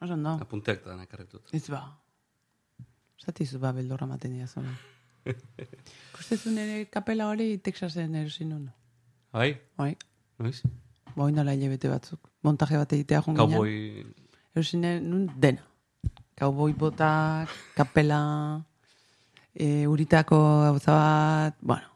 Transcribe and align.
oso 0.00 0.14
ondo. 0.14 0.36
Apunteak 0.42 0.84
da 0.84 0.96
nakarretut. 0.96 1.52
Ez 1.52 1.66
ba. 1.70 1.82
Zatizu 3.20 3.60
ba, 3.60 3.72
beldorra 3.76 4.06
maten 4.06 4.32
dira 4.36 4.46
zona. 4.46 4.72
Kustezu 6.16 6.52
nire 6.54 6.86
kapela 6.92 7.28
hori 7.28 7.58
Texasen 7.58 8.14
erosin 8.14 8.54
hona. 8.56 8.72
Bai? 9.32 9.52
Bai, 9.76 9.94
Noiz? 10.38 10.62
boin 11.14 11.34
dala 11.34 11.52
hilabete 11.52 11.90
batzuk. 11.90 12.30
Montaje 12.46 12.78
bat 12.78 12.92
egitea 12.92 13.20
joan 13.26 13.36
ginen. 13.36 13.58
Cowboy... 13.58 14.06
Erosin 14.54 14.86
nun 15.04 15.28
dena. 15.38 15.66
Cowboy 16.38 16.72
botak, 16.72 17.52
kapela, 17.76 18.20
e, 19.54 19.86
uritako 19.86 20.38
gauza 20.64 20.92
bat, 20.92 21.56
bueno, 21.60 21.90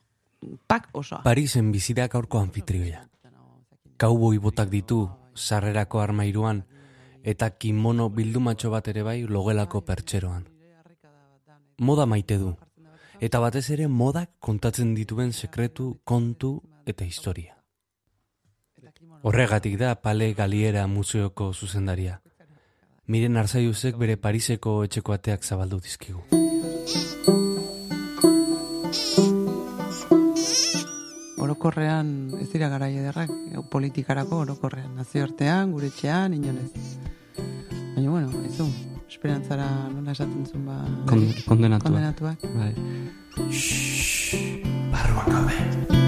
pak 0.67 0.91
osoa. 0.93 1.23
Parisen 1.25 1.73
bizirak 1.73 2.15
aurko 2.15 2.41
anfitrioia. 2.43 3.07
Kauboi 3.97 4.39
botak 4.43 4.69
ditu, 4.69 5.07
sarrerako 5.35 6.01
armairuan, 6.03 6.65
eta 7.25 7.51
kimono 7.51 8.11
bildumatxo 8.13 8.71
bat 8.71 8.89
ere 8.93 9.03
bai 9.03 9.23
logelako 9.25 9.81
pertseroan. 9.81 10.45
Moda 11.79 12.07
maite 12.07 12.37
du, 12.39 12.53
eta 13.21 13.41
batez 13.41 13.71
ere 13.75 13.89
modak 13.89 14.31
kontatzen 14.39 14.95
dituen 14.95 15.33
sekretu, 15.33 15.99
kontu 16.05 16.61
eta 16.87 17.05
historia. 17.05 17.57
Horregatik 19.25 19.79
da 19.81 19.95
Pale 19.95 20.35
Galiera 20.35 20.87
museoko 20.87 21.53
zuzendaria. 21.53 22.21
Miren 23.09 23.37
Arzaiuzek 23.41 23.97
bere 23.97 24.17
Pariseko 24.17 24.83
etxeko 24.85 25.17
ateak 25.17 25.45
zabaldu 25.45 25.81
dizkigu. 25.81 26.25
Orokorrean 31.45 32.09
ez 32.41 32.49
dira 32.53 32.71
garai 32.73 32.95
ederrak, 32.97 33.31
eh, 33.31 33.61
politikarako 33.71 34.41
orokorrean, 34.47 34.95
nazioartean, 34.97 35.73
gure 35.77 35.91
etxean, 35.93 36.35
inonez. 36.35 36.73
Baina, 37.95 38.11
bueno, 38.11 38.31
ez 38.47 38.57
du, 38.57 38.69
esperantzara 39.09 39.69
nola 39.93 40.13
esaten 40.17 40.47
zuen 40.47 40.65
ba... 40.67 40.79
Kon, 41.11 41.27
kondenatua. 41.47 41.91
kondenatuak. 41.91 42.39
Bai. 42.57 42.73
Barruan 44.95 45.37
gabe. 45.37 46.04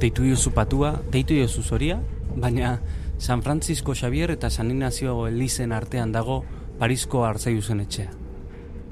Deitu 0.00 0.22
diozu 0.24 0.54
patua, 0.56 0.94
deitu 1.12 1.34
diozu 1.36 1.60
zoria, 1.60 1.98
baina 2.32 2.80
San 3.18 3.42
Francisco 3.42 3.92
Xavier 3.92 4.30
eta 4.32 4.48
San 4.48 4.70
Ignacio 4.70 5.26
Elizen 5.28 5.72
artean 5.76 6.12
dago 6.12 6.38
Parisko 6.78 7.26
Arzaiuzen 7.28 7.82
etxea. 7.84 8.14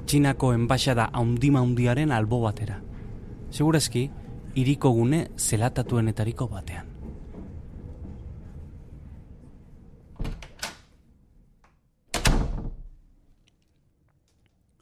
Txinako 0.05 0.51
enbaixada 0.53 1.07
haundima 1.11 1.63
haundiaren 1.63 2.11
albo 2.13 2.43
batera. 2.43 2.77
Segurazki, 3.49 4.03
iriko 4.53 4.91
gune 4.93 5.23
zelatatuenetariko 5.37 6.47
batean. 6.47 6.85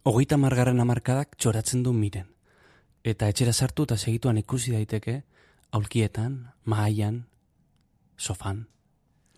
Hogeita 0.03 0.35
margarren 0.35 0.83
amarkadak 0.83 1.39
txoratzen 1.39 1.87
du 1.87 1.95
miren. 1.95 2.27
Eta 3.07 3.31
etxera 3.31 3.53
sartu 3.55 3.87
eta 3.87 3.95
segituan 3.95 4.37
ikusi 4.43 4.75
daiteke, 4.75 5.21
aulkietan, 5.71 6.53
mahaian, 6.65 7.25
sofan. 8.17 8.67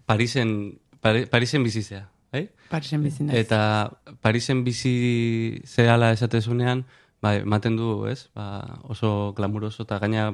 Parisen, 0.05 0.79
Pari, 1.01 1.25
Parisen 1.25 1.63
bizizea, 1.63 2.09
bai? 2.33 2.49
Parisen 2.69 3.03
bizi 3.03 3.23
naiz. 3.23 3.37
Eta 3.39 3.91
Parisen 4.21 4.63
bizi 4.63 5.61
zehala 5.65 6.11
esatezunean, 6.15 6.85
ba, 7.21 7.35
ematen 7.39 7.77
du, 7.77 8.05
ez? 8.09 8.29
Ba, 8.35 8.79
oso 8.89 9.33
glamuroso 9.37 9.83
eta 9.83 9.99
gaina 9.99 10.31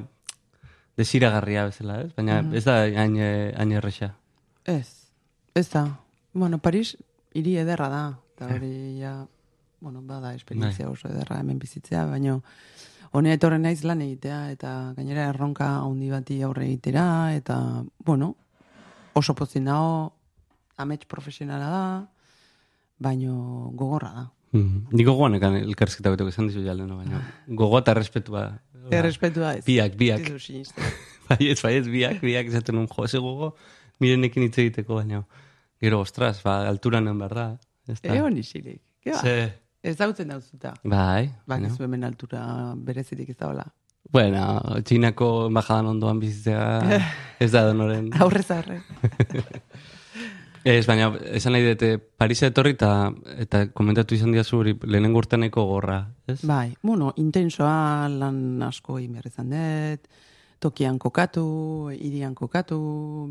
desiragarria 0.96 1.66
bezala, 1.68 2.00
ez? 2.06 2.12
Baina 2.16 2.40
ez 2.56 2.64
da 2.64 2.80
hain, 2.86 3.16
eh, 3.20 3.52
hain 3.56 3.72
erresa. 3.72 4.14
Ez, 4.64 5.12
ez 5.54 5.68
da. 5.70 5.86
Bueno, 6.32 6.58
Paris 6.58 6.96
hiri 7.34 7.56
ederra 7.60 7.88
da. 7.92 8.04
Eta 8.36 8.48
hori 8.52 8.98
ja, 9.00 9.14
bueno, 9.80 10.02
bada 10.04 10.34
esperientzia 10.36 10.90
oso 10.90 11.08
ederra 11.08 11.38
hemen 11.40 11.58
bizitzea, 11.60 12.04
baina 12.10 12.40
hone 13.16 13.32
etorren 13.32 13.64
naiz 13.64 13.80
lan 13.88 14.02
egitea, 14.04 14.40
eta 14.52 14.72
gainera 14.96 15.30
erronka 15.30 15.70
handi 15.80 16.10
bati 16.12 16.40
aurre 16.44 16.66
egitera, 16.68 17.06
eta, 17.36 17.56
bueno, 18.04 18.34
oso 19.16 19.34
pozin 19.34 19.68
dago, 19.70 20.12
amets 20.76 21.08
profesionala 21.08 21.70
da, 21.72 21.84
baino 23.00 23.70
gogorra 23.74 24.12
da. 24.12 24.26
Mm. 24.56 24.86
Ni 24.96 25.04
gogoan 25.04 25.36
ekan 25.36 25.56
elkarrizketa 25.58 26.12
betok 26.14 26.30
esan 26.30 26.50
dizu 26.50 26.62
jalen, 26.64 26.92
baina 26.96 27.22
gogoa 27.48 27.82
eta 27.82 27.96
respetua. 27.96 28.46
ba, 28.72 28.92
Errespetua 28.94 29.56
ez. 29.58 29.64
Biak, 29.66 29.96
biak. 29.98 30.22
Ez 30.22 30.36
du 30.36 30.38
sinisten. 30.40 30.94
Baiet, 31.28 31.58
baiet, 31.58 31.88
biak, 31.90 32.20
biak 32.22 32.52
esaten 32.52 32.78
un 32.78 32.86
jo, 32.86 33.04
eze 33.04 33.18
gogo, 33.18 33.56
mirenekin 33.98 34.44
hitz 34.46 34.60
egiteko, 34.62 35.00
baina 35.00 35.24
gero, 35.82 36.00
ostras, 36.04 36.38
ba, 36.44 36.60
alturan 36.68 37.08
en 37.10 37.18
berda. 37.18 37.46
Ez 37.88 37.98
da. 38.00 38.14
Egon 38.14 38.36
isilik. 38.38 38.78
Ke 39.02 39.16
ba? 39.16 39.22
Ze, 39.24 39.34
Ez 39.86 39.94
dautzen 40.00 40.28
dauzuta. 40.32 40.74
bai, 40.82 41.28
Ba, 41.46 41.54
baina. 41.54 41.68
ez 41.70 41.80
hemen 41.80 42.04
altura 42.04 42.40
berezirik 42.76 43.28
ez 43.30 43.36
daola. 43.38 43.64
Bueno, 44.12 44.42
txinako 44.86 45.28
embajadan 45.48 45.86
ondoan 45.94 46.18
bizitzea 46.22 47.00
ez 47.44 47.50
da 47.54 47.64
donoren. 47.68 48.10
Aurrez 48.22 48.48
aurre. 48.54 48.80
Ez, 50.66 50.82
baina, 50.88 51.12
esan 51.30 51.52
nahi 51.54 51.62
dute, 51.62 51.92
Parisa 52.18 52.48
etorri 52.50 52.72
eta, 52.74 52.88
eta 53.38 53.60
komentatu 53.70 54.16
izan 54.16 54.32
diazu 54.34 54.56
hori 54.58 54.72
lehenengo 54.82 55.20
urteneko 55.22 55.62
gorra, 55.68 56.00
ez? 56.26 56.40
Bai, 56.42 56.72
bueno, 56.82 57.12
intensoa 57.22 58.08
lan 58.10 58.40
asko 58.66 58.96
behar 58.98 59.28
izan 59.30 59.52
dut, 59.54 60.08
tokian 60.58 60.98
kokatu, 60.98 61.44
irian 61.94 62.34
kokatu, 62.34 62.80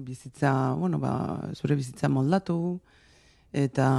bizitza, 0.07 0.53
bueno, 0.79 1.01
ba, 1.03 1.11
zure 1.59 1.75
bizitza 1.75 2.07
moldatu, 2.07 2.79
eta, 3.51 3.89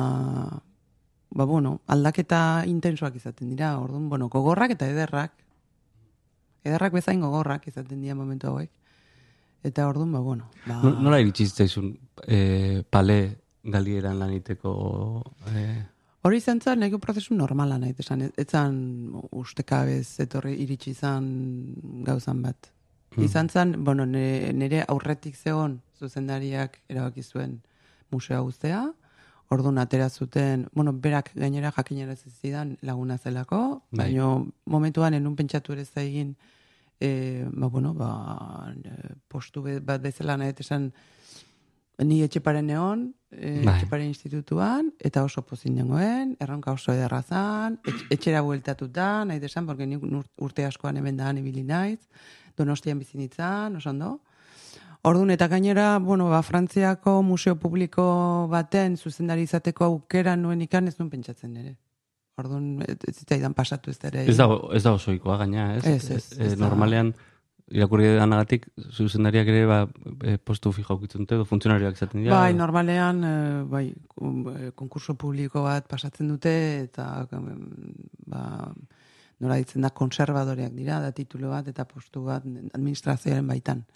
ba, 1.30 1.44
bueno, 1.44 1.80
aldaketa 1.86 2.64
intensoak 2.66 3.16
izaten 3.16 3.50
dira, 3.50 3.78
orduan, 3.78 4.08
bueno, 4.08 4.28
gogorrak 4.28 4.70
eta 4.76 4.88
ederrak, 4.88 5.32
ederrak 6.64 6.92
bezain 6.92 7.20
gogorrak 7.20 7.66
izaten 7.68 8.00
dira 8.02 8.14
momentu 8.14 8.48
hauek, 8.48 8.70
eta 9.64 9.88
orduan, 9.88 10.12
ba, 10.12 10.20
bueno, 10.20 10.48
ba, 10.66 10.80
No- 10.82 11.00
Nola 11.00 11.20
iritsi 11.20 11.46
zitzaizun 11.46 11.92
e, 12.26 12.82
pale 12.90 13.18
galieran 13.64 14.18
laniteko... 14.18 15.22
E, 15.54 15.66
Hori 16.26 16.40
izan 16.40 16.58
zen, 16.60 16.80
nahiko 16.82 16.98
prozesu 16.98 17.36
normala 17.38 17.76
nahi, 17.78 17.92
esan, 18.02 18.24
ez 18.36 18.46
zan 18.50 19.12
ustekabez 19.30 20.18
etorri 20.24 20.56
iritsi 20.64 20.90
izan 20.90 21.28
gauzan 22.02 22.40
bat. 22.42 22.72
Izan 23.22 23.46
zen, 23.48 23.76
bueno, 23.84 24.04
ne- 24.06 24.50
nire 24.52 24.82
aurretik 24.88 25.36
zegon 25.38 25.76
zuzendariak 26.00 26.80
erabaki 26.90 27.22
zuen 27.22 27.60
musea 28.10 28.40
guztea, 28.42 28.80
orduan 29.50 29.78
atera 29.78 30.08
zuten, 30.10 30.68
bueno, 30.74 30.92
berak 30.92 31.30
gainera 31.34 31.70
jakinera 31.72 32.16
zidan 32.16 32.76
laguna 32.82 33.18
zelako, 33.18 33.82
Bai. 33.90 34.12
baina 34.12 34.44
momentuan 34.66 35.14
enun 35.14 35.36
pentsatu 35.36 35.72
ere 35.72 35.84
zaigin, 35.84 36.36
e, 37.00 37.44
ba, 37.52 37.68
bueno, 37.68 37.94
ba, 37.94 38.74
e, 38.84 39.14
postu 39.28 39.62
be- 39.62 39.80
bat 39.80 40.02
bezala 40.02 40.36
nahi 40.36 40.52
esan, 40.58 40.92
ni 41.98 42.22
etxeparen 42.22 42.68
egon, 42.70 43.14
e, 43.30 43.62
Bai. 43.64 43.74
etxeparen 43.76 44.06
institutuan, 44.10 44.90
eta 45.00 45.22
oso 45.24 45.42
pozin 45.42 45.74
nengoen, 45.76 46.36
erronka 46.40 46.72
oso 46.72 46.92
ederra 46.92 47.22
zan, 47.22 47.78
etx- 47.84 48.06
etxera 48.10 48.42
bueltatuta, 48.42 49.24
nahi 49.24 49.38
desan, 49.40 49.64
porque 49.66 49.86
nik 49.86 50.02
ur- 50.02 50.26
urte 50.38 50.64
askoan 50.66 50.96
hemen 50.96 51.16
da 51.16 51.30
ibili 51.32 51.62
naiz, 51.62 52.00
donostian 52.56 52.98
bizi 52.98 53.16
nitzan, 53.18 53.76
oso 53.76 53.90
ondo. 53.90 54.20
Orduan, 55.06 55.30
eta 55.30 55.46
gainera, 55.46 55.98
bueno, 56.02 56.28
ba, 56.32 56.40
Frantziako 56.42 57.20
museo 57.22 57.54
publiko 57.62 58.04
baten 58.50 58.96
zuzendari 58.96 59.44
izateko 59.46 59.86
aukera 59.86 60.34
nuen 60.36 60.64
ikan 60.64 60.88
ez 60.90 60.96
nuen 60.98 61.12
pentsatzen 61.12 61.52
ere. 61.60 61.76
Orduan, 62.42 62.82
ez 62.82 62.96
ez 63.06 63.14
zitzaidan 63.20 63.54
pasatu 63.54 63.92
ez 63.92 64.00
ere. 64.02 64.24
ez, 64.26 64.36
da, 64.36 64.48
ez 64.74 64.82
da 64.82 64.92
osoikoa 64.98 65.36
gaina, 65.44 65.76
ez? 65.76 65.84
Ez, 65.86 66.10
ez, 66.10 66.24
E, 66.34 66.48
ez 66.48 66.56
da. 66.56 66.64
normalean, 66.64 67.12
irakurri 67.70 68.10
danagatik, 68.16 68.66
zuzendariak 68.90 69.48
ere 69.52 69.62
ba, 69.70 69.78
e, 70.22 70.36
postu 70.38 70.72
fijo 70.74 70.96
aukitzen 70.96 71.22
dute, 71.22 71.38
funtzionarioak 71.52 71.94
izaten 71.94 72.24
dira. 72.24 72.40
Bai, 72.40 72.54
normalean, 72.54 73.22
eh, 73.24 73.62
bai, 73.70 73.84
eh, 73.92 74.72
konkurso 74.74 75.14
publiko 75.14 75.62
bat 75.62 75.86
pasatzen 75.86 76.28
dute, 76.34 76.52
eta 76.88 77.28
em, 77.30 77.54
ba, 78.26 78.72
nola 79.38 79.56
ditzen 79.62 79.86
da, 79.86 79.90
konservadoreak 79.90 80.74
dira, 80.74 80.98
da 81.00 81.12
titulo 81.12 81.54
bat, 81.54 81.68
eta 81.68 81.86
postu 81.86 82.24
bat 82.26 82.42
administrazioaren 82.74 83.46
baitan. 83.46 83.86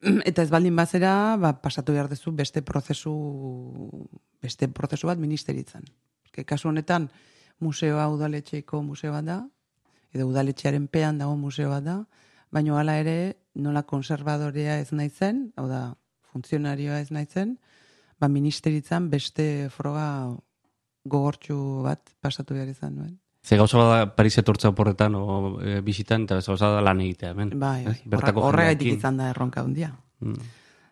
Eta 0.00 0.44
ez 0.44 0.50
baldin 0.50 0.76
bazera, 0.78 1.36
ba, 1.40 1.52
pasatu 1.62 1.92
behar 1.92 2.08
duzu 2.10 2.30
beste 2.36 2.62
prozesu, 2.62 3.12
beste 4.42 4.68
prozesu 4.70 5.08
bat 5.10 5.18
ministeritzan. 5.18 5.86
Eske, 6.28 6.44
kasu 6.46 6.68
honetan, 6.70 7.08
museoa 7.58 8.06
udaletxeiko 8.14 8.82
museo 8.86 9.12
bat 9.16 9.26
da, 9.26 9.38
edo 10.14 10.28
udaletxearen 10.30 10.86
pean 10.86 11.18
dago 11.18 11.34
museo 11.36 11.72
bat 11.72 11.84
da, 11.84 11.98
baina 12.54 12.78
hala 12.78 12.94
ere 13.02 13.16
nola 13.54 13.82
konservadorea 13.82 14.78
ez 14.80 14.92
naizen, 14.92 15.48
hau 15.58 15.66
da, 15.68 15.82
funtzionarioa 16.30 17.00
ez 17.02 17.10
naizen, 17.10 17.56
ba, 18.20 18.28
ministeritzan 18.28 19.10
beste 19.10 19.68
froga 19.74 20.36
gogortxu 21.08 21.58
bat 21.82 22.14
pasatu 22.22 22.54
behar 22.54 22.70
izan 22.70 23.00
duen. 23.00 23.16
Ze 23.48 23.56
gauza 23.56 23.78
bada 23.78 24.14
Paris 24.14 24.36
etortza 24.42 24.68
oporretan 24.68 25.14
o 25.16 25.56
e, 25.64 25.80
bisitan, 25.80 26.26
eta 26.26 26.36
gauza 26.44 26.68
da 26.68 26.82
lan 26.84 27.00
egitea, 27.00 27.30
hemen. 27.32 27.54
Bai, 27.56 27.84
bai. 27.86 27.94
Bertako 28.04 28.42
horregaitik 28.44 28.98
izan 28.98 29.16
da 29.16 29.30
erronka 29.32 29.62
handia. 29.64 29.94
Mm. 30.20 30.50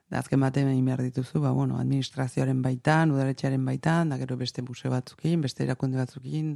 Da 0.09 0.23
azken 0.23 0.41
batean 0.41 0.71
egin 0.71 0.87
behar 0.89 1.03
dituzu, 1.05 1.43
ba, 1.43 1.51
bueno, 1.53 1.77
administrazioaren 1.83 2.63
baitan, 2.65 3.11
udaletxearen 3.13 3.65
baitan, 3.67 4.09
da 4.09 4.17
gero 4.17 4.39
beste 4.41 4.63
museo 4.65 4.89
batzukin, 4.95 5.43
beste 5.45 5.67
erakunde 5.67 5.99
batzukin, 6.01 6.55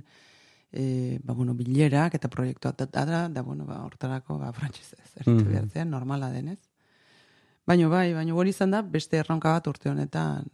e, 0.73 1.19
ba, 1.23 1.35
bueno, 1.35 1.53
bilerak 1.59 2.17
eta 2.17 2.31
proiektuak 2.33 2.79
da, 2.79 3.05
da, 3.05 3.27
da, 3.29 3.43
bueno, 3.43 3.67
ba, 3.69 3.83
hortarako, 3.85 4.39
ba, 4.39 4.55
frantzizez, 4.57 5.05
erritu 5.19 5.45
Mhm. 5.45 5.51
behar 5.53 5.67
zean, 5.69 5.91
normala 5.91 6.31
denez. 6.31 6.61
Baina 7.67 7.89
bai, 7.93 8.15
baina 8.15 8.33
hori 8.35 8.55
izan 8.57 8.71
da, 8.71 8.81
beste 8.81 9.19
erronka 9.21 9.53
bat 9.53 9.67
urte 9.67 9.91
honetan, 9.91 10.49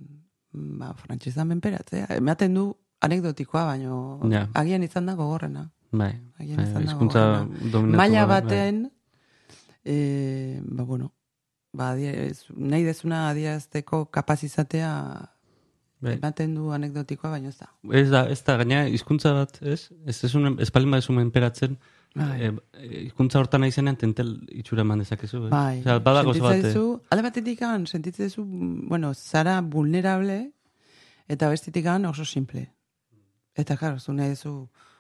mm, 0.53 0.79
ba, 0.81 0.91
frantzizan 0.95 1.47
menperatzea. 1.55 2.09
Ematen 2.17 2.55
du 2.55 2.67
anekdotikoa, 3.01 3.65
baina 3.65 3.91
Ja. 4.31 4.49
agian 4.55 4.83
izan 4.83 5.07
da 5.07 5.15
gogorrena. 5.15 5.71
Bai, 5.93 6.13
Agian 6.39 6.57
bai, 6.57 6.69
izan 6.71 6.83
hizkuntza 6.83 7.21
gogorrena. 7.27 7.71
dominatu 7.73 7.97
Maila 7.97 8.27
bai. 8.27 8.41
baten, 8.43 8.91
e, 9.85 10.61
ba, 10.65 10.83
bueno, 10.85 11.13
ba, 11.73 11.93
adie- 11.95 12.27
ez- 12.31 12.47
nahi 12.57 12.83
dezuna 12.85 13.29
adierazteko 13.31 14.07
kapaz 14.11 14.43
izatea 14.45 15.31
Bai. 16.01 16.15
ematen 16.19 16.55
du 16.55 16.73
anekdotikoa, 16.73 17.31
baina 17.31 17.49
ez 17.49 17.59
da. 17.59 17.71
Ez 17.93 18.11
da, 18.11 18.27
ez 18.29 18.43
da, 18.45 18.57
gaina 18.57 18.87
hizkuntza 18.89 19.33
bat, 19.33 19.63
ez? 19.63 19.91
Ez 20.07 20.35
unen, 20.35 20.59
ez 20.61 20.71
palin 20.71 20.91
badezu 20.91 21.13
menperatzen, 21.13 21.79
Bai. 22.15 22.41
e, 22.43 22.53
e, 22.75 23.03
hizkuntza 23.07 23.39
hortan 23.39 23.61
naizenean 23.61 23.97
tentel 23.97 24.41
itxura 24.51 24.83
eman 24.83 24.99
dezakezu, 24.99 25.45
ez? 25.47 25.51
Bai, 25.51 25.81
Osea, 25.81 25.99
bada 26.01 26.23
gauza 26.23 26.43
bat, 26.43 26.53
sentitzen 26.53 26.75
duzu, 26.83 27.01
alde 27.11 27.23
batetik 27.23 27.59
sentitzen 27.87 28.27
duzu, 28.27 28.45
bueno, 28.89 29.15
zara 29.15 29.61
vulnerable, 29.63 30.53
eta 31.29 31.49
bestetik 31.49 31.87
an 31.87 32.05
oso 32.07 32.25
simple. 32.25 32.73
Eta, 33.57 33.77
karo, 33.81 33.99
zu 33.99 34.13
nahi 34.13 34.35
duzu 34.35 34.55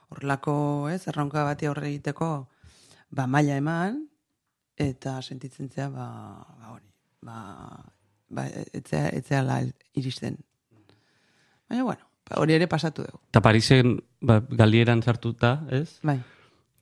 horrelako, 0.08 0.88
ez, 0.92 1.02
erronka 1.10 1.44
bati 1.44 1.68
aurre 1.68 1.90
egiteko, 1.90 2.30
ba, 3.10 3.26
maila 3.26 3.58
eman, 3.60 4.00
eta 4.80 5.18
sentitzen 5.22 5.68
zea, 5.68 5.88
ba, 5.92 6.06
ba 6.60 6.72
hori, 6.74 6.88
ba, 7.26 7.38
ba 8.28 8.46
etzea, 8.72 9.10
etzea 9.16 9.42
la 9.42 9.60
iristen. 9.94 10.38
Baina, 11.68 11.84
bueno, 11.84 12.08
ba, 12.30 12.40
hori 12.40 12.56
ere 12.56 12.70
pasatu 12.70 13.04
dugu. 13.04 13.20
Eta 13.32 13.42
Parisen, 13.44 13.98
ba, 14.20 14.40
galieran 14.48 15.02
sartuta, 15.02 15.60
ez? 15.70 15.98
Bai, 16.06 16.20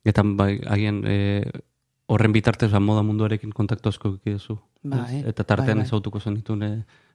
Eta 0.04 0.22
bai, 0.36 0.58
agian 0.68 1.00
e, 1.08 1.16
horren 2.12 2.34
bitartez 2.36 2.68
ba, 2.72 2.80
moda 2.80 3.02
munduarekin 3.06 3.54
kontaktu 3.56 3.88
asko 3.88 4.14
ekidezu. 4.18 4.58
Bai, 4.84 5.22
Eta 5.24 5.44
tartean 5.48 5.78
bai, 5.78 5.82
bai. 5.82 5.86
ezautuko 5.88 6.20
zenitun, 6.20 6.62
e, 6.62 6.70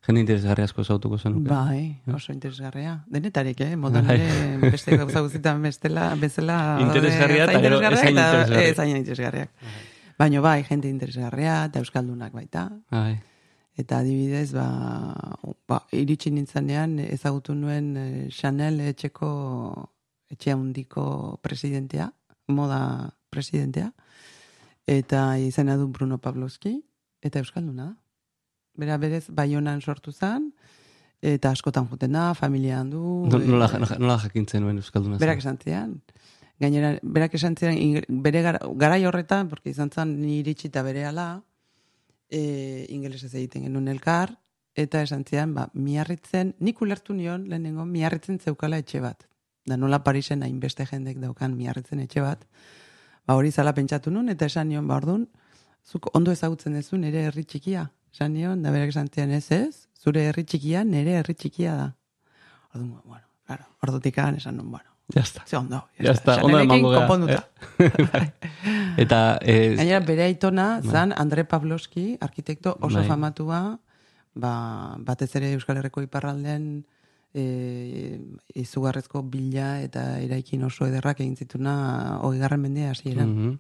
jende 0.07 0.21
interesgarri 0.23 0.63
asko 0.65 0.81
ezautuko 0.81 1.19
zenuke. 1.19 1.49
bai, 1.49 2.01
oso 2.15 2.33
interesgarria. 2.33 3.03
Denetarik, 3.07 3.61
eh? 3.61 3.75
Modan 3.77 4.07
Bai. 4.07 4.15
ere 4.17 4.71
beste 4.71 4.97
gauza 4.97 5.21
guztietan 5.21 5.61
bestela, 5.61 6.15
bezala... 6.15 6.79
Interesgarria 6.81 7.45
eta 7.45 7.61
gero 7.61 7.77
interesgarriak 7.77 8.17
ezain 8.17 8.17
interesgarriak. 8.17 8.71
ezain 8.73 8.97
interesgarriak. 8.97 9.51
Baina 10.17 10.41
bai, 10.41 10.63
jente 10.63 10.89
interesgarria 10.89 11.65
eta 11.69 11.79
euskaldunak 11.79 12.33
baita. 12.33 12.65
Bai. 12.89 13.19
Eta 13.77 14.01
adibidez, 14.01 14.49
ba, 14.51 14.65
ba 15.69 15.83
iritsi 15.95 16.33
nintzanean 16.33 16.97
ezagutu 17.05 17.53
nuen 17.55 17.93
eh, 17.97 18.27
Chanel 18.33 18.81
etxeko 18.89 19.29
etxe 20.33 20.51
handiko 20.51 21.39
presidentea, 21.45 22.09
moda 22.47 23.13
presidentea, 23.29 23.93
eta 24.89 25.37
izena 25.37 25.77
du 25.77 25.87
Bruno 25.87 26.17
Pavlovski, 26.17 26.79
eta 27.21 27.39
euskalduna. 27.39 27.97
Bera 28.79 28.97
berez, 28.97 29.25
baionan 29.29 29.81
sortu 29.81 30.11
zen, 30.11 30.53
eta 31.21 31.51
askotan 31.51 31.87
juten 31.89 32.13
da, 32.15 32.33
familian 32.33 32.89
du. 32.89 33.01
No- 33.29 33.39
Nola, 33.39 33.65
eh, 33.73 33.79
nola, 33.79 33.97
nola 33.99 34.17
jakintzen 34.19 34.63
nuen 34.63 34.77
euskalduna. 34.77 35.17
zen? 35.17 35.25
Berak 35.25 35.39
esan 35.39 35.57
zian. 35.57 36.01
Gainera, 36.59 36.97
berak 37.03 37.33
esan 37.35 37.55
zian, 37.55 37.75
bere 38.09 38.41
gara, 38.41 38.59
garai 38.75 39.05
horretan, 39.05 39.47
porque 39.47 39.69
izan 39.69 39.89
zen 39.91 40.19
ni 40.21 40.39
iritsi 40.39 40.67
eta 40.67 40.83
bere 40.83 41.05
ala, 41.05 41.43
e, 42.29 42.85
ingelesez 42.89 43.33
egiten 43.33 43.63
genuen 43.63 43.87
elkar, 43.87 44.37
eta 44.75 45.01
esan 45.01 45.23
zian, 45.25 45.53
ba, 45.53 45.69
miarritzen, 45.73 46.55
nik 46.59 46.81
ulertu 46.81 47.13
nion, 47.13 47.47
lehenengo, 47.49 47.85
miarritzen 47.85 48.39
zeukala 48.39 48.77
etxe 48.77 48.99
bat. 48.99 49.25
Da 49.65 49.77
nola 49.77 50.03
Parisen 50.03 50.43
hainbeste 50.43 50.85
jendek 50.85 51.17
daukan 51.19 51.55
miarritzen 51.57 51.99
etxe 51.99 52.21
bat. 52.21 52.45
Ba, 53.25 53.35
hori 53.35 53.51
zala 53.51 53.73
pentsatu 53.73 54.11
nun, 54.11 54.29
eta 54.29 54.45
esan 54.45 54.69
nion, 54.69 54.87
ba, 54.87 54.97
orduan, 54.97 55.27
zuk 55.85 56.09
ondo 56.15 56.31
ezagutzen 56.31 56.75
duzu 56.77 56.97
nire 56.97 57.25
herri 57.27 57.43
txikia. 57.43 57.89
Esan 58.13 58.33
nion, 58.33 58.61
da 58.63 58.71
berak 58.71 58.89
esan 58.89 59.09
ez 59.15 59.51
ez, 59.51 59.87
zure 60.01 60.27
herri 60.29 60.43
txikia, 60.43 60.83
nire 60.83 61.19
herri 61.19 61.33
txikia 61.33 61.75
da. 61.75 61.89
Orduan, 62.73 63.01
bueno, 63.05 63.25
claro, 63.45 63.65
ordutik 63.83 64.17
esan 64.17 64.57
nun, 64.57 64.71
bueno, 64.71 64.89
Ya 65.09 65.21
está. 65.21 65.43
Ze 65.45 65.57
ondo. 65.57 65.87
Ya 65.97 66.11
está, 66.11 66.35
ondo 66.43 66.59
emango 66.59 66.93
konponduta. 66.93 67.49
Eta, 68.97 69.39
e, 69.41 69.75
Gainera, 69.75 69.99
bere 70.05 70.23
aitona, 70.23 70.81
zan 70.85 71.13
Andre 71.17 71.45
Pavlovski, 71.45 72.17
arkitekto 72.21 72.77
oso 72.79 72.99
Bai. 72.99 73.07
famatua, 73.07 73.79
ba, 74.35 74.53
batez 74.99 75.31
ere 75.39 75.53
Euskal 75.57 75.81
Herriko 75.81 76.03
iparraldean 76.05 76.83
e, 77.33 78.19
izugarrezko 78.53 79.23
bila 79.23 79.79
eta 79.81 80.19
eraikin 80.21 80.63
oso 80.67 80.85
ederrak 80.85 81.23
egin 81.23 81.35
zituna 81.35 82.19
hogei 82.21 82.43
garren 82.43 82.61
mendea 82.61 82.91
hasieran. 82.93 83.33
mhm. 83.33 83.57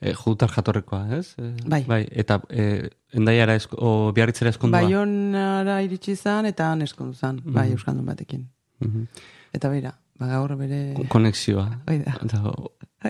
E, 0.00 0.12
jutar 0.14 0.50
jatorrekoa, 0.50 1.02
ez? 1.18 1.34
E, 1.38 1.54
Bai. 1.66 1.84
bai. 1.88 2.08
Eta 2.10 2.40
e, 2.48 2.90
endaiara 3.12 3.54
esko, 3.54 3.76
o 3.80 4.12
biarritzera 4.12 4.50
eskondua. 4.50 4.80
Baionara 4.82 5.80
iritsi 5.82 6.16
zan 6.16 6.46
eta 6.46 6.70
han 6.72 6.82
eskondu 6.82 7.14
zan, 7.14 7.40
bai, 7.44 7.68
Mhm. 7.68 7.72
Euskaldun 7.78 8.06
batekin. 8.06 8.48
Mhm. 8.80 9.06
Eta 9.52 9.68
beira, 9.68 9.94
ba, 10.18 10.26
gaur 10.26 10.56
bere... 10.56 10.94
Ko- 10.94 11.06
Konexioa. 11.08 11.80
Hoi 11.88 11.98
da. 12.04 12.14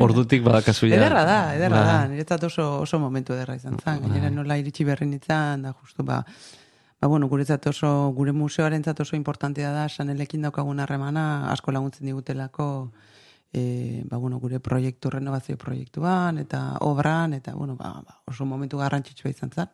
Ordutik 0.01 0.43
badakazu 0.47 0.87
ja. 0.87 0.97
Ederra 0.97 1.25
da, 1.27 1.39
ederra 1.57 1.77
Ba, 1.81 1.85
da. 1.85 2.09
Niretzat 2.09 2.45
oso, 2.47 2.81
oso 2.85 2.99
momentu 3.03 3.33
ederra 3.35 3.57
izan. 3.59 3.77
Gainera 3.85 4.29
Bai. 4.29 4.35
nola 4.37 4.57
iritsi 4.61 4.85
berri 4.87 5.07
nintzen, 5.07 5.63
da 5.67 5.73
justu 5.75 6.05
ba, 6.07 6.21
ba 7.01 7.09
bueno, 7.09 7.27
guretzat 7.29 7.67
oso, 7.67 8.13
gure 8.15 8.31
museoaren 8.33 8.83
oso 9.01 9.17
importantea 9.17 9.73
da, 9.73 9.89
sanelekin 9.89 10.43
daukagun 10.43 10.79
harremana, 10.81 11.51
asko 11.51 11.73
laguntzen 11.73 12.07
digutelako, 12.07 12.93
e, 13.53 14.03
ba, 14.09 14.17
bueno, 14.17 14.39
gure 14.39 14.61
proiektu, 14.61 15.11
renovazio 15.11 15.57
proiektuan, 15.59 16.39
eta 16.39 16.77
obran, 16.81 17.35
eta 17.35 17.55
bueno, 17.55 17.77
ba, 17.77 17.93
ba, 18.07 18.21
oso 18.27 18.47
momentu 18.47 18.79
garrantzitsua 18.79 19.31
izan 19.31 19.51
zen. 19.51 19.69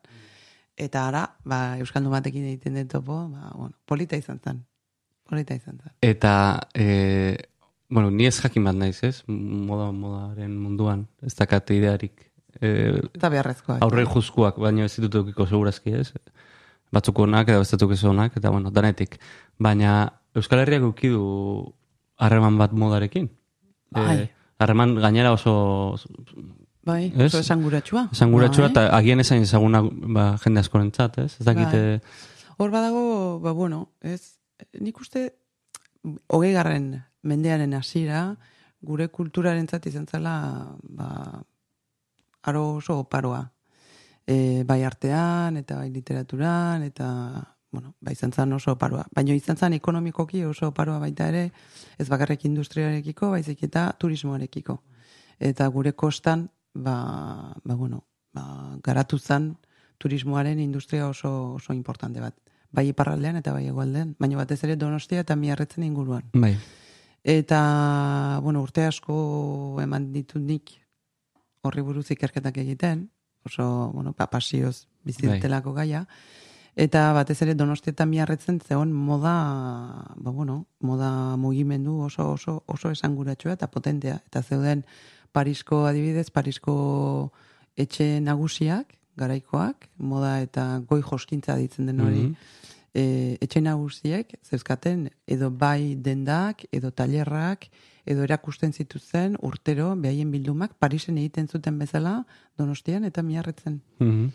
Eta 0.77 1.07
ara, 1.09 1.25
ba, 1.45 1.79
Euskaldun 1.81 2.13
batekin 2.13 2.45
egiten 2.45 2.75
den 2.75 2.89
topo, 2.89 3.29
ba, 3.33 3.51
bueno, 3.55 3.75
polita 3.85 4.17
izan 4.17 4.41
zen. 4.45 4.65
Polita 5.29 5.55
izan 5.55 5.79
zen. 5.83 5.93
Eta, 6.01 6.69
e, 6.75 7.37
bueno, 7.89 8.11
ni 8.11 8.27
ez 8.27 8.39
jakin 8.41 8.65
bat 8.65 8.77
naiz, 8.77 9.03
ez? 9.05 9.23
Moda, 9.27 9.91
modaren 9.93 10.57
munduan, 10.59 11.07
ez 11.23 11.35
dakat 11.35 11.71
idearik. 11.77 12.31
E, 12.61 12.93
Eta 13.13 13.29
beharrezkoa. 13.29 13.81
aurre 13.85 14.07
juzkuak, 14.09 14.59
baina 14.59 14.85
ez 14.85 14.95
ditut 14.97 15.21
edukiko 15.21 15.47
segurazki, 15.47 15.93
ez? 15.93 16.13
Batzuk 16.93 17.19
onak, 17.19 17.49
eta 17.49 17.59
bestetuk 17.59 17.93
ez 17.93 18.05
onak, 18.05 18.37
eta 18.39 18.51
bueno, 18.51 18.71
danetik. 18.71 19.19
Baina 19.59 20.21
Euskal 20.37 20.61
Herriak 20.63 20.85
ukidu 20.87 21.75
harreman 22.17 22.57
bat 22.59 22.73
modarekin. 22.73 23.29
Bai. 23.91 24.17
E, 24.23 24.31
harreman 24.59 24.95
gainera 25.01 25.33
oso 25.33 25.97
Bai, 26.87 27.13
Ez? 27.17 27.33
oso 27.33 27.41
esanguratsua. 27.41 28.09
esanguratsua, 28.13 28.69
Bai. 28.69 28.71
eta 28.71 28.97
agian 28.97 29.21
ezain 29.21 29.43
ezaguna 29.43 29.83
ba, 29.83 30.37
jende 30.39 30.61
askorentzat, 30.61 31.19
ez? 31.19 31.33
Ez 31.41 31.47
dakite... 31.47 32.01
Hor 32.57 32.71
badago, 32.71 33.41
ba 33.43 33.53
bueno, 33.53 33.91
ez, 34.01 34.39
nik 34.81 35.01
uste, 35.01 35.27
hogei 36.29 36.53
garren 36.55 37.03
mendearen 37.27 37.75
hasiera 37.75 38.37
gure 38.81 39.09
kulturarentzat 39.09 39.87
izan 39.91 40.07
zela, 40.07 40.37
ba, 40.83 41.43
aro 42.47 42.77
oso 42.77 43.01
oparoa. 43.03 43.43
E, 44.27 44.63
bai 44.65 44.83
artean, 44.87 45.59
eta 45.59 45.77
bai 45.83 45.91
literaturan, 45.91 46.87
eta, 46.87 47.09
bueno, 47.73 47.95
bai 48.01 48.13
izan 48.13 48.33
zen 48.33 48.53
oso 48.53 48.73
oparoa. 48.73 49.07
Baina 49.15 49.35
izan 49.35 49.57
zen 49.57 49.77
ekonomikoki 49.77 50.45
oso 50.45 50.69
oparoa 50.69 50.99
baita 51.03 51.29
ere, 51.29 51.51
ez 51.99 52.09
bakarrik 52.09 52.45
industriarekiko, 52.45 53.31
baizik 53.31 53.63
eta 53.67 53.89
turismoarekiko. 53.99 54.79
Eta 55.39 55.67
gure 55.69 55.93
kostan, 55.93 56.49
ba, 56.75 56.97
ba 57.65 57.75
bueno, 57.75 58.07
ba, 58.33 58.79
garatu 58.83 59.19
zen 59.19 59.57
turismoaren 59.99 60.61
industria 60.61 61.09
oso 61.09 61.55
oso 61.55 61.73
importante 61.73 62.21
bat. 62.21 62.37
Bai 62.71 62.89
iparraldean 62.91 63.37
eta 63.41 63.53
bai 63.53 63.67
hegoaldean, 63.69 64.17
baina 64.19 64.37
batez 64.37 64.63
ere 64.65 64.77
Donostia 64.77 65.23
eta 65.25 65.37
Miarretzen 65.37 65.85
inguruan. 65.85 66.27
Bai. 66.35 66.57
Eta, 67.27 68.41
bueno, 68.43 68.63
urte 68.63 68.85
asko 68.87 69.81
eman 69.83 70.13
ditut 70.13 70.43
nik 70.43 70.77
horri 71.67 71.83
buruz 71.83 72.07
ikerketak 72.15 72.59
egiten, 72.63 73.09
oso, 73.47 73.91
bueno, 73.95 74.13
pa, 74.13 74.29
pasioz 74.31 74.87
bizitelako 75.07 75.73
gaia. 75.75 76.05
Eta 76.77 77.09
batez 77.17 77.39
ere 77.41 77.55
donostietan 77.57 78.11
miarretzen 78.11 78.59
zeon 78.61 78.91
moda, 78.93 79.33
ba 80.17 80.31
bueno, 80.31 80.67
moda 80.81 81.37
mugimendu 81.41 82.03
oso 82.05 82.33
oso 82.35 82.63
oso 82.67 82.91
esanguratsua 82.93 83.55
eta 83.57 83.71
potentea. 83.73 84.21
Eta 84.27 84.43
zeuden 84.43 84.85
Parisko 85.33 85.87
adibidez, 85.89 86.29
Parisko 86.31 87.33
etxe 87.77 88.21
nagusiak, 88.21 88.93
garaikoak, 89.17 89.89
moda 89.97 90.41
eta 90.45 90.67
goi 90.89 91.01
joskintza 91.01 91.57
ditzen 91.57 91.89
den 91.89 92.01
hori, 92.05 92.27
e, 92.93 93.05
etxe 93.41 93.61
nagusiek 93.65 94.37
zeuzkaten 94.45 95.09
edo 95.27 95.51
bai 95.51 95.97
dendak, 95.97 96.67
edo 96.73 96.93
tailerrak, 96.93 97.71
edo 98.05 98.25
erakusten 98.25 98.73
zituzen 98.73 99.37
urtero 99.41 99.95
behaien 99.97 100.31
bildumak 100.31 100.77
Parisen 100.79 101.17
egiten 101.19 101.49
zuten 101.49 101.79
bezala 101.81 102.19
Donostian 102.59 103.05
eta 103.05 103.23
miarretzen. 103.23 103.81
Mhm. 103.99 104.29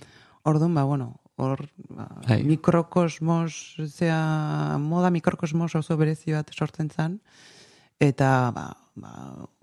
Orduan, 0.43 0.73
ba, 0.73 0.83
bueno, 0.89 1.20
hor 1.41 1.65
ba, 1.89 2.07
Bai. 2.27 2.43
mikrokosmos, 2.47 3.75
zea, 3.89 4.77
moda 4.79 5.09
mikrokosmos 5.11 5.75
oso 5.75 5.97
berezi 5.97 6.31
bat 6.37 6.49
sortzen 6.53 6.89
zen, 6.89 7.19
eta 7.99 8.51
ba, 8.55 8.67
ba, 8.95 9.11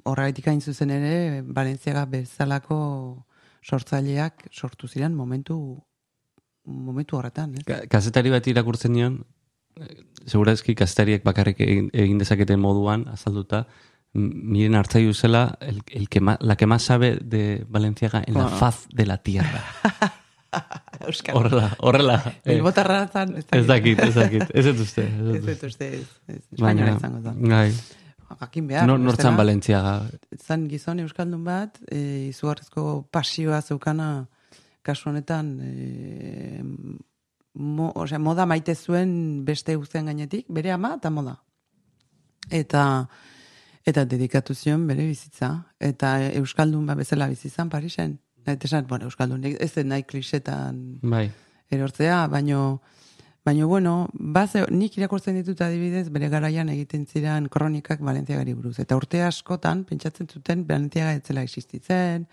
horregatik 0.05 0.49
hain 0.51 0.61
zuzen 0.61 0.91
ere, 0.95 1.43
Balentziaga 1.43 2.05
bezalako 2.07 2.79
sortzaileak 3.63 4.49
sortu 4.53 4.89
ziren 4.89 5.15
momentu 5.15 5.57
momentu 6.69 7.17
horretan, 7.17 7.55
ez? 7.57 7.65
Ka- 7.65 7.87
Kazetari 7.89 8.31
bat 8.31 8.47
irakurtzen 8.47 8.93
nion, 8.93 9.23
segurazki 10.29 10.75
kazetariek 10.77 11.23
bakarrik 11.25 11.61
egin, 11.65 12.19
dezaketen 12.21 12.61
moduan, 12.61 13.07
azalduta, 13.09 13.63
miren 14.13 14.75
hartzaiu 14.75 15.13
zela 15.15 15.57
el, 15.61 15.83
el 15.93 16.09
que 16.09 16.21
ma, 16.21 16.37
la 16.41 16.57
que 16.57 16.67
más 16.67 16.83
sabe 16.83 17.17
de 17.23 17.65
Valenciaga 17.69 18.23
en 18.27 18.35
la 18.35 18.49
faz 18.49 18.87
de 18.93 19.07
la 19.07 19.19
tierra. 19.23 19.63
Euskal. 21.07 21.37
Horrela, 21.37 21.77
horrela. 21.79 22.17
eh, 22.45 22.55
Bilbotarra 22.55 23.07
zan, 23.13 23.37
ez 23.37 23.67
dakit, 23.67 23.99
ez 24.01 24.15
dakit. 24.15 24.43
Ez 24.55 24.67
uste. 24.67 25.03
Ez 25.07 25.25
dut 25.25 25.47
uste. 25.47 25.67
uste, 25.67 25.89
ez, 25.95 26.07
ez, 26.27 26.43
Baina, 26.59 26.89
espainola 26.91 26.97
izango 26.97 27.23
zen. 27.23 27.49
gai, 27.49 27.73
Jakin 28.41 28.67
behar. 28.69 28.87
nor, 28.87 28.99
nortzan 29.01 29.37
Valentziaga. 29.37 30.03
zan 30.45 30.69
gizon 30.69 30.99
euskaldun 31.01 31.45
bat, 31.45 31.79
e, 31.91 32.29
izugarrizko 32.29 33.07
pasioa 33.11 33.61
zeukana 33.63 34.27
kasu 34.83 35.09
honetan 35.11 35.59
e, 35.63 36.63
mo, 37.55 37.93
osea, 37.95 38.19
moda 38.19 38.47
maite 38.47 38.75
zuen 38.75 39.45
beste 39.45 39.75
guztien 39.77 40.07
gainetik, 40.07 40.47
bere 40.49 40.71
ama 40.73 40.95
eta 40.97 41.11
moda. 41.11 41.37
Eta 42.51 43.09
eta 43.89 44.05
dedikatu 44.05 44.55
zion 44.55 44.87
bere 44.87 45.07
bizitza. 45.09 45.65
Eta 45.81 46.19
euskaldun 46.37 46.85
bat 46.87 46.97
bezala 46.99 47.27
bizitzan 47.29 47.71
Parisen. 47.73 48.19
Eta 48.55 48.69
esan, 48.69 48.87
bueno, 48.89 49.09
euskaldun, 49.11 49.45
ez 49.45 49.73
zen 49.73 49.89
nahi 49.93 50.05
klisetan 50.09 50.99
Bai. 51.03 51.29
erortzea, 51.71 52.27
baino 52.33 52.81
baino 53.49 53.67
bueno, 53.69 53.93
baze, 54.13 54.65
nik 54.71 54.99
irakurtzen 54.99 55.39
ditut 55.39 55.61
adibidez 55.65 56.09
bere 56.13 56.29
garaian 56.29 56.69
egiten 56.69 57.07
ziren 57.07 57.47
kronikak 57.49 58.03
Valentziagari 58.05 58.53
buruz. 58.53 58.77
Eta 58.83 58.97
urte 58.99 59.23
askotan 59.25 59.85
pentsatzen 59.89 60.29
zuten 60.29 60.67
Valentziaga 60.69 61.15
etzela 61.17 61.45
existitzen, 61.47 62.27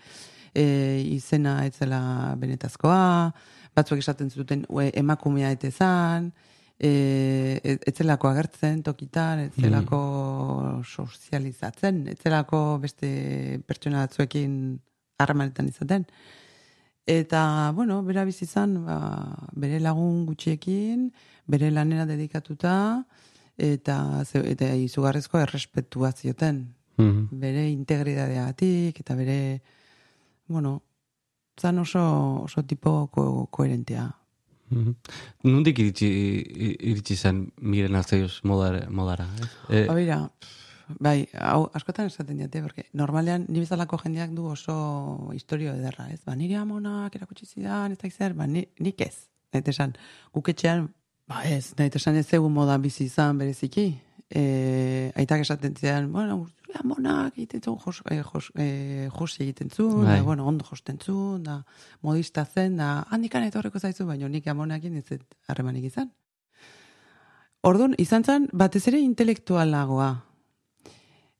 e, 0.52 0.66
izena 1.14 1.62
etzela 1.68 2.00
benetazkoa, 2.40 3.32
batzuk 3.76 4.02
esaten 4.02 4.28
zuten 4.30 4.66
ue, 4.68 4.90
emakumea 5.04 5.54
etezan, 5.56 6.30
e, 6.76 6.92
etzelako 7.76 8.28
agertzen 8.32 8.82
tokitan, 8.84 9.46
etzelako 9.48 10.00
sozializatzen, 10.84 12.06
etzelako 12.12 12.62
beste 12.82 13.10
pertsona 13.68 14.04
batzuekin 14.04 14.58
harremanetan 15.18 15.68
izaten. 15.68 16.06
Eta, 17.06 17.72
bueno, 17.74 18.02
bera 18.02 18.24
bizizan, 18.26 18.80
ba, 18.84 18.98
bere 19.54 19.78
lagun 19.80 20.24
gutxiekin, 20.26 21.12
bere 21.46 21.70
lanera 21.70 22.06
dedikatuta, 22.06 23.04
eta, 23.56 24.24
eta 24.42 24.72
izugarrezko 24.74 25.38
errespetua 25.38 26.12
zioten. 26.12 26.66
Mhm. 26.98 27.28
Bere 27.30 27.68
integridadeagatik, 27.70 29.00
eta 29.00 29.14
bere, 29.14 29.62
bueno, 30.48 30.80
zan 31.60 31.78
oso, 31.78 32.02
oso 32.44 32.64
tipo 32.64 33.06
ko, 33.12 33.46
koherentea. 33.50 34.10
Mhm. 34.68 34.94
Nundik 35.46 35.78
iritsi, 35.78 36.08
iritsi 36.90 37.14
zen 37.16 37.52
miren 37.62 37.94
hartzaiuz 37.94 38.40
modara? 38.42 38.88
modara? 38.90 39.28
Eh, 39.70 39.86
Habira, 39.88 40.24
bai, 40.88 41.28
hau 41.34 41.66
askotan 41.74 42.06
esaten 42.10 42.38
diate, 42.38 42.62
porque 42.62 42.86
normalean 42.92 43.46
ni 43.48 43.60
bezalako 43.60 43.98
jendeak 44.02 44.30
du 44.36 44.46
oso 44.46 45.30
historio 45.34 45.74
ederra, 45.74 46.08
ez? 46.12 46.20
Ba, 46.24 46.36
nire 46.36 46.56
amonak 46.60 47.16
erakutsi 47.16 47.46
zidan, 47.46 47.92
ez 47.92 47.98
da 47.98 48.10
zer, 48.10 48.34
ba, 48.34 48.46
ni, 48.46 48.66
nik 48.78 49.00
ez. 49.00 49.28
Naite 49.54 49.72
esan, 49.74 49.94
guk 50.34 50.50
etxean, 50.52 50.88
ba 51.26 51.44
ez, 51.44 51.74
naite 51.78 51.98
esan 51.98 52.16
ez 52.16 52.26
egun 52.34 52.52
moda 52.52 52.78
bizi 52.78 53.06
izan 53.06 53.38
bereziki. 53.38 53.88
E, 54.26 55.12
aitak 55.14 55.44
esaten 55.44 55.74
zidan, 55.78 56.10
bueno, 56.12 56.46
amonak 56.80 57.36
egiten 57.36 57.62
zuen, 57.62 57.78
jos, 57.78 58.02
e, 58.10 58.20
jos, 58.22 58.50
e, 58.58 59.08
josi 59.14 59.42
egiten 59.44 59.70
zuen, 59.70 60.04
Bai. 60.04 60.18
da, 60.18 60.22
bueno, 60.22 60.46
ondo 60.46 60.64
josten 60.64 60.98
zuen, 60.98 61.42
da, 61.42 61.60
modista 62.02 62.44
zen, 62.44 62.76
da, 62.76 63.06
handikan 63.10 63.46
etorreko 63.46 63.78
zaizu, 63.78 64.06
baina 64.06 64.28
nik 64.28 64.46
amonakin 64.46 64.96
ez 64.98 65.20
harremanik 65.48 65.84
izan. 65.84 66.10
Orduan, 67.66 67.94
izan 67.98 68.24
zen, 68.24 68.48
batez 68.52 68.86
ere 68.88 69.00
intelektualagoa. 69.02 70.10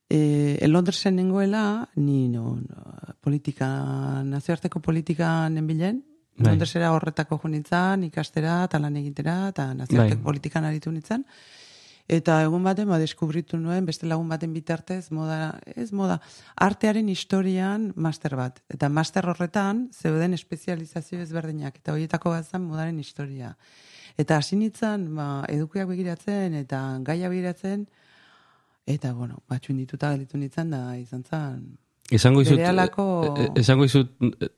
E, 0.09 0.63
Londresen 0.69 1.17
nengoela, 1.17 1.89
ni 1.97 2.29
no, 2.29 2.55
no, 2.63 2.83
politika, 3.21 4.23
nazioarteko 4.23 4.81
politika 4.81 5.49
nenbilen, 5.51 6.05
Bai. 6.37 6.51
Londresera 6.53 6.91
horretako 6.93 7.39
jo 7.41 7.49
nintzen, 7.49 8.03
ikastera, 8.11 8.59
eta 8.69 8.79
lan 8.79 8.97
egitera, 9.01 9.37
eta 9.55 9.71
nazioarteko 9.75 10.21
Bai. 10.21 10.27
politikan 10.27 10.67
aritu 10.69 10.93
nintzen. 10.93 11.25
Eta 12.07 12.37
egun 12.45 12.63
baten, 12.63 12.87
ba, 12.87 13.01
deskubritu 13.03 13.59
nuen, 13.59 13.87
beste 13.89 14.07
lagun 14.07 14.29
baten 14.31 14.53
bitartez, 14.55 15.09
moda, 15.11 15.57
ez 15.75 15.89
moda, 15.97 16.21
artearen 16.55 17.09
historian 17.09 17.89
master 17.97 18.37
bat. 18.39 18.61
Eta 18.71 18.91
master 18.93 19.27
horretan, 19.33 19.89
zeuden 19.91 20.37
espezializazio 20.37 21.19
ezberdinak, 21.25 21.81
eta 21.81 21.97
horietako 21.97 22.37
bat 22.37 22.47
zen 22.47 22.63
modaren 22.69 23.01
historia. 23.01 23.57
Eta 24.21 24.37
hasi 24.39 24.61
nintzen, 24.61 25.09
ba, 25.17 25.31
edukiak 25.51 25.89
begiratzen, 25.89 26.55
eta 26.61 26.85
gaia 27.03 27.33
begiratzen, 27.33 27.89
eta, 28.87 29.13
bueno, 29.15 29.43
batxun 29.51 29.77
dituta 29.83 30.13
gelditu 30.15 30.39
nintzen, 30.39 30.71
da 30.71 30.97
izan 30.99 31.25
zen, 31.25 31.77
Esango 32.09 32.39
izut, 32.41 32.55
Berehalako- 32.61 33.35
eh, 33.37 33.45
eh, 33.47 33.61
esango 33.65 33.83
izut 33.85 34.13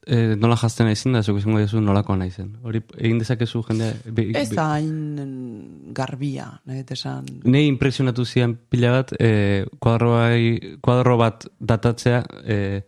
eh, 0.04 0.34
nola 0.36 0.54
jazten 0.60 0.84
naizen 0.84 1.14
da, 1.16 1.22
zuk 1.22 1.38
esango 1.38 1.58
dizu 1.62 1.80
nolakoa 1.80 2.18
naizen. 2.20 2.50
Hori 2.62 2.82
egin 2.98 3.22
dezakezu 3.22 3.62
jendea... 3.70 3.94
be- 4.04 4.26
ez 4.36 4.50
be- 4.50 4.58
hain 4.60 5.94
garbia, 5.96 6.50
nahi 6.68 6.84
esan, 6.90 7.24
Nei 7.44 7.66
impresionatu 7.66 8.26
zian 8.26 8.52
pila 8.68 8.90
bat, 8.98 9.14
eh, 9.18 9.64
kuadro, 9.80 11.16
bat 11.16 11.46
datatzea 11.58 12.20
eh, 12.44 12.82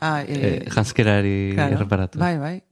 ah, 0.00 0.22
eh, 0.22 0.62
janskerari 0.70 1.50
Claro, 1.56 1.74
erreparatu. 1.74 2.18
Bai, 2.22 2.38
bai. 2.38 2.62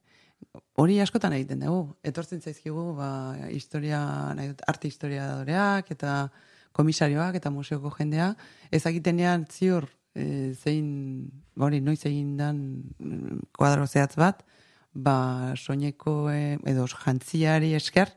Hori 0.79 1.01
askotan 1.01 1.33
egiten 1.33 1.61
dugu. 1.67 1.97
Etortzen 2.05 2.41
zaizkigu, 2.41 2.95
ba, 2.95 3.11
historia, 3.51 3.99
nahi 4.39 4.53
dut, 4.55 4.63
arte 4.69 4.87
historiadoreak 4.89 5.91
eta 5.91 6.31
komisarioak 6.73 7.37
eta 7.39 7.51
museoko 7.51 7.93
jendea, 7.99 8.33
ezagitenean 8.73 9.47
ziur 9.51 9.89
e, 10.15 10.53
zein, 10.55 11.31
hori, 11.57 11.81
noiz 11.81 12.01
egin 12.09 12.37
dan 12.37 12.59
mm, 12.99 13.49
kuadro 13.57 13.87
zehatz 13.87 14.17
bat, 14.21 14.45
ba, 14.93 15.17
soineko 15.57 16.31
e, 16.33 16.59
edo 16.69 16.87
jantziari 16.93 17.73
esker, 17.79 18.13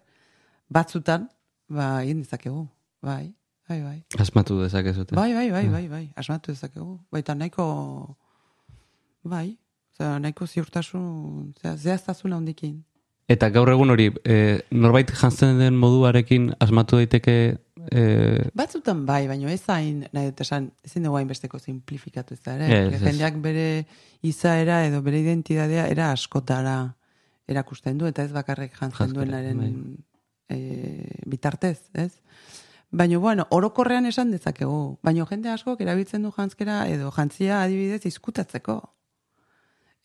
batzutan, 0.70 1.30
ba, 1.70 2.02
egin 2.04 2.24
dezakegu. 2.24 2.66
Bai, 3.06 3.34
bai, 3.70 3.82
bai. 3.84 4.00
Asmatu 4.20 4.62
dezakezute. 4.64 5.16
Bai, 5.16 5.34
bai, 5.34 5.50
bai, 5.52 5.68
bai, 5.70 5.86
bai, 5.92 6.06
asmatu 6.18 6.56
dezakegu. 6.56 6.98
Baita 7.14 7.36
nahiko, 7.38 7.68
bai, 9.24 9.58
Osea, 9.96 10.18
nahiko 10.20 10.46
ziurtasun, 10.46 11.54
zera, 11.62 11.78
zehaztasun 11.78 12.34
handikin. 12.36 12.84
Eta 13.32 13.48
gaur 13.50 13.70
egun 13.72 13.90
hori, 13.90 14.10
eh, 14.28 14.60
norbait 14.72 15.10
jantzen 15.10 15.58
den 15.58 15.78
moduarekin 15.80 16.52
asmatu 16.60 17.00
daiteke 17.00 17.58
eh, 17.92 18.50
Batzutan 18.54 19.06
bai, 19.06 19.28
baina 19.28 19.52
ez 19.52 19.64
hain, 19.70 20.04
nahi 20.14 20.32
dut 20.32 20.42
esan, 20.46 20.72
ezin 20.86 21.06
dugu 21.08 21.20
hain 21.20 21.28
besteko 21.28 21.60
simplifikatu 21.60 22.36
ez 22.36 22.42
da 22.46 22.56
ere. 22.58 22.70
Ez. 22.96 23.02
Jendeak 23.04 23.40
bere 23.44 23.86
izaera 24.26 24.84
edo 24.88 25.02
bere 25.06 25.22
identidadea 25.22 25.88
era 25.92 26.12
askotara 26.12 26.78
erakusten 27.48 27.98
du, 27.98 28.08
eta 28.10 28.26
ez 28.26 28.34
bakarrik 28.34 28.76
jantzen 28.80 29.14
duenaren 29.14 29.62
bai. 29.62 29.72
e, 30.50 30.60
bitartez, 31.26 31.80
ez? 31.94 32.12
Baina, 32.96 33.18
bueno, 33.20 33.48
orokorrean 33.52 34.06
esan 34.06 34.32
dezakegu. 34.32 34.98
Baina 35.04 35.26
jende 35.30 35.52
askok 35.52 35.82
erabiltzen 35.84 36.24
du 36.24 36.32
jantzkera 36.32 36.86
edo 36.88 37.12
jantzia 37.12 37.62
adibidez 37.64 38.06
izkutatzeko. 38.08 38.80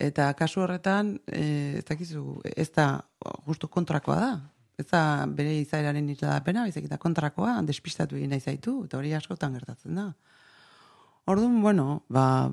Eta 0.01 0.31
kasu 0.33 0.63
horretan, 0.63 1.19
e, 1.27 1.77
ez 1.79 1.85
dakizu, 1.85 2.41
ez 2.57 2.69
da 2.73 2.87
justu 3.45 3.69
kontrakoa 3.69 4.17
da. 4.19 4.31
Ez 4.81 4.87
da 4.89 5.03
bere 5.29 5.53
izaeraren 5.61 6.09
isladapena, 6.09 6.65
baizik 6.65 6.87
eta 6.89 6.97
kontrakoa, 7.01 7.59
despistatu 7.67 8.17
egin 8.17 8.33
nahi 8.33 8.41
zaitu, 8.41 8.79
eta 8.87 8.97
hori 8.99 9.13
askotan 9.17 9.53
gertatzen 9.59 9.95
da. 9.99 10.07
Orduan, 11.29 11.59
bueno, 11.61 12.01
ba, 12.09 12.49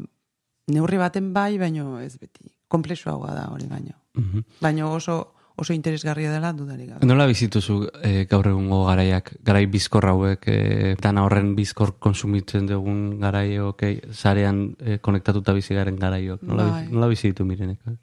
neurri 0.68 1.00
baten 1.00 1.32
bai, 1.32 1.56
baino 1.58 1.99
ez 2.04 2.14
beti. 2.20 2.50
Komplexuagoa 2.68 3.32
da 3.32 3.49
hori 3.54 3.66
baino. 3.70 3.97
mhm. 4.18 4.42
Baino 4.61 4.90
oso, 4.92 5.14
oso 5.56 5.73
interesgarria 5.73 6.30
dela 6.30 6.52
dudarik 6.52 6.90
gabe. 6.90 7.06
Nola 7.06 7.25
bizituzu 7.26 7.78
e, 8.04 8.26
gaur 8.30 8.47
egungo 8.50 8.82
garaiak, 8.87 9.32
garai 9.42 9.64
bizkor 9.66 10.04
hauek, 10.11 10.44
e, 10.47 10.94
dana 11.00 11.25
horren 11.25 11.54
bizkor 11.56 11.94
konsumitzen 11.99 12.66
dugun 12.68 13.18
garaiok, 13.23 13.82
e, 13.82 14.12
zarean 14.12 14.61
e, 14.78 14.99
konektatuta 14.99 15.54
bizi 15.56 15.75
garen 15.75 15.97
garaiok, 15.99 16.42
nola, 16.47 16.68
Bai. 16.76 16.85
nola 16.92 17.08
bizitu 17.08 17.47
mirenek? 17.49 17.80
eh? 17.88 17.97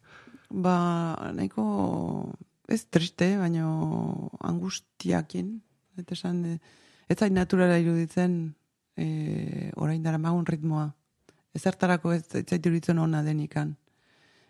Ba, 0.50 0.76
nahiko, 1.36 1.64
ez 2.68 2.86
triste, 2.90 3.36
baino 3.38 4.30
angustiakin, 4.42 5.56
eta 6.00 6.16
esan, 6.16 6.44
ez 7.08 7.18
zait 7.18 7.34
naturala 7.34 7.78
iruditzen 7.80 8.56
e, 8.98 9.72
orain 9.76 10.04
dara 10.04 10.20
magun 10.22 10.46
ritmoa. 10.48 10.90
Ezertarako 11.56 12.14
ez, 12.16 12.24
ez 12.34 12.46
zait 12.46 12.66
iruditzen 12.66 13.00
ona 13.00 13.24
denikan. 13.24 13.76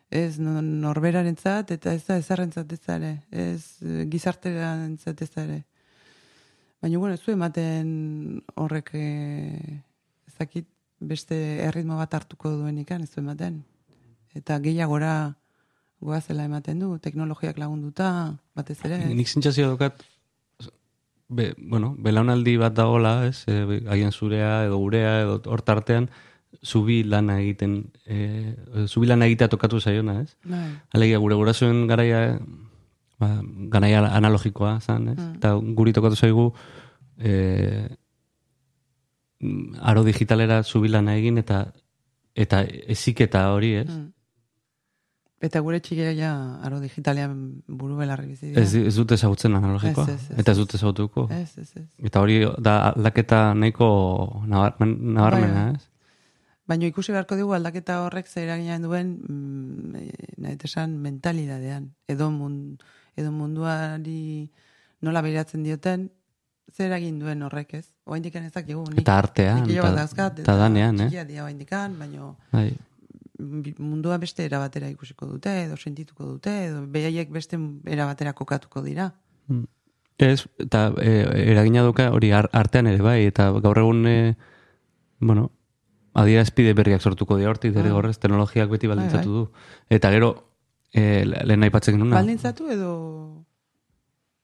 Ez 0.10 0.38
no- 0.40 0.62
norberarentzat 0.62 1.72
eta 1.76 1.94
ez 1.94 2.04
da 2.06 2.18
ezarrentzat 2.22 2.72
ez 2.72 2.82
da 2.86 2.98
ere. 3.00 3.14
Ez 3.32 3.64
e, 3.82 4.06
gizarterantzat 4.12 5.22
ez 5.22 5.32
da 5.34 5.44
ere. 5.44 5.64
Baina, 6.82 7.00
bueno, 7.00 7.16
ez 7.16 7.34
ematen 7.34 8.42
horrek 8.62 8.92
e, 8.94 9.06
ez 10.28 10.36
dakit 10.38 10.70
beste 11.00 11.36
erritmo 11.66 11.98
bat 12.00 12.14
hartuko 12.14 12.52
duenikan, 12.62 13.04
ez 13.04 13.12
du 13.12 13.22
ematen. 13.22 13.64
Eta 14.36 14.60
gehiagora 14.60 15.36
goazela 16.02 16.46
ematen 16.46 16.80
du, 16.80 16.98
teknologiak 17.02 17.58
lagunduta, 17.58 18.10
batez 18.56 18.78
ere. 18.86 19.00
Nik 19.16 19.30
zintxazio 19.30 19.72
daukat, 19.72 20.04
be, 21.28 21.54
bueno, 21.58 21.96
belaunaldi 21.98 22.58
bat 22.62 22.76
dagola, 22.78 23.26
ez, 23.28 23.44
e, 23.48 23.82
agian 23.90 24.12
zurea 24.12 24.66
edo 24.68 24.78
gurea 24.78 25.20
edo 25.24 25.40
hortartean, 25.52 26.10
zubi 26.64 27.04
lana 27.04 27.40
egiten, 27.42 27.92
e, 28.06 28.56
zubi 28.88 29.08
lana 29.08 29.28
egitea 29.28 29.50
tokatu 29.52 29.80
zaiona, 29.82 30.22
ez? 30.22 30.36
Bai. 30.44 30.68
Alegia, 30.94 31.20
gure 31.24 31.36
gurasoen 31.36 31.86
garaia, 31.88 32.40
ba, 33.20 33.32
garaia 33.74 34.06
analogikoa, 34.16 34.80
zan, 34.82 35.10
ez? 35.14 35.20
Mm. 35.20 35.36
Eta 35.40 35.56
guri 35.80 35.94
tokatu 35.96 36.20
zaigu, 36.20 36.52
e, 37.20 37.88
aro 39.82 40.04
digitalera 40.06 40.62
zubilana 40.64 41.16
egin, 41.20 41.38
eta 41.42 41.66
eta 42.36 42.66
eziketa 42.92 43.48
hori, 43.56 43.74
ez? 43.80 43.90
Mm. 43.90 44.12
Eta 45.44 45.60
gure 45.60 45.82
txikia 45.84 46.14
ja 46.16 46.30
aro 46.64 46.80
digitalean 46.80 47.62
buru 47.68 47.98
belarri 48.00 48.28
bizi 48.32 48.48
dira. 48.54 48.62
Ez, 48.62 48.74
ez 48.76 48.94
dute 48.96 49.18
ezagutzen 49.20 49.54
analogikoa, 49.58 50.06
Ez, 50.08 50.14
ez, 50.16 50.30
ez, 50.32 50.40
eta 50.40 50.54
ez 50.54 50.58
dute 50.58 50.78
ezagutuko. 50.78 51.28
Ez, 51.30 51.58
ez, 51.60 51.68
ez. 51.76 51.84
Eta 52.08 52.22
hori 52.24 52.38
da 52.64 52.78
aldaketa 52.94 53.42
nahiko 53.54 53.90
nabar- 54.48 54.80
nabarmena, 54.88 55.66
Bai, 55.66 55.76
ez? 55.76 55.90
Baina 56.66 56.88
ikusi 56.90 57.14
beharko 57.14 57.36
dugu 57.38 57.54
aldaketa 57.54 58.00
horrek 58.06 58.28
zer 58.32 58.48
eragina 58.48 58.80
duen 58.82 59.12
mm, 59.22 59.96
e, 60.00 60.30
nahi 60.42 60.58
esan 60.64 60.96
mentalidadean. 61.04 61.92
Edo, 62.10 62.32
mund, 62.34 62.82
edo 63.16 63.32
munduari 63.32 64.50
nola 65.06 65.22
behiratzen 65.22 65.62
dioten, 65.68 66.10
zer 66.74 66.88
eragin 66.88 67.20
duen 67.20 67.44
horrek 67.46 67.76
ez. 67.78 67.86
Oaindik 68.06 68.36
ez 68.40 68.52
dakigu. 68.56 68.82
Nik, 68.90 69.04
Eta 69.04 69.20
artean, 69.22 69.62
nik 69.68 69.76
eta, 69.78 69.92
eta, 69.92 69.96
dauzkat, 70.00 70.40
eta 70.48 70.58
danean, 70.64 71.00
eh? 71.04 71.10
Txikia 71.12 71.28
dira 71.30 71.44
oaindikan, 71.46 72.00
baina 72.00 72.32
Bai. 72.56 72.72
Mundua 73.38 74.18
beste 74.18 74.46
era 74.46 74.60
batera 74.60 74.90
ikusiko 74.90 75.26
dute, 75.26 75.64
edo 75.66 75.76
sentituko 75.78 76.26
dute, 76.26 76.54
edo 76.68 76.86
behaiek 76.88 77.30
beste 77.32 77.58
era 77.86 78.06
batera 78.06 78.34
kokatuko 78.34 78.82
dira. 78.82 79.14
Ez, 80.18 80.46
eta 80.60 80.94
e, 81.02 81.52
eragina 81.52 81.82
duka 81.84 82.10
hori 82.16 82.32
ar- 82.32 82.50
artean 82.54 82.88
ere 82.88 83.02
bai, 83.04 83.26
eta 83.28 83.50
gaur 83.60 83.78
egun, 83.82 84.06
e, 84.08 84.38
bueno, 85.20 85.50
adierazpide 86.16 86.74
berriak 86.74 87.02
sortuko 87.02 87.36
dira 87.38 87.50
hortik, 87.52 87.74
Ah. 87.76 87.82
derrigorrez, 87.82 88.18
teknologiak 88.20 88.70
beti 88.70 88.88
baldintzatu 88.88 89.30
bai. 89.34 89.42
du. 89.42 89.52
Eta 89.90 90.12
gero, 90.12 90.30
e, 90.94 91.26
lehen 91.26 91.64
aipatzen 91.68 91.96
genuna, 91.98 92.16
Baldintzatu 92.16 92.70
edo 92.72 93.46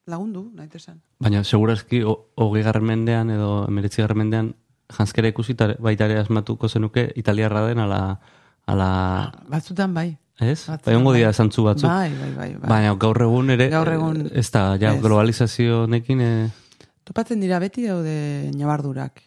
lagundu, 0.05 0.51
nahi 0.55 0.67
esan. 0.75 1.01
baina 1.19 1.43
segurazki 1.45 2.01
ho- 2.03 2.31
hogei 2.35 2.63
garren 2.63 2.83
mendean 2.83 3.29
edo 3.29 3.65
emeretzi 3.69 4.01
garren 4.01 4.17
mendean 4.17 4.55
janskera 4.91 5.29
ikusita 5.29 5.75
baita 5.79 6.05
ere 6.09 6.19
asmatuko 6.19 6.67
zenuke 6.67 7.13
italiarra 7.15 7.65
den 7.67 7.79
ala, 7.79 8.19
ala 8.67 9.31
Batzutan 9.49 9.93
bai. 9.93 10.17
ez? 10.39 10.65
Bai, 10.85 10.95
ongo 10.95 11.13
dira 11.13 11.27
bai. 11.27 11.33
zantzu 11.33 11.63
batzuk. 11.63 11.89
Bai, 11.89 12.09
bai, 12.13 12.31
bai. 12.35 12.53
bai. 12.55 12.69
Baina 12.69 12.95
gaur 12.95 13.21
egun 13.21 13.49
ere, 13.49 13.69
Gaur 13.69 13.87
egun- 13.87 14.29
ez 14.33 14.49
da, 14.51 14.75
ja, 14.77 14.93
ez. 14.95 15.01
globalizazio 15.01 15.83
honekin, 15.83 16.21
e, 16.21 16.49
Topatzen 17.03 17.39
dira 17.41 17.59
beti 17.59 17.85
daude 17.87 18.51
nabardurak. 18.55 19.21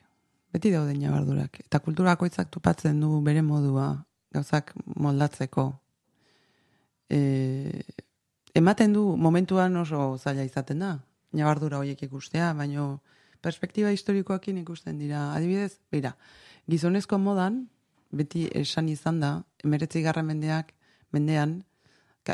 Beti 0.53 0.70
daude 0.70 0.94
nabardurak. 0.94 1.59
Eta 1.66 1.81
kulturakoitzak 1.81 2.49
topatzen 2.51 3.01
du 3.01 3.20
bere 3.20 3.42
modua 3.42 4.05
gauzak 4.33 4.73
moldatzeko. 4.97 5.81
E, 7.11 7.83
ematen 8.55 8.92
du 8.94 9.16
momentuan 9.16 9.77
oso 9.77 10.16
zaila 10.18 10.44
izaten 10.47 10.79
da. 10.79 10.92
Nabardura 11.35 11.79
horiek 11.83 12.01
ikustea, 12.07 12.53
baino 12.55 13.01
perspektiba 13.42 13.90
historikoakin 13.90 14.59
ikusten 14.62 14.99
dira. 14.99 15.33
Adibidez, 15.35 15.79
beira, 15.90 16.14
gizonezko 16.70 17.18
modan, 17.18 17.64
beti 18.14 18.46
esan 18.55 18.88
izan 18.88 19.20
da, 19.20 19.31
emeretzi 19.64 20.03
garren 20.03 20.27
mendeak, 20.27 20.72
mendean, 21.12 21.62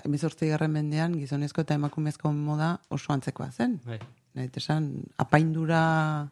emezortzi 0.05 0.49
garren 0.53 0.71
mendean, 0.73 1.17
gizonezko 1.19 1.65
eta 1.65 1.75
emakumezko 1.75 2.33
moda 2.33 2.77
oso 2.89 3.13
antzekoa 3.13 3.51
zen. 3.51 3.81
bai. 3.87 3.99
Nahi 4.35 4.51
esan, 4.55 4.85
apaindura 5.19 6.31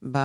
ba, 0.00 0.24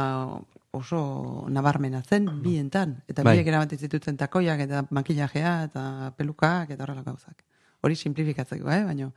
oso 0.72 1.46
nabarmena 1.50 2.02
zen 2.04 2.28
bientan. 2.44 3.02
Eta 3.08 3.24
Bai. 3.24 3.38
biek 3.38 3.48
eramaten 3.48 3.78
zituzten 3.80 4.18
takoiak 4.18 4.60
eta 4.64 4.86
makillajea 4.90 5.54
eta 5.70 6.14
pelukak 6.18 6.70
eta 6.70 6.84
horrela 6.84 7.04
gauzak. 7.04 7.44
Hori 7.82 7.96
simplifikatzeko, 7.96 8.70
eh? 8.72 8.84
Baina, 8.86 9.10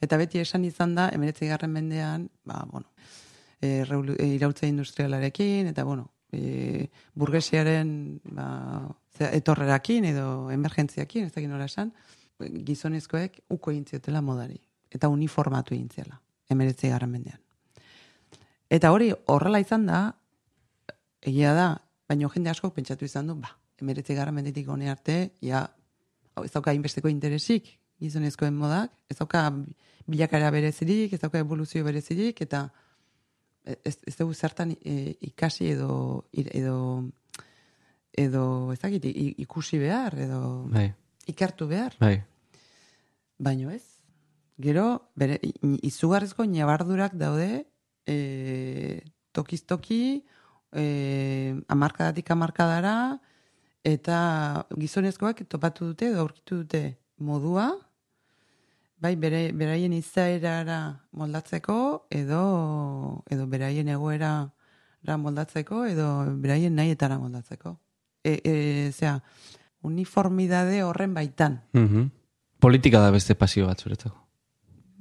eta 0.00 0.16
beti 0.20 0.38
esan 0.40 0.64
izan 0.64 0.94
da, 0.94 1.08
emeretzi 1.12 1.48
garren 1.48 1.72
mendean, 1.72 2.28
ba, 2.44 2.64
bueno, 2.70 2.86
e, 3.60 3.84
reulu- 3.88 4.16
e, 4.20 4.26
iraultza 4.36 4.66
industrialarekin, 4.66 5.66
eta, 5.72 5.84
bueno, 5.84 6.10
e, 6.34 6.88
burgesiaren 7.14 8.20
ba, 8.34 8.48
etorrerakin 9.30 10.10
edo 10.10 10.50
emergentziakin, 10.50 11.28
ez 11.28 11.32
dakit 11.34 11.50
nola 11.50 11.68
esan, 11.70 11.92
gizonezkoek 12.40 13.40
uko 13.54 13.72
egin 13.72 13.84
ziotela 13.86 14.22
modari. 14.22 14.58
Eta 14.94 15.08
uniformatu 15.10 15.74
egin 15.74 15.88
ziela, 15.90 16.20
emeretzi 16.50 16.90
garren 16.92 17.10
mendean. 17.10 17.40
Eta 18.70 18.90
hori 18.94 19.12
horrela 19.30 19.60
izan 19.62 19.86
da, 19.86 20.02
egia 21.22 21.54
da, 21.54 21.68
baina 22.08 22.28
jende 22.34 22.50
asko 22.50 22.70
pentsatu 22.74 23.06
izan 23.06 23.30
du, 23.30 23.38
ba, 23.40 23.54
emeretzi 23.80 24.14
garren 24.14 24.34
mendetik 24.34 24.68
hone 24.68 24.90
arte, 24.90 25.18
ja, 25.42 25.64
ez 26.42 26.50
dauka 26.52 26.74
inbesteko 26.74 27.10
interesik 27.10 27.70
gizonezkoen 28.02 28.54
modak, 28.58 28.92
ez 29.10 29.16
dauka 29.18 29.46
bilakara 30.10 30.50
berezirik, 30.52 31.14
ez 31.14 31.20
dauka 31.22 31.40
evoluzio 31.40 31.84
berezirik, 31.86 32.40
eta 32.44 32.66
ez, 33.64 33.98
ez 34.06 34.16
dugu 34.16 34.34
zertan 34.34 34.74
e, 34.84 35.16
ikasi 35.20 35.70
edo, 35.72 36.26
edo, 36.32 36.76
edo, 38.12 38.72
ez 38.72 38.78
dakit, 38.82 39.04
ikusi 39.44 39.78
behar, 39.78 40.14
edo 40.18 40.40
Bai, 40.70 40.92
ikertu 41.26 41.66
behar. 41.68 41.96
bai. 42.00 42.22
Baino 43.38 43.70
ez. 43.70 43.82
Gero, 44.60 45.10
bere, 45.18 45.40
i- 45.42 45.54
izugarrizko 45.88 46.44
nabardurak 46.46 47.16
daude, 47.18 47.64
e, 48.06 49.02
tokiz 49.32 49.64
toki, 49.66 50.24
e, 50.72 51.56
amarkadatik 51.68 52.30
amarkadara, 52.30 53.18
eta 53.84 54.66
gizonezkoak 54.78 55.42
topatu 55.48 55.90
dute, 55.90 56.06
edo 56.12 56.20
aurkitu 56.22 56.62
dute 56.62 56.98
modua, 57.18 57.72
bai, 59.04 59.14
bere, 59.20 59.52
beraien 59.52 59.92
izaerara 59.92 60.78
moldatzeko, 61.12 61.76
edo, 62.14 62.42
edo 63.30 63.46
beraien 63.50 63.90
egoera 63.92 64.34
moldatzeko, 65.20 65.84
edo 65.90 66.08
beraien 66.40 66.74
nahietara 66.78 67.18
moldatzeko. 67.20 67.76
E, 68.24 68.38
e, 68.40 68.54
zera, 68.92 69.18
uniformidade 69.84 70.80
horren 70.82 71.12
baitan. 71.16 71.60
Mhm. 71.76 72.06
Politika 72.64 73.02
da 73.04 73.10
beste 73.12 73.34
pasio 73.36 73.66
bat 73.68 73.82
zuretzako. 73.82 74.16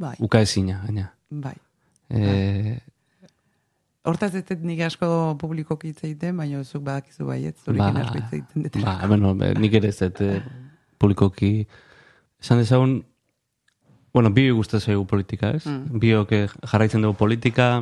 Bai, 0.04 0.18
Uka 0.20 0.42
ezina, 0.44 0.82
gaina. 0.84 1.14
bai. 1.30 1.56
E, 2.10 2.80
Hortaz 4.04 4.34
ez 4.36 4.44
nik 4.60 4.82
asko 4.84 5.08
publikoki 5.40 5.94
hitz 5.94 6.04
egiten, 6.04 6.36
baina 6.36 6.60
zuk 6.66 6.84
badakizu 6.84 7.24
baiet, 7.30 7.56
zurekin 7.64 8.02
asko 8.02 8.20
hitz 8.20 8.34
egiten 8.34 8.66
dut. 8.66 8.78
ba, 8.84 8.98
bueno, 9.08 9.32
nik 9.34 9.78
ere 9.80 9.94
ez 9.94 10.00
dut 10.02 10.20
eh, 10.26 10.42
publikoki 11.00 11.54
esan 12.44 12.60
dezagun 12.60 12.98
bueno, 14.14 14.30
bi 14.30 14.50
gustatzen 14.52 14.94
zaigu 14.94 15.08
politika, 15.10 15.52
ez? 15.58 15.66
Mm. 15.66 16.00
Biok 16.00 16.32
eh, 16.38 16.48
jarraitzen 16.70 17.02
dugu 17.02 17.18
politika, 17.18 17.82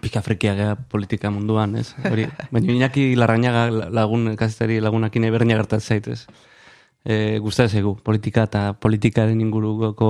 pika 0.00 0.22
frekia 0.24 0.54
gea 0.56 0.74
politika 0.76 1.30
munduan, 1.30 1.76
ez? 1.76 1.92
Hori, 2.10 2.26
baina 2.52 2.72
Iñaki 2.72 3.12
Larrañaga 3.16 3.68
lagun, 3.92 4.34
kazetari 4.40 4.80
lagunakin 4.80 5.28
ebernia 5.28 5.60
gertatzen 5.60 6.00
zait, 6.00 6.08
ez? 6.08 6.26
E, 7.04 7.38
gustatzen 7.44 7.76
zaigu 7.76 7.98
politika 8.00 8.46
eta 8.48 8.64
politikaren 8.80 9.40
inguruko 9.44 10.08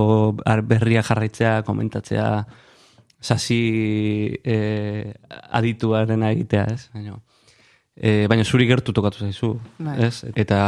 berria 0.71 1.03
jarraitzea, 1.03 1.63
komentatzea, 1.67 2.29
sasi 3.25 3.61
e, 4.45 4.57
adituaren 5.51 6.23
egitea, 6.31 6.67
ez? 6.71 6.89
Baina, 6.95 7.19
e, 7.97 8.29
baina 8.31 8.47
zuri 8.47 8.71
gertu 8.71 8.95
tokatu 8.95 9.27
zaizu, 9.27 9.57
Bai. 9.79 9.99
ez? 10.07 10.23
Eta, 10.35 10.61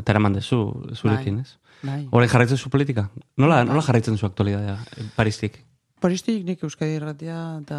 eta 0.00 0.16
eraman 0.16 0.38
dezu 0.40 0.64
zurekin, 0.96 1.38
Bai. 1.38 1.46
ez? 1.46 1.61
Bai. 1.82 2.06
Horren 2.10 2.30
jarraitzen 2.30 2.58
zu 2.58 2.70
politika? 2.70 3.08
Nola, 3.36 3.64
nola 3.66 3.82
jarraitzen 3.82 4.18
zu 4.18 4.26
aktualidadea, 4.26 4.78
Paristik? 5.16 5.58
Poristik 6.02 6.42
nik 6.46 6.62
Euskadi 6.66 6.96
Irratia 6.98 7.38
eta 7.60 7.78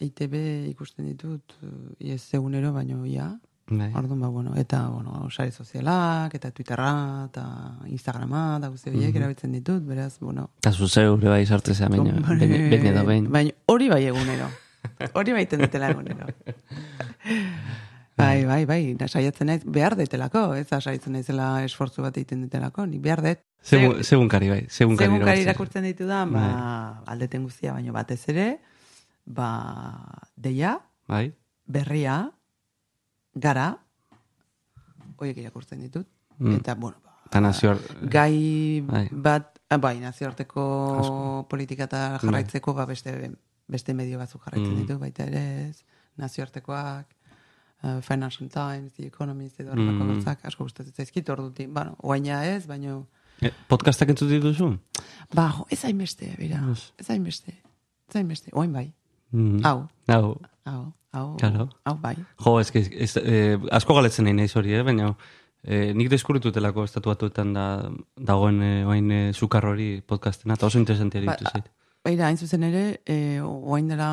EITB 0.00 0.36
ikusten 0.70 1.08
ditut, 1.10 1.56
eh, 1.62 2.14
ez 2.14 2.22
egunero, 2.36 2.72
baino 2.72 3.04
ja. 3.04 3.34
Bai. 3.68 3.90
Orduan, 3.98 4.20
ba, 4.20 4.28
bueno, 4.28 4.52
eta, 4.54 4.86
bueno, 4.88 5.26
sare 5.28 5.50
sozialak, 5.50 6.36
eta 6.38 6.52
Twitterra, 6.54 7.26
eta 7.26 7.46
Instagrama, 7.90 8.44
eta 8.60 8.70
guzti 8.70 8.92
horiek 8.92 9.16
erabiltzen 9.18 9.56
ditut, 9.58 9.82
beraz, 9.88 10.20
bueno. 10.20 10.50
Eta 10.62 10.72
zu 10.72 10.86
zeure 10.86 11.28
bai 11.28 11.44
baina, 11.44 12.20
behin 12.28 12.70
behin 12.70 12.86
edo 12.92 13.04
behin. 13.04 13.26
Baina 13.32 13.52
hori 13.66 13.88
bai 13.88 14.04
egunero. 14.06 14.48
Hori 15.14 15.32
bai 15.32 15.46
dutela 15.50 15.90
egunero. 15.90 16.30
Bai, 18.16 18.44
bai, 18.48 18.64
bai, 18.64 18.94
da 18.96 19.08
saiatzen 19.12 19.50
naiz, 19.50 19.62
behar 19.68 19.92
detelako, 19.98 20.54
ez 20.56 20.66
da 20.70 20.78
saiatzen 20.80 21.12
naizela 21.12 21.62
esfortzu 21.66 22.00
bat 22.00 22.16
egiten 22.16 22.46
detelako, 22.46 22.86
ni 22.88 22.96
behar 22.98 23.20
det. 23.20 23.34
Segun, 23.60 23.98
segun 24.08 24.28
kari 24.32 24.48
bai, 24.48 24.62
segun 24.72 24.96
kari 24.96 25.10
Segun 25.10 25.24
kari 25.26 25.42
irakurtzen. 25.44 25.84
ditu 25.84 26.06
da, 26.08 26.22
ba, 26.24 26.44
aldeten 27.12 27.42
guztia, 27.44 27.74
baino 27.76 27.92
batez 27.92 28.22
ere, 28.32 28.58
ba, 29.26 29.50
deia, 30.36 30.78
Bai, 31.06 31.28
berria, 31.66 32.30
gara, 33.34 33.66
horiek 35.16 35.36
irakurtzen 35.44 35.80
ditut, 35.84 36.06
Mm. 36.38 36.56
eta, 36.60 36.74
bueno, 36.74 36.96
ba, 37.04 37.12
eta 37.26 37.76
gai 38.02 38.80
Bai. 38.86 39.08
bat, 39.12 39.58
ah, 39.68 39.76
bai, 39.78 39.98
nazioarteko 40.00 41.46
politika 41.50 41.84
eta 41.84 42.18
jarraitzeko, 42.22 42.72
ba, 42.74 42.86
beste, 42.86 43.30
beste 43.68 43.94
medio 43.94 44.18
batzuk 44.18 44.42
jarraitzen 44.44 44.72
Mm. 44.74 44.80
ditu, 44.86 44.98
baita 44.98 45.24
ere 45.24 45.68
ez, 45.68 45.84
nazioartekoak, 46.16 47.06
uh, 47.82 48.00
Financial 48.02 48.48
Times, 48.48 48.92
The 48.94 49.06
Economist, 49.06 49.60
edo 49.60 49.72
horrelako 49.72 50.04
Mm. 50.04 50.08
gauzak, 50.14 50.44
asko 50.44 50.64
gustatzen 50.64 50.94
zaizkit, 50.94 51.28
ordutik, 51.28 51.68
bueno, 51.72 51.96
oaina 52.02 52.44
ez, 52.46 52.66
baino, 52.66 53.06
Eh, 53.42 53.50
Podcastak 53.68 54.08
entzut 54.08 54.30
dituzu? 54.30 54.78
ba, 55.34 55.50
jo, 55.52 55.66
ez 55.70 55.84
hainbeste, 55.84 56.34
bera, 56.38 56.62
Ez. 56.72 56.92
ez 56.96 57.10
hainbeste, 57.10 57.52
ez 58.08 58.16
hainbeste, 58.16 58.50
oain 58.54 58.72
bai, 58.72 58.92
Mm. 59.32 59.60
hau, 59.64 59.88
Hau. 60.08 60.40
hau, 60.64 60.92
hau, 61.12 61.36
Claro. 61.36 61.68
hau 61.84 61.98
bai, 62.00 62.16
Jo, 62.38 62.58
ez, 62.60 62.70
que- 62.70 62.88
ez, 63.04 63.16
eh, 63.18 63.58
asko 63.70 63.94
galetzen 63.94 64.24
nahi 64.24 64.32
naiz 64.34 64.56
hori, 64.56 64.72
eh? 64.74 64.82
baina 64.82 65.14
eh, 65.68 65.92
nik 65.94 66.08
deskurritutelako 66.08 66.84
estatuatuetan 66.84 67.52
da, 67.52 67.90
dagoen 68.16 68.62
eh, 68.62 68.86
oain 68.86 69.10
eh, 69.10 69.32
sukar 69.34 69.66
hori 69.66 70.00
podcastena, 70.00 70.54
eta 70.54 70.66
oso 70.66 70.78
interesantia 70.78 71.20
Ba, 71.24 71.32
ditu 71.36 71.50
zait. 71.52 71.64
Baina, 72.06 72.28
hain 72.30 72.36
zuzen 72.38 72.62
ere, 72.62 72.82
e, 73.02 73.40
oain 73.42 73.88
dela 73.90 74.08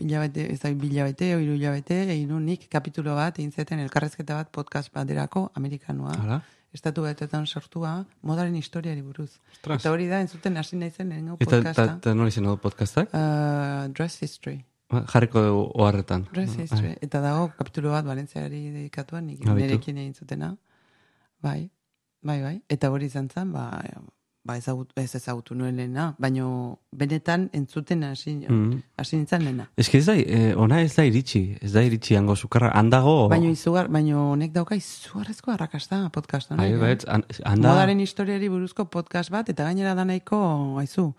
hilabete, 0.00 0.46
ez 0.54 0.60
da 0.62 0.70
bilabete, 0.72 1.34
oiru 1.36 1.58
hilabete, 1.58 1.98
egin 2.14 2.30
nik 2.46 2.62
kapitulo 2.72 3.12
bat, 3.18 3.36
egin 3.36 3.50
zeten 3.52 3.82
elkarrezketa 3.84 4.38
bat 4.38 4.48
podcast 4.54 4.88
baterako, 4.94 5.50
amerikanoa. 5.60 6.14
Hala? 6.22 6.38
Estatu 6.72 7.04
batetan 7.04 7.44
sortua, 7.46 7.92
modaren 8.24 8.56
historiari 8.56 9.04
buruz. 9.04 9.28
Ostras. 9.52 9.80
Eta 9.82 9.92
hori 9.92 10.08
da, 10.08 10.22
entzuten 10.24 10.56
hasi 10.56 10.76
lehenengo 10.80 11.36
Eta, 11.36 11.44
eta, 11.44 11.56
podcasta. 11.56 11.86
eta 12.00 12.14
nola 12.16 12.32
izan 12.32 12.48
du 12.48 12.56
podcastak? 12.64 13.12
Uh, 13.12 13.92
dress 13.92 14.22
History. 14.24 14.58
Ba, 14.88 15.04
Jarriko 15.12 15.42
dugu 15.44 15.64
oharretan. 15.84 16.26
Dress 16.32 16.56
History. 16.56 16.94
Eta 17.04 17.20
dago 17.20 17.50
kapitulo 17.58 17.92
bat 17.92 18.04
Valentziari 18.08 18.70
dedikatuan, 18.72 19.26
nik 19.28 19.44
Ah, 19.46 19.52
nerekin 19.54 19.98
egin 20.00 20.14
zutena. 20.14 20.54
Bai, 21.44 21.70
bai, 22.22 22.40
bai. 22.42 22.60
Eta 22.68 22.88
hori 22.90 23.06
izan 23.12 23.28
zen, 23.28 23.52
ba, 23.52 23.68
ba 24.48 24.54
ezagut, 24.56 24.92
ez 24.96 25.10
ezagutu 25.18 25.54
nuen 25.54 25.76
lehena, 25.76 26.14
baino 26.18 26.78
benetan 26.96 27.50
entzuten 27.52 28.02
hasi 28.06 28.32
Mm. 28.48 28.78
hasi 28.96 29.16
nintzen 29.18 29.42
lehena. 29.44 29.66
Ez 29.76 29.90
ez 29.94 30.06
da, 30.06 30.14
eh, 30.16 30.54
ona 30.56 30.80
ez 30.80 30.94
da 30.96 31.04
iritsi, 31.04 31.42
ez 31.60 31.72
da 31.74 31.82
iritsi 31.84 32.16
hango 32.16 32.34
sukarra, 32.36 32.70
handago... 32.72 33.28
Baino 33.28 33.50
izugar, 33.52 33.88
baino 33.92 34.30
honek 34.32 34.52
dauka 34.54 34.74
izugarrezko 34.80 35.52
arrakasta 35.52 36.08
podcast 36.10 36.50
honek. 36.50 36.64
Bai, 36.64 36.72
eh? 36.72 36.78
bai, 36.80 36.96
han- 37.12 37.26
handa... 37.44 37.68
Modaren 37.74 38.00
historiari 38.00 38.48
buruzko 38.48 38.86
podcast 38.88 39.30
bat, 39.30 39.48
eta 39.52 39.64
gainera 39.68 39.92
da 39.94 40.04
nahiko, 40.08 40.40
aizu, 40.80 41.12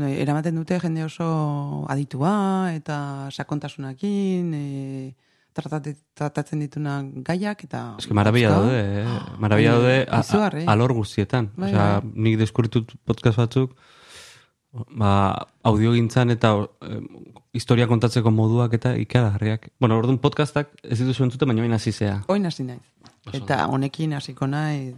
eh, 0.00 0.22
eramaten 0.22 0.56
dute 0.56 0.80
jende 0.80 1.04
oso 1.04 1.84
aditua, 1.88 2.72
eta 2.74 3.28
sakontasunakin, 3.32 4.54
e, 4.54 4.64
tratate, 5.04 5.27
tratatzen 5.62 6.60
dituna 6.60 7.00
gaiak, 7.26 7.64
eta... 7.64 7.96
Marabia 8.10 8.48
asko. 8.50 8.62
daude, 8.62 9.02
eh? 9.02 9.20
marabia 9.38 9.72
Bai, 9.74 10.06
daude 10.06 10.06
a- 10.10 10.72
alor 10.72 10.92
guztietan. 10.92 11.50
Bai, 11.56 11.72
Osea, 11.72 12.00
bai. 12.00 12.10
nik 12.14 12.38
deskurritut 12.38 12.92
podcast 13.04 13.38
batzuk, 13.38 13.74
ba, 14.94 15.12
audio 15.64 15.92
gintzan 15.96 16.30
eta 16.30 16.54
eh, 16.82 17.00
historia 17.52 17.86
kontatzeko 17.90 18.30
moduak 18.30 18.74
eta 18.78 18.94
ikaragarriak. 18.96 19.70
Bueno, 19.80 19.98
orduan 19.98 20.18
podcastak 20.18 20.70
ez 20.82 20.98
dituzu 21.00 21.24
entzuten, 21.24 21.48
baina 21.48 21.62
baina 21.64 21.76
hasi 21.80 21.92
zea. 21.92 22.20
Oin 22.28 22.46
hasi 22.46 22.64
naiz. 22.64 22.82
Eta 23.32 23.66
honekin 23.68 24.12
hasiko 24.14 24.46
naiz 24.46 24.94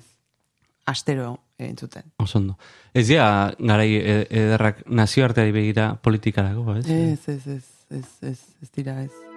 astero 0.87 1.39
entzuten. 1.59 2.03
Oso 2.19 2.39
ondo. 2.39 2.57
Ez 2.95 3.07
dira, 3.09 3.55
garai 3.59 3.95
e- 3.97 4.27
ederrak 4.31 4.85
nazioarteari 4.89 5.53
begira 5.55 5.95
politikarako, 6.03 6.77
ez? 6.81 6.87
Ez, 6.91 7.29
ez, 7.29 7.47
ez, 7.47 7.65
ez, 7.91 8.07
ez, 8.23 8.39
ez 8.63 8.71
dira 8.75 9.03
ez. 9.03 9.30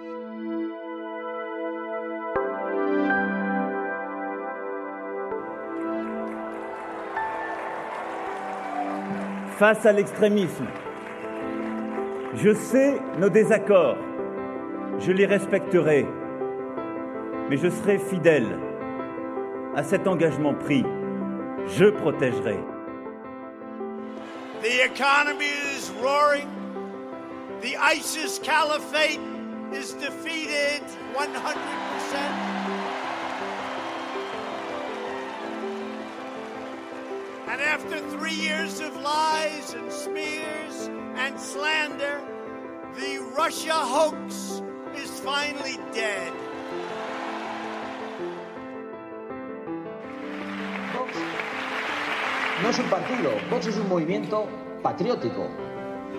Face 9.58 9.86
à 9.86 9.92
l'extrémisme. 9.92 10.66
Je 12.36 12.52
sais 12.52 13.00
nos 13.18 13.28
désaccords, 13.28 13.98
je 14.98 15.12
les 15.12 15.26
respecterai, 15.26 16.06
mais 17.48 17.56
je 17.56 17.68
serai 17.68 17.98
fidèle 17.98 18.58
à 19.76 19.82
cet 19.82 20.06
engagement 20.06 20.54
pris. 20.54 20.84
Je 21.78 21.86
protégerai. 21.86 22.58
The 24.62 24.84
economy 24.84 25.52
is 25.76 25.90
roaring. 26.02 26.48
The 27.60 27.76
ISIS 27.76 28.38
caliphate 28.38 29.20
is 29.72 29.94
defeated 29.94 30.82
100%. 31.14 32.43
And 37.54 37.62
after 37.62 38.00
three 38.18 38.34
years 38.34 38.80
of 38.80 38.96
lies 38.96 39.74
and 39.74 39.86
smears 39.88 40.90
and 41.14 41.38
slander, 41.38 42.20
the 42.96 43.20
Russia 43.38 43.74
hoax 43.74 44.60
is 44.96 45.20
finally 45.20 45.78
dead. 45.94 46.32
Vox 50.96 51.12
no 52.60 52.70
es 52.70 52.78
un 52.80 52.90
partido, 52.90 53.30
Vox 53.48 53.68
es 53.68 53.76
un 53.76 53.88
movimiento 53.88 54.48
patriótico. 54.82 55.46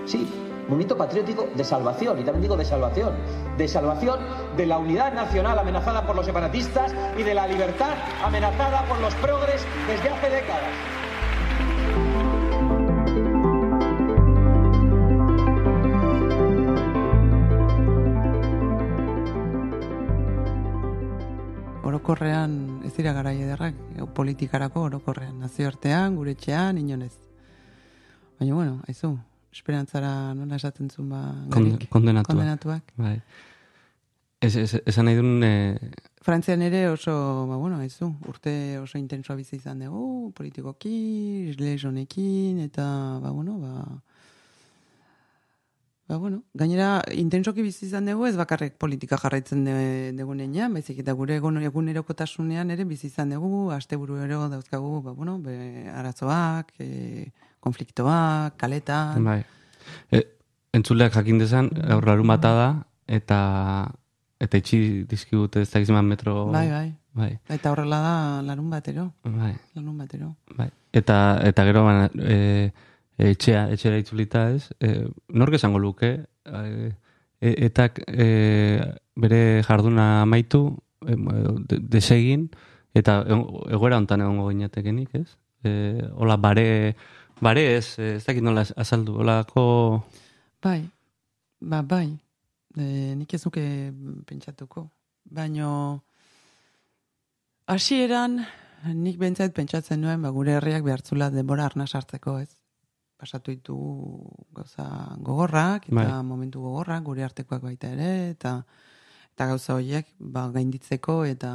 Sí, 0.05 0.31
movimiento 0.69 0.95
patriótico 0.97 1.49
de 1.53 1.65
salvación, 1.65 2.17
y 2.17 2.23
también 2.23 2.43
digo 2.43 2.55
de 2.55 2.63
salvación, 2.63 3.13
de 3.57 3.67
salvación 3.67 4.21
de 4.55 4.67
la 4.67 4.77
unidad 4.77 5.11
nacional 5.11 5.59
amenazada 5.59 6.07
por 6.07 6.15
los 6.15 6.25
separatistas 6.25 6.95
y 7.17 7.23
de 7.23 7.33
la 7.33 7.45
libertad 7.45 7.95
amenazada 8.23 8.85
por 8.85 9.01
los 9.01 9.13
progres 9.15 9.65
desde 9.85 10.09
hace 10.11 10.29
décadas. 10.29 11.04
Orokorrean 22.05 22.83
ez 22.85 22.91
dira 22.93 23.15
garai 23.17 23.39
ederrak, 23.41 23.77
politikarako 24.13 24.83
orokorrean, 24.91 25.39
nazioartean, 25.41 26.13
gure 26.13 26.35
etxean, 26.35 26.77
inonez. 26.77 27.15
Baina, 28.37 28.53
bueno, 28.53 28.75
aizu, 28.85 29.09
esperantzara 29.49 30.11
nola 30.37 30.59
esaten 30.61 30.91
zuen 30.93 31.07
ba, 31.09 31.21
garik, 31.49 31.87
kondenatuak. 31.89 32.29
kondenatuak. 32.29 32.93
Bai. 33.01 33.15
Ez, 34.37 34.51
ez, 34.53 34.83
esan 34.85 35.09
nahi 35.09 35.17
duen, 35.17 35.41
eh, 35.49 35.89
Frantzian 36.21 36.61
ere 36.61 36.83
oso, 36.91 37.15
ba, 37.49 37.57
bueno, 37.57 37.81
aizu, 37.81 38.11
urte 38.29 38.53
oso 38.83 39.01
intensoa 39.01 39.39
bizi 39.41 39.57
izan 39.57 39.81
dugu, 39.81 40.29
politikoki, 40.37 40.93
isles 41.55 41.89
honekin, 41.89 42.61
eta, 42.67 42.85
ba, 43.23 43.33
bueno, 43.33 43.57
ba, 43.57 43.81
ba, 46.07 46.17
bueno, 46.17 46.43
gainera, 46.53 47.01
intensoki 47.11 47.63
bizi 47.65 47.87
izan 47.87 48.05
dugu, 48.05 48.27
ez 48.29 48.35
bakarrik 48.37 48.77
politika 48.81 49.17
jarraitzen 49.17 49.65
dugunean, 50.17 50.73
baizik 50.73 50.99
eta 51.01 51.15
gure 51.17 51.39
egun, 51.39 51.57
egunerokotasunean 51.65 52.71
ere 52.71 52.85
bizi 52.85 53.07
izan 53.07 53.33
dugu, 53.33 53.71
asteburu 53.73 54.19
ero 54.21 54.45
dauzkagu, 54.49 55.01
ba, 55.05 55.15
bueno, 55.17 55.39
be, 55.41 55.89
arazoak, 55.89 56.73
e, 56.79 57.31
konfliktoak, 57.59 58.57
kaletan, 58.61 59.23
bai. 59.25 59.41
E, 60.13 60.21
entzuleak 60.77 61.15
jakin 61.17 61.41
dezan, 61.41 61.71
gaur 61.73 62.05
larun 62.05 62.29
bata 62.29 62.53
da, 62.53 62.69
eta 63.07 63.39
eta 64.45 64.59
itxi 64.59 64.77
dizkigute 65.09 65.61
ez 65.63 65.71
dakiz 65.71 65.89
metro... 66.03 66.45
bai, 66.51 66.69
bai, 66.69 66.93
Bai, 67.15 67.29
eta 67.47 67.71
horrela 67.71 67.97
da 68.03 68.15
larun 68.43 68.69
batero, 68.69 69.13
bai, 69.23 69.53
larun 69.73 69.97
batero. 69.97 70.33
bai. 70.57 70.67
Eta, 70.91 71.39
eta 71.47 71.63
gero, 71.63 71.85
ba, 71.85 72.09
e, 72.19 72.73
etxea, 73.17 73.69
etxera 73.71 73.99
itzulita 74.01 74.49
ez, 74.51 74.69
e, 74.79 75.07
nork 75.29 75.55
esango 75.55 75.79
luke, 75.79 76.11
e, 76.45 76.91
e- 77.39 77.57
etak 77.69 78.01
e, 78.07 78.27
bere 79.15 79.63
jarduna 79.63 80.21
amaitu, 80.23 80.77
e, 81.05 81.15
de- 81.69 81.79
desegin, 81.79 82.49
eta 82.95 83.21
egoera 83.27 83.97
hontan 83.99 84.23
egongo 84.23 84.49
ginatekenik, 84.49 85.15
ez? 85.15 85.37
E, 85.63 85.71
hola, 86.13 86.37
bare, 86.37 86.95
bare 87.41 87.65
ez, 87.77 87.97
eh, 87.99 88.15
ez 88.15 88.25
dakit 88.25 88.43
nola 88.43 88.65
azaldu, 88.75 89.17
holako... 89.19 89.65
Bai, 90.63 90.81
ba, 91.59 91.81
bai. 91.81 92.07
E, 92.75 93.15
nik 93.15 93.33
ez 93.33 93.41
nuke 93.45 93.63
pentsatuko. 94.27 94.87
Baino, 95.25 95.69
hasieran 97.67 98.43
nik 98.93 99.17
bentzait 99.17 99.53
pentsatzen 99.55 100.01
nuen, 100.01 100.21
ba, 100.21 100.31
gure 100.35 100.57
herriak 100.59 100.85
behartzula 100.85 101.31
denbora 101.33 101.65
arna 101.65 101.87
sartzeko, 101.87 102.37
ez? 102.43 102.51
Pasatu 103.25 103.49
ditu 103.55 103.75
gauza 104.53 104.85
gogorrak, 105.17 105.89
eta 105.89 105.95
Bai. 105.97 106.23
momentu 106.23 106.61
gogorrak, 106.61 107.01
gure 107.03 107.25
artekoak 107.25 107.63
baita 107.65 107.89
ere, 107.95 108.11
eta 108.35 108.59
eta 109.33 109.47
gauza 109.49 109.73
horiek 109.75 110.07
ba, 110.19 110.45
gainditzeko 110.53 111.25
eta 111.25 111.51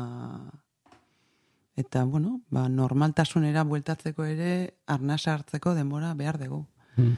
eta 1.81 2.03
bueno, 2.05 2.41
ba, 2.51 2.67
normaltasunera 2.69 3.63
bueltatzeko 3.65 4.27
ere 4.29 4.51
arna 4.87 5.17
sartzeko 5.17 5.73
denbora 5.79 6.13
behar 6.19 6.37
dugu. 6.43 6.65
Mm. 6.97 7.15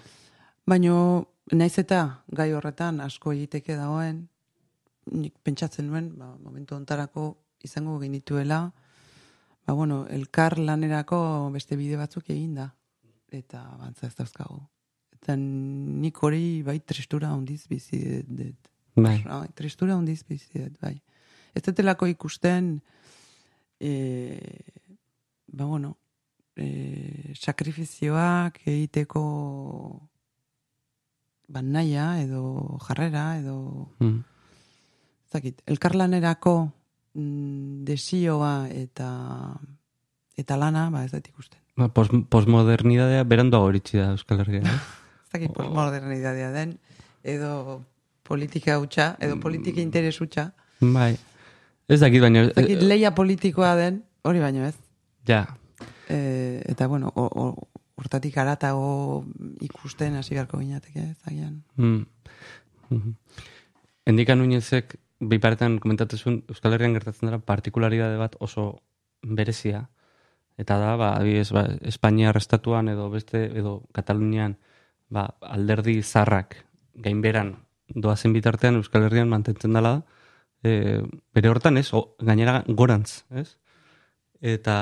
Baino, 0.68 0.98
naiz 1.50 1.74
eta 1.82 2.02
gai 2.28 2.52
horretan 2.54 3.00
asko 3.02 3.32
egiteke 3.32 3.74
dagoen, 3.74 4.28
nik 5.10 5.34
pentsatzen 5.42 5.88
nuen, 5.88 6.12
ba, 6.18 6.36
momentu 6.36 6.76
ontarako 6.76 7.24
izango 7.64 7.98
genituela, 8.04 8.60
ba, 9.66 9.72
bueno, 9.72 10.04
elkar 10.10 10.60
lanerako 10.60 11.50
beste 11.56 11.80
bide 11.80 11.96
batzuk 11.98 12.30
egin 12.30 12.54
da. 12.60 12.68
Eta 13.32 13.62
bantza 13.80 14.06
ez 14.06 14.14
dauzkagu. 14.18 14.60
Eta 15.16 15.36
nik 15.38 16.18
hori 16.20 16.62
bai 16.66 16.78
tristura 16.80 17.30
handiz 17.32 17.64
bizi 17.70 18.22
dut. 18.28 18.68
Bai. 18.96 19.22
Bai, 19.24 19.48
tristura 19.56 19.96
handiz 19.96 20.20
bizi 20.28 20.50
dut, 20.58 20.76
bai. 20.82 20.96
Ez 21.54 21.62
dutelako 21.64 22.08
ikusten, 22.10 22.74
e, 23.80 23.92
ba, 25.46 25.64
bueno, 25.64 25.96
e, 26.56 27.32
sakrifizioak 27.38 28.60
egiteko 28.66 29.22
ba, 31.48 31.62
naia 31.62 32.20
edo 32.22 32.78
jarrera 32.86 33.38
edo 33.38 33.88
Mm. 34.00 34.20
ez 35.26 35.32
dakit, 35.32 35.62
elkarlanerako 35.66 36.72
mm, 37.14 37.84
desioa 37.84 38.68
eta 38.68 39.08
eta 40.36 40.56
lana, 40.56 40.90
ba, 40.90 41.04
ez 41.04 41.12
dut 41.12 41.28
ikusten. 41.28 41.61
Ba, 41.76 41.88
pos, 41.88 42.08
posmodernidadea 42.28 43.24
beranduago 43.24 43.70
iritsi 43.72 43.98
da 43.98 44.10
Euskal 44.12 44.40
Herria. 44.44 44.60
eh? 44.60 44.80
Ez 45.24 45.32
dakit 45.32 45.54
postmodernidadea 45.56 46.50
den, 46.52 46.76
edo 47.24 47.82
politika 48.22 48.78
hutsa, 48.78 49.16
edo 49.20 49.38
politika 49.40 49.80
interes 49.80 50.18
hutsa, 50.20 50.50
bai. 50.80 51.16
Ez 51.88 52.00
dakit 52.00 52.20
baina... 52.20 52.44
ez 52.50 52.54
dakit 52.54 52.82
leia 52.84 53.14
politikoa 53.16 53.74
den, 53.76 54.02
hori 54.22 54.40
baino 54.44 54.64
ez. 54.68 54.76
Ja, 55.26 55.46
E, 56.12 56.60
eta 56.68 56.86
bueno, 56.90 57.08
urtatik 57.96 58.36
aratago 58.36 59.24
ikusten 59.64 60.16
hasi 60.18 60.34
beharko 60.34 60.58
ginateke, 60.60 61.00
ez 61.14 61.18
agian. 61.30 61.62
Mm. 61.76 62.04
Mhm. 62.90 63.14
Endika 64.10 64.34
Nuñezek 64.36 64.96
biparetan 65.20 65.78
komentatuzun 65.78 66.42
Euskal 66.50 66.74
Herrian 66.74 66.92
gertatzen 66.98 67.30
dara 67.30 67.38
partikularidade 67.38 68.18
bat 68.18 68.36
oso 68.40 68.82
berezia. 69.22 69.86
Eta 70.60 70.76
da, 70.78 70.96
ba, 71.00 71.14
adibidez, 71.16 71.50
ba, 71.54 71.66
Espainia 71.88 72.32
estatuan 72.36 72.88
edo 72.92 73.08
beste, 73.10 73.46
edo 73.58 73.82
Katalunian, 73.92 74.58
ba, 75.12 75.28
alderdi 75.40 76.02
zarrak 76.02 76.58
gainberan 76.94 77.56
doazen 77.94 78.32
bitartean 78.32 78.76
Euskal 78.80 79.06
Herrian 79.06 79.28
mantentzen 79.28 79.72
dela, 79.76 80.02
e, 80.64 81.00
bere 81.34 81.50
hortan 81.50 81.78
ez, 81.80 81.88
o, 81.92 82.14
gainera 82.20 82.62
gorantz, 82.68 83.24
ez? 83.30 83.56
Eta, 84.40 84.76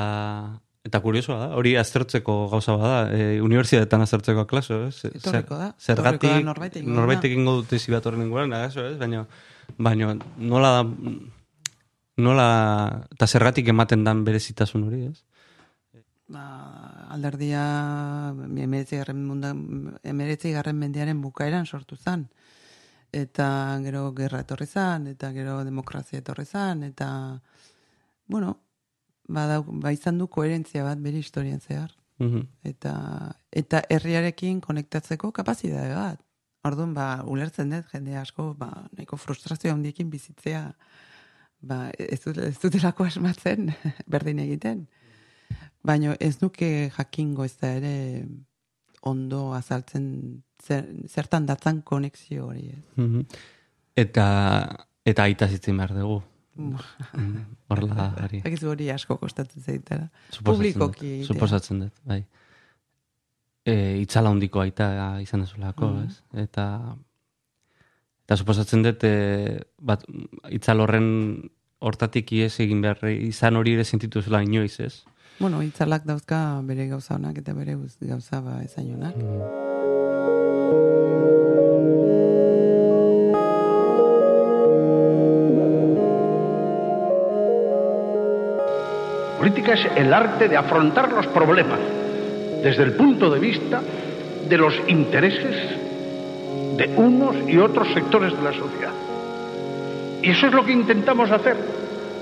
eta 0.86 1.00
kuriosoa 1.04 1.38
da, 1.40 1.48
hori 1.58 1.74
aztertzeko 1.80 2.36
gauza 2.52 2.76
bada, 2.80 3.00
e, 3.14 3.40
unibertsitatean 3.44 4.06
aztertzeko 4.06 4.46
klaso, 4.50 4.84
ez? 4.88 5.10
Etorriko 5.10 5.58
da, 5.58 5.72
Zergatik, 5.78 6.44
norbait 6.46 6.76
egingo 6.76 6.94
da. 6.94 7.00
norbait 7.00 7.26
egingo 7.30 7.56
dute 7.60 7.80
zi 7.80 7.94
bat 7.94 8.06
horren 8.06 8.26
inguruan, 8.26 8.54
agazo, 8.56 8.86
ez? 8.92 8.96
Baina, 9.00 9.24
baina 9.78 10.14
nola 10.36 10.76
da, 10.78 10.86
nola, 12.20 12.48
eta 13.16 13.26
zergatik 13.26 13.68
ematen 13.72 14.04
dan 14.04 14.24
berezitasun 14.26 14.86
hori, 14.88 15.04
ez? 15.10 15.24
Ba, 16.30 16.44
alderdia 17.10 17.62
emeretzi 18.54 20.52
garren, 20.54 20.78
mendearen 20.78 21.20
bukaeran 21.22 21.66
sortu 21.66 21.96
zen. 21.96 22.28
Eta 23.12 23.46
gero 23.82 24.04
gerra 24.14 24.44
etorri 24.44 24.66
zen, 24.66 25.08
eta 25.10 25.32
gero 25.34 25.60
demokrazia 25.66 26.20
etorri 26.22 26.46
zen, 26.46 26.84
eta, 26.86 27.08
bueno, 28.30 28.58
ba, 29.26 29.62
ba 29.66 29.92
izan 29.92 30.18
du 30.18 30.28
koherentzia 30.28 30.84
bat 30.86 31.02
bere 31.02 31.18
historian 31.18 31.60
zehar. 31.60 31.96
Mhm. 32.20 32.46
Eta, 32.68 32.94
eta 33.50 33.82
herriarekin 33.88 34.60
konektatzeko 34.60 35.32
kapazidade 35.32 35.94
bat. 35.96 36.20
Orduan, 36.68 36.92
ba, 36.94 37.22
ulertzen 37.24 37.70
dut, 37.72 37.88
jende 37.90 38.16
asko, 38.20 38.52
ba, 38.54 38.68
nahiko 38.92 39.16
frustrazio 39.16 39.72
handiekin 39.72 40.10
bizitzea, 40.12 40.66
ba, 41.64 41.86
ez, 41.96 42.20
dut, 42.26 42.38
ez 42.44 42.58
dutelako 42.60 43.08
asmatzen, 43.08 43.72
berdin 44.12 44.42
egiten. 44.44 44.84
Baina 45.82 46.14
ez 46.20 46.40
nuke 46.42 46.90
jakingo 46.96 47.44
ez 47.44 47.54
da 47.60 47.70
ere 47.78 48.26
ondo 49.02 49.52
azaltzen 49.56 50.42
zer, 50.62 50.84
zertan 51.08 51.46
datzan 51.48 51.80
konexio 51.82 52.46
hori 52.50 52.66
ez. 52.74 52.82
Mhm. 52.96 53.22
Eta, 53.96 54.26
eta 55.04 55.22
aita 55.24 55.48
zitzen 55.48 55.76
behar 55.80 55.94
dugu. 55.96 56.20
Horla 57.70 58.10
hori. 58.24 58.42
Egizu 58.44 58.68
hori 58.74 58.90
asko 58.92 59.16
kostatzen 59.20 59.62
zaitara. 59.62 60.10
Suposatzen 60.30 60.44
Publikoki. 60.50 61.12
Suposatzen 61.24 61.80
dut, 61.86 61.94
bai. 62.04 62.24
E, 63.64 63.74
itzala 64.02 64.30
handiko 64.32 64.60
aita 64.60 65.20
izan 65.22 65.40
dezulako, 65.46 65.88
Mhm. 65.88 66.06
ez? 66.08 66.22
Eta 66.44 66.96
eta 68.24 68.36
suposatzen 68.36 68.82
dut 68.82 69.02
e, 69.04 69.60
bat, 69.80 70.04
itzal 70.50 70.80
horren 70.80 71.50
hortatik 71.80 72.32
ies 72.32 72.60
egin 72.60 72.80
behar 72.82 73.08
izan 73.10 73.56
hori 73.56 73.72
ere 73.74 73.84
sentitu 73.84 74.20
zela 74.22 74.42
inoiz, 74.42 74.78
ez? 74.80 75.04
Bueno, 75.40 75.62
itzalak 75.64 76.04
dauzka 76.04 76.60
bere 76.68 76.84
gauza 76.90 77.14
honak 77.14 77.38
eta 77.40 77.54
bere 77.56 77.72
gauza 78.04 78.42
ba 78.44 78.58
ezainonak. 78.60 79.14
Política 89.38 89.72
es 89.72 89.86
el 89.96 90.12
arte 90.12 90.46
de 90.46 90.58
afrontar 90.58 91.10
los 91.10 91.26
problemas 91.28 91.80
desde 92.62 92.82
el 92.82 92.92
punto 92.92 93.30
de 93.30 93.40
vista 93.40 93.80
de 94.46 94.58
los 94.58 94.74
intereses 94.88 95.56
de 96.76 96.94
unos 96.98 97.48
y 97.48 97.56
otros 97.56 97.88
sectores 97.94 98.36
de 98.36 98.42
la 98.42 98.52
sociedad. 98.52 98.92
Y 100.22 100.32
eso 100.32 100.48
es 100.48 100.52
lo 100.52 100.66
que 100.66 100.72
intentamos 100.72 101.30
hacer. 101.30 101.56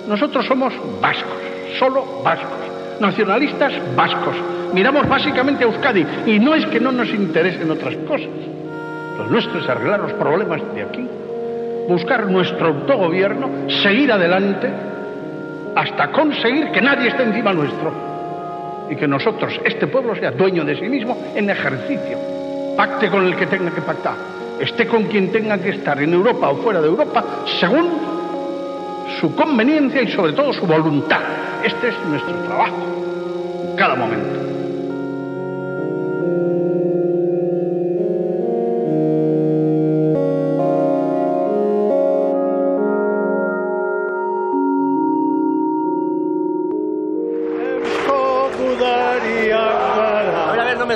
Nosotros 0.07 0.46
somos 0.46 0.72
vascos, 1.00 1.42
solo 1.81 2.22
vascos, 2.22 2.67
nacionalistas 3.00 3.72
vascos. 3.96 4.37
Miramos 4.72 5.08
básicamente 5.08 5.64
a 5.64 5.66
Euskadi 5.66 6.06
y 6.26 6.38
no 6.38 6.54
es 6.54 6.66
que 6.66 6.80
no 6.80 6.92
nos 6.92 7.08
interesen 7.11 7.70
otras 7.70 7.94
cosas. 8.08 8.28
Lo 9.18 9.26
nuestro 9.26 9.61
es 9.61 9.68
arreglar 9.68 10.00
los 10.00 10.12
problemas 10.12 10.61
de 10.74 10.82
aquí, 10.82 11.06
buscar 11.88 12.26
nuestro 12.30 12.68
autogobierno, 12.68 13.68
seguir 13.82 14.12
adelante 14.12 14.70
hasta 15.74 16.11
conseguir 16.11 16.70
que 16.70 16.80
nadie 16.80 17.08
esté 17.08 17.22
encima 17.22 17.52
nuestro 17.52 17.92
y 18.90 18.96
que 18.96 19.06
nosotros, 19.06 19.61
este 19.64 19.87
pueblo, 19.87 20.14
sea 20.14 20.30
dueño 20.30 20.64
de 20.64 20.76
sí 20.76 20.88
mismo 20.88 21.16
en 21.34 21.50
ejercicio. 21.50 22.18
Pacte 22.76 23.11
con 23.11 23.26
el 23.26 23.37
que 23.37 23.46
tenga 23.46 23.70
que 23.70 23.82
pactar, 23.82 24.14
esté 24.61 24.87
con 24.87 25.04
quien 25.04 25.32
tenga 25.32 25.58
que 25.58 25.70
estar 25.70 26.00
en 26.00 26.12
Europa 26.12 26.48
o 26.50 26.56
fuera 26.56 26.80
de 26.80 26.87
Europa, 26.87 27.24
según 27.58 27.88
su 29.20 29.34
conveniencia 29.34 30.02
y 30.02 30.08
sobre 30.08 30.32
todo 30.32 30.52
su 30.52 30.66
voluntad. 30.66 31.47
Este 31.64 31.88
es 31.88 32.07
nuestro 32.07 32.35
trabajo, 32.44 32.77
en 33.71 33.77
cada 33.77 33.94
momento. 33.97 34.38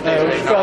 Eusko 0.04 0.56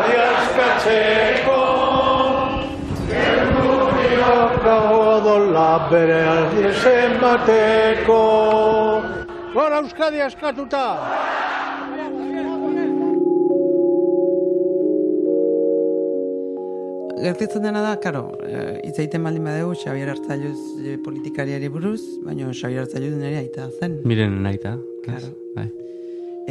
Euskadi 9.90 10.20
askatuta! 10.22 10.80
Gertitzen 17.20 17.64
dena 17.66 17.82
da, 17.82 17.96
karo, 17.98 18.22
hitz 18.86 18.94
egiten 19.02 19.26
baldin 19.26 19.48
badegu 19.48 19.74
Xabier 19.80 20.12
Artzailuz 20.12 20.60
eh, 20.78 20.94
politikariari 21.02 21.68
buruz, 21.74 21.98
baina 22.22 22.52
Xabier 22.54 22.84
Artzailuz 22.84 23.16
nire 23.18 23.40
aita 23.42 23.66
zen. 23.80 23.98
Miren 24.06 24.38
naita. 24.46 24.76
ez? 24.78 25.02
Claro. 25.08 25.32
Bai. 25.56 25.66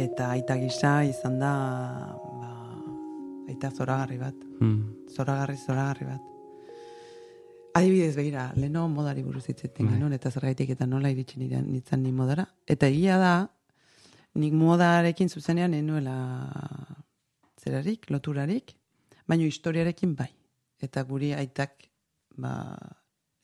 eta 0.04 0.28
aita 0.36 0.58
gisa 0.60 0.92
izan 1.08 1.40
da 1.40 1.54
ba, 2.20 2.52
aita 3.48 3.72
zoragarri 3.72 4.20
bat. 4.20 4.36
Mm. 4.60 5.08
Zoragarri, 5.16 5.56
zoragarri 5.64 6.12
bat. 6.12 6.28
Adibidez 7.74 8.16
begira, 8.16 8.50
leno 8.56 8.88
modari 8.88 9.22
buruz 9.22 9.44
hitzetzen 9.48 9.86
Bai. 9.86 9.94
genuen, 9.94 10.12
eta 10.16 10.30
zergaitik 10.30 10.72
eta 10.74 10.86
nola 10.86 11.10
iritsi 11.12 11.38
nirean 11.38 11.68
nintzen 11.70 12.02
ni 12.02 12.10
modara. 12.12 12.46
Eta 12.66 12.88
egia 12.90 13.18
da, 13.18 13.34
nik 14.34 14.54
modarekin 14.54 15.28
zuzenean 15.28 15.74
enuela 15.74 16.16
zerarik, 17.60 18.10
loturarik, 18.10 18.74
baino 19.28 19.46
historiarekin 19.46 20.16
bai. 20.18 20.30
Eta 20.80 21.04
guri 21.04 21.32
aitak 21.36 21.86
ba, 22.40 22.52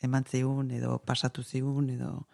eman 0.03 0.25
zigun 0.25 0.71
edo 0.75 0.99
pasatu 0.99 1.43
zigun 1.43 1.91
edo 1.91 2.27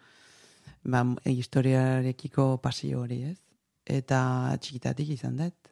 ba, 0.83 1.03
historiarekiko 1.29 2.57
pasio 2.63 3.03
hori 3.03 3.21
ez. 3.31 3.37
Eta 3.85 4.55
txikitatik 4.61 5.09
izan 5.17 5.37
dut. 5.37 5.71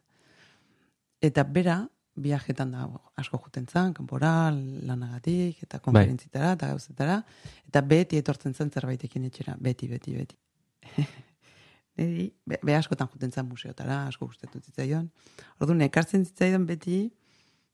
Eta 1.22 1.44
bera, 1.48 1.80
viajetan 2.14 2.72
da 2.74 2.86
asko 3.16 3.40
juten 3.44 3.66
zen, 3.66 3.92
kanpora, 3.96 4.50
lanagatik, 4.52 5.62
eta 5.64 5.80
konferentzitara, 5.80 6.52
eta 6.58 6.68
gauzetara, 6.72 7.20
eta 7.68 7.82
beti 7.88 8.20
etortzen 8.20 8.54
zen 8.54 8.70
zerbaitekin 8.70 9.24
etxera, 9.30 9.56
beti, 9.60 9.88
beti, 9.88 10.16
beti. 10.16 10.38
Neri, 11.98 12.30
be, 12.48 12.58
be 12.64 12.76
askotan 12.76 13.08
juten 13.12 13.32
zen 13.32 13.48
museotara, 13.48 14.06
asko 14.08 14.28
gustatu 14.28 14.60
zitzaion. 14.60 15.08
Orduan, 15.60 15.84
ekartzen 15.88 16.24
zitzaion 16.28 16.66
beti, 16.68 17.04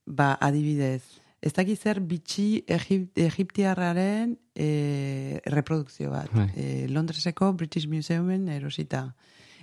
ba, 0.07 0.37
adibidez, 0.43 1.03
ez 1.41 1.53
dakit 1.55 1.79
zer 1.79 2.01
bitxi 2.03 2.65
Egip, 2.67 3.13
Egiptiarraren 3.19 4.35
e, 4.55 5.41
reprodukzio 5.47 6.11
bat. 6.11 6.31
Bai. 6.35 6.49
E, 6.55 6.87
Londreseko 6.91 7.53
British 7.55 7.87
Museumen 7.87 8.49
erosita. 8.51 9.13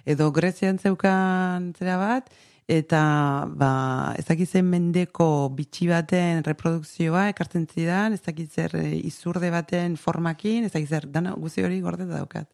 Edo 0.06 0.30
Grezian 0.32 0.78
zeukan 0.80 1.74
zera 1.76 1.98
bat, 2.00 2.30
eta 2.68 3.46
ba, 3.46 4.14
ez 4.18 4.26
dakit 4.26 4.50
zen 4.50 4.66
mendeko 4.70 5.50
bitxi 5.54 5.88
baten 5.92 6.42
reprodukzioa 6.46 7.28
ekartzen 7.30 7.68
zidan, 7.70 8.16
ez 8.18 8.24
dakit 8.26 8.52
zer 8.52 8.74
e, 8.80 8.88
izurde 9.06 9.52
baten 9.54 9.98
formakin, 10.02 10.66
ez 10.66 10.74
dakit 10.74 10.90
zer, 10.90 11.08
dana 11.14 11.36
guzi 11.38 11.66
hori 11.66 11.80
gorde 11.86 12.10
daukat. 12.10 12.50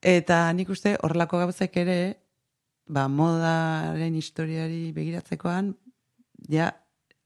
Eta 0.00 0.46
nik 0.56 0.72
uste 0.72 0.94
horrelako 1.04 1.42
gauzek 1.42 1.76
ere, 1.82 1.98
ba, 2.88 3.04
modaren 3.12 4.16
historiari 4.16 4.88
begiratzekoan, 4.96 5.74
ja, 6.48 6.70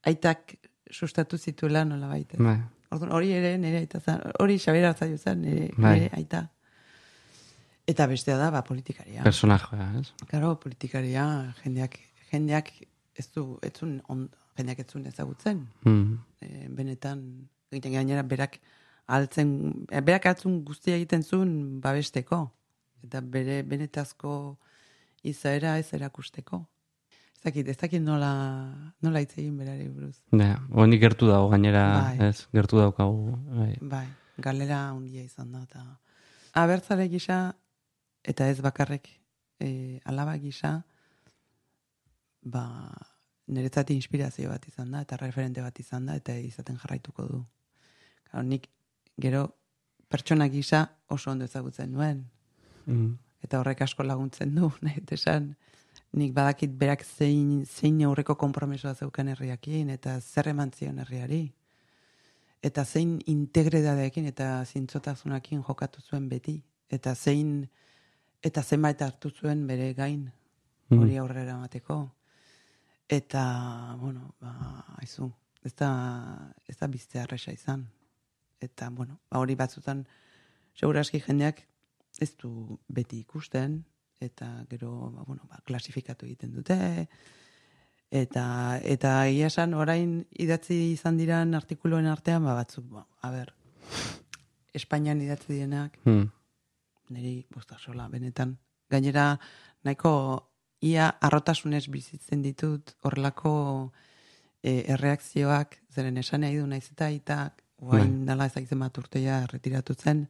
aitak 0.05 0.57
sustatu 0.91 1.39
zituela 1.39 1.85
nola 1.87 2.11
baita. 2.11 2.41
Bai. 2.43 2.59
Orduan, 2.95 3.15
hori 3.15 3.31
ere 3.35 3.55
nire 3.59 3.81
aita 3.83 4.01
zen, 4.03 4.21
hori 4.43 4.59
Xabier 4.59 4.91
Arzaio 4.91 5.17
zen, 5.19 5.41
nire, 5.43 5.71
Bai. 5.77 5.95
nire 6.01 6.11
aita. 6.19 6.49
Eta 7.87 8.07
bestea 8.09 8.39
da, 8.41 8.49
ba, 8.51 8.63
politikaria. 8.65 9.23
Personajea, 9.23 9.91
ez? 10.01 10.07
Claro, 10.31 10.55
politikaria, 10.61 11.25
jendeak, 11.61 11.99
jendeak 12.31 12.71
ez 13.15 13.27
du, 13.35 13.59
ez 13.63 13.73
zuen 13.77 13.99
on, 14.09 14.29
jendeak 14.57 14.81
ez 14.81 15.07
ezagutzen. 15.13 15.67
Mm. 15.85 16.19
E, 16.41 16.69
benetan, 16.69 17.49
egiten 17.71 17.93
gainera 17.93 18.23
berak 18.23 18.59
altzen, 19.07 19.51
e, 19.91 20.01
berak 20.01 20.27
altzun 20.27 20.63
guztia 20.65 20.97
egiten 20.97 21.23
zuen 21.23 21.81
babesteko. 21.81 22.47
Eta 23.05 23.21
bere 23.21 23.63
benetazko 23.63 24.57
izaera 25.23 25.79
ez 25.79 25.93
erakusteko. 25.93 26.63
Ez 27.35 27.43
dakit, 27.45 27.69
ez 27.69 27.77
dakit 27.77 28.01
nola, 28.01 28.31
nola 29.05 29.21
hitz 29.21 29.35
egin 29.37 29.59
berari 29.61 29.91
buruz. 29.93 30.17
Ja, 30.33 30.57
honi 30.73 30.99
gertu 31.03 31.29
dago 31.29 31.51
gainera, 31.53 31.85
Bai. 32.01 32.31
ez, 32.31 32.47
gertu 32.57 32.81
daukagu. 32.81 33.37
Bai. 33.59 33.75
Bai, 33.83 34.07
galera 34.39 34.87
handia 34.95 35.21
izan 35.27 35.53
da. 35.53 35.67
Eta 35.69 35.85
abertzale 36.63 37.11
gisa, 37.13 37.43
eta 38.25 38.49
ez 38.49 38.61
bakarrek 38.65 39.09
e, 39.61 40.01
alaba 40.05 40.37
gisa, 40.43 40.79
ba, 42.43 42.65
niretzat 43.47 43.91
inspirazio 43.91 44.51
bat 44.51 44.65
izan 44.69 44.91
da, 44.91 45.03
eta 45.05 45.19
referente 45.21 45.63
bat 45.63 45.79
izan 45.81 46.07
da, 46.07 46.17
eta 46.17 46.37
izaten 46.41 46.79
jarraituko 46.81 47.27
du. 47.29 47.43
Claro, 48.31 48.47
nik 48.49 48.71
gero 49.21 49.47
pertsona 50.09 50.49
gisa 50.49 50.87
oso 51.09 51.31
ondo 51.31 51.45
ezagutzen 51.45 51.93
nuen, 51.93 52.25
Mm. 52.87 53.15
eta 53.41 53.61
horrek 53.61 53.81
asko 53.81 54.05
laguntzen 54.05 54.55
du, 54.55 54.71
nahi 54.85 55.03
esan, 55.17 55.55
nik 56.13 56.33
badakit 56.37 56.75
berak 56.79 57.05
zein, 57.05 57.65
zein 57.65 58.03
aurreko 58.05 58.37
konpromisoa 58.41 58.95
zeukan 58.95 59.29
herriakin, 59.33 59.91
eta 59.91 60.19
zer 60.21 60.49
eman 60.53 60.73
zion 60.73 60.99
herriari. 61.03 61.43
Eta 62.65 62.85
zein 62.85 63.19
integredadeekin 63.29 64.27
eta 64.31 64.65
zintzotasunakin 64.65 65.63
jokatu 65.67 66.01
zuen 66.01 66.29
beti. 66.29 66.63
Eta 66.89 67.15
zein, 67.15 67.67
eta 68.45 68.63
zenbait 68.63 69.01
hartu 69.03 69.31
zuen 69.31 69.67
bere 69.67 69.93
gain 69.95 70.31
Mm. 70.91 70.99
hori 71.01 71.17
aurrera 71.17 71.55
emateko. 71.57 71.95
Eta, 73.09 73.97
bueno, 73.99 74.35
ba, 74.41 74.85
aizu, 75.01 75.31
ez 75.65 75.73
da, 75.75 75.89
ez 76.69 76.77
da 76.77 76.87
bizte 76.93 77.21
arresa 77.21 77.53
izan. 77.53 77.87
Eta, 78.61 78.91
bueno, 78.91 79.19
ba, 79.31 79.39
hori 79.41 79.55
batzutan, 79.57 80.07
seguraski 80.77 81.21
jendeak 81.21 81.63
ez 82.21 82.37
du 82.37 82.79
beti 82.89 83.19
ikusten, 83.25 83.85
eta 84.21 84.67
gero, 84.71 85.11
ba, 85.17 85.25
bueno, 85.27 85.49
ba, 85.49 85.61
klasifikatu 85.65 86.27
egiten 86.27 86.53
dute, 86.53 87.09
eta, 88.11 88.79
eta 88.85 89.27
egia 89.27 89.47
esan, 89.47 89.75
orain 89.75 90.27
idatzi 90.31 90.93
izan 90.93 91.17
diran 91.17 91.55
artikuluen 91.55 92.07
artean, 92.07 92.45
ba, 92.45 92.55
batzuk, 92.55 92.85
ba, 92.93 93.07
a 93.23 93.31
ber, 93.31 93.55
Espainian 94.75 95.21
idatzi 95.23 95.53
dienak, 95.55 95.99
Mm. 96.05 96.29
Niri 97.15 97.37
bostasola, 97.55 98.09
benetan. 98.13 98.57
Gainera, 98.91 99.35
nahiko 99.87 100.15
ia 100.85 101.09
arrotasunez 101.25 101.87
bizitzen 101.93 102.43
ditut 102.45 102.95
horrelako 103.07 103.55
e, 104.63 104.83
erreakzioak, 104.95 105.79
zeren 105.95 106.19
esan 106.21 106.45
nahi 106.45 106.59
du 106.59 106.67
naiz 106.69 106.87
eta 106.91 107.09
aitak, 107.09 107.63
oain 107.85 108.25
dala 108.29 108.49
ezakitzen 108.51 108.81
bat 108.81 108.99
urteia 109.01 109.43
retiratu 109.51 109.95
zen, 109.95 110.27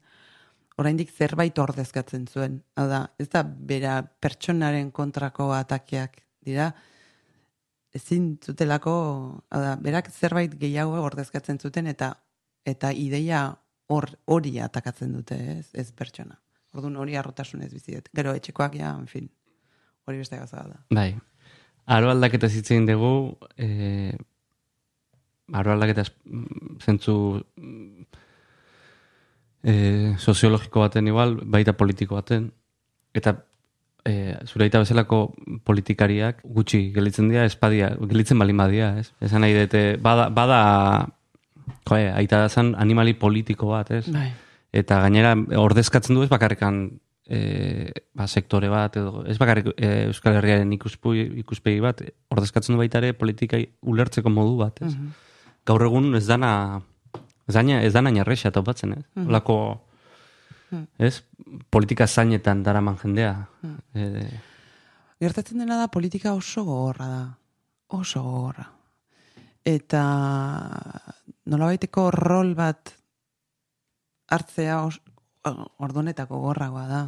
oraindik 0.80 1.12
zerbait 1.12 1.58
ordezkatzen 1.58 2.26
zuen. 2.26 2.58
Hau 2.78 2.86
da, 2.90 3.04
ez 3.18 3.28
da 3.30 3.44
bera 3.44 4.00
pertsonaren 4.02 4.90
kontrako 4.94 5.52
atakeak 5.54 6.20
dira, 6.44 6.72
ezin 7.94 8.34
zutelako, 8.42 8.94
hau 9.50 9.60
da, 9.62 9.76
berak 9.80 10.10
zerbait 10.10 10.54
gehiago 10.58 11.02
ordezkatzen 11.02 11.60
zuten 11.62 11.90
eta 11.90 12.14
eta 12.64 12.90
ideia 12.96 13.44
hor 13.92 14.08
hori 14.24 14.56
atakatzen 14.64 15.12
dute, 15.12 15.36
ez, 15.58 15.68
ez 15.76 15.90
pertsona. 15.92 16.38
Orduan 16.74 16.98
hori 16.98 17.16
arrotasunez 17.16 17.70
bizi 17.72 17.94
dut. 17.94 18.10
Gero 18.16 18.34
etxekoak 18.34 18.76
ja, 18.80 18.90
en 18.98 19.06
fin. 19.10 19.28
Hori 20.08 20.20
beste 20.20 20.38
gauza 20.40 20.64
da. 20.66 20.80
Bai. 20.94 21.12
Aro 21.94 22.10
aldaketa 22.10 22.48
zitzen 22.48 22.86
dugu, 22.88 23.36
eh, 23.60 24.14
aro 25.52 25.74
aldaketa 25.74 26.04
mm, 26.08 26.76
zentzu 26.80 27.16
eh, 29.62 30.14
soziologiko 30.18 30.80
baten 30.80 31.08
igual, 31.08 31.36
baita 31.44 31.74
politiko 31.76 32.16
baten, 32.16 32.48
eta 33.14 33.36
eh, 34.04 34.36
zure 34.48 34.66
aita 34.66 34.80
bezalako 34.80 35.34
politikariak 35.64 36.40
gutxi 36.44 36.88
gelitzen 36.94 37.28
dira, 37.32 37.44
espadia, 37.48 37.92
gelitzen 38.08 38.40
balin 38.40 38.60
badia, 38.60 38.94
ez? 39.00 39.10
Esan 39.24 39.44
nahi 39.44 39.56
dute, 39.56 39.84
bada, 40.02 40.30
bada 40.32 40.60
joe, 41.88 42.08
aita 42.12 42.46
zan 42.48 42.74
animali 42.80 43.14
politiko 43.14 43.72
bat, 43.72 43.92
ez? 44.00 44.06
Bai. 44.12 44.30
Eta 44.74 44.98
gainera 45.04 45.34
ordezkatzen 45.60 46.16
du 46.16 46.24
ez 46.24 46.30
bakarrikan 46.32 46.78
e, 47.30 47.92
ba, 48.16 48.26
sektore 48.26 48.68
bat 48.72 48.96
edo 48.98 49.22
ez 49.30 49.36
bakarrik 49.38 49.70
e, 49.76 49.90
Euskal 50.08 50.40
Herriaren 50.40 50.72
ikuspu, 50.74 51.14
ikuspegi 51.44 51.78
bat 51.84 52.02
ordezkatzen 52.34 52.74
du 52.74 52.80
baita 52.82 52.98
ere 52.98 53.12
politikai 53.14 53.62
ulertzeko 53.86 54.32
modu 54.34 54.56
bat, 54.64 54.82
ez? 54.82 54.92
Mhm. 54.94 55.12
Gaur 55.64 55.86
egun 55.86 56.10
ez 56.18 56.26
dana 56.26 56.50
ez 57.48 57.54
dana 57.54 57.82
ez 57.86 57.92
dana 57.94 58.10
inarrexa 58.10 58.50
topatzen, 58.50 58.96
ez? 58.98 59.04
Mhm. 59.14 59.28
Olako 59.28 59.58
Mhm. 60.70 60.84
ez? 60.98 61.22
Politika 61.70 62.06
zainetan 62.06 62.62
daraman 62.64 62.96
jendea. 62.98 63.46
E, 63.94 64.26
Gertatzen 65.20 65.58
dena 65.62 65.78
da 65.78 65.88
politika 65.88 66.34
oso 66.34 66.64
gogorra 66.64 67.06
da. 67.08 67.22
Oso 67.94 68.22
gogorra. 68.22 68.66
Eta 69.64 70.02
nolabaiteko 71.46 72.10
rol 72.10 72.54
bat 72.58 72.92
hartzea 74.28 74.84
os, 74.84 75.00
ordonetako 75.78 76.40
gorragoa 76.40 76.86
da. 76.88 77.02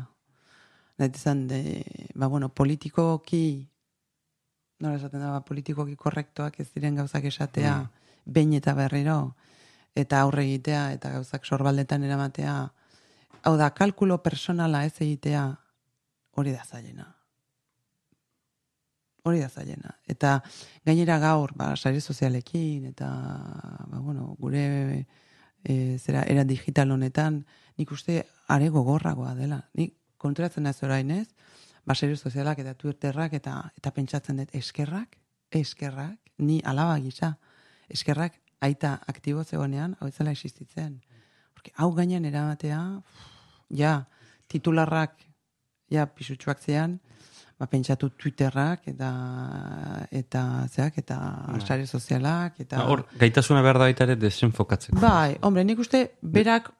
Nahi 0.97 1.12
izan, 1.14 1.47
de, 1.49 1.85
ba, 2.14 2.27
bueno, 2.27 2.49
politikoki, 2.49 3.69
nola 4.81 4.97
esaten 4.97 5.21
da, 5.21 5.33
ba, 5.35 5.43
politikoki 5.45 5.97
korrektoak 5.97 6.61
ez 6.61 6.71
diren 6.73 6.97
gauzak 6.97 7.25
esatea, 7.29 7.75
behin 8.25 8.55
eta 8.57 8.75
berriro, 8.77 9.37
eta 9.97 10.23
aurre 10.25 10.47
egitea, 10.47 10.93
eta 10.97 11.12
gauzak 11.19 11.45
sorbaldetan 11.45 12.05
eramatea, 12.05 12.57
hau 13.45 13.55
da, 13.61 13.71
kalkulo 13.77 14.23
personala 14.25 14.85
ez 14.89 14.95
egitea, 15.01 15.45
hori 16.37 16.57
da 16.57 16.64
zailena. 16.64 17.11
Hori 19.27 19.41
da 19.43 19.49
zailena. 19.49 19.97
Eta 20.09 20.39
gainera 20.87 21.19
gaur, 21.21 21.53
ba, 21.57 21.75
sare 21.77 22.01
sozialekin, 22.01 22.89
eta, 22.93 23.12
ba, 23.91 24.01
bueno, 24.01 24.35
gure 24.41 24.67
e, 25.67 25.99
zera, 25.99 26.23
era 26.31 26.45
digital 26.45 26.93
honetan, 26.95 27.43
nik 27.77 27.91
uste 27.93 28.23
are 28.49 28.69
gogorragoa 28.71 29.35
dela. 29.35 29.64
Nik 29.75 29.97
konturatzen 30.23 30.64
naiz 30.64 30.79
orain 30.87 31.11
ez, 31.11 31.27
baserio 31.87 32.17
sozialak 32.17 32.62
eta 32.62 32.75
twitterrak 32.79 33.35
eta 33.39 33.57
eta 33.79 33.93
pentsatzen 33.95 34.39
dut 34.43 34.55
eskerrak, 34.55 35.19
eskerrak, 35.51 36.19
ni 36.39 36.61
alaba 36.64 36.97
gisa, 37.03 37.37
eskerrak 37.91 38.39
aita 38.61 39.01
aktibo 39.11 39.45
zegoenean, 39.45 39.97
hau 40.01 40.09
ez 40.09 40.14
zela 40.14 40.31
existitzen. 40.31 41.01
Porque 41.55 41.73
hau 41.77 41.91
gainean 41.95 42.25
eramatea, 42.25 42.81
ja, 43.71 43.95
titularrak, 44.47 45.19
ja, 45.91 46.07
pisutxuak 46.07 46.62
zean, 46.62 47.01
ba, 47.59 47.67
pentsatu 47.67 48.11
Twitterrak 48.11 48.89
eta 48.89 49.11
eta 50.11 50.43
zeak 50.69 50.99
eta 50.99 51.17
Bai. 51.49 51.61
sare 51.67 51.87
sozialak 51.87 52.61
eta 52.61 52.77
Ba, 52.79 52.89
Hor, 52.91 53.07
gaitasuna 53.19 53.63
behar 53.63 53.79
da 53.79 53.85
baita 53.91 54.05
ere 54.05 54.17
desenfokatzeko. 54.17 54.99
bai, 55.01 55.37
hombre, 55.43 55.65
nik 55.65 55.79
uste 55.79 56.11
berak 56.23 56.71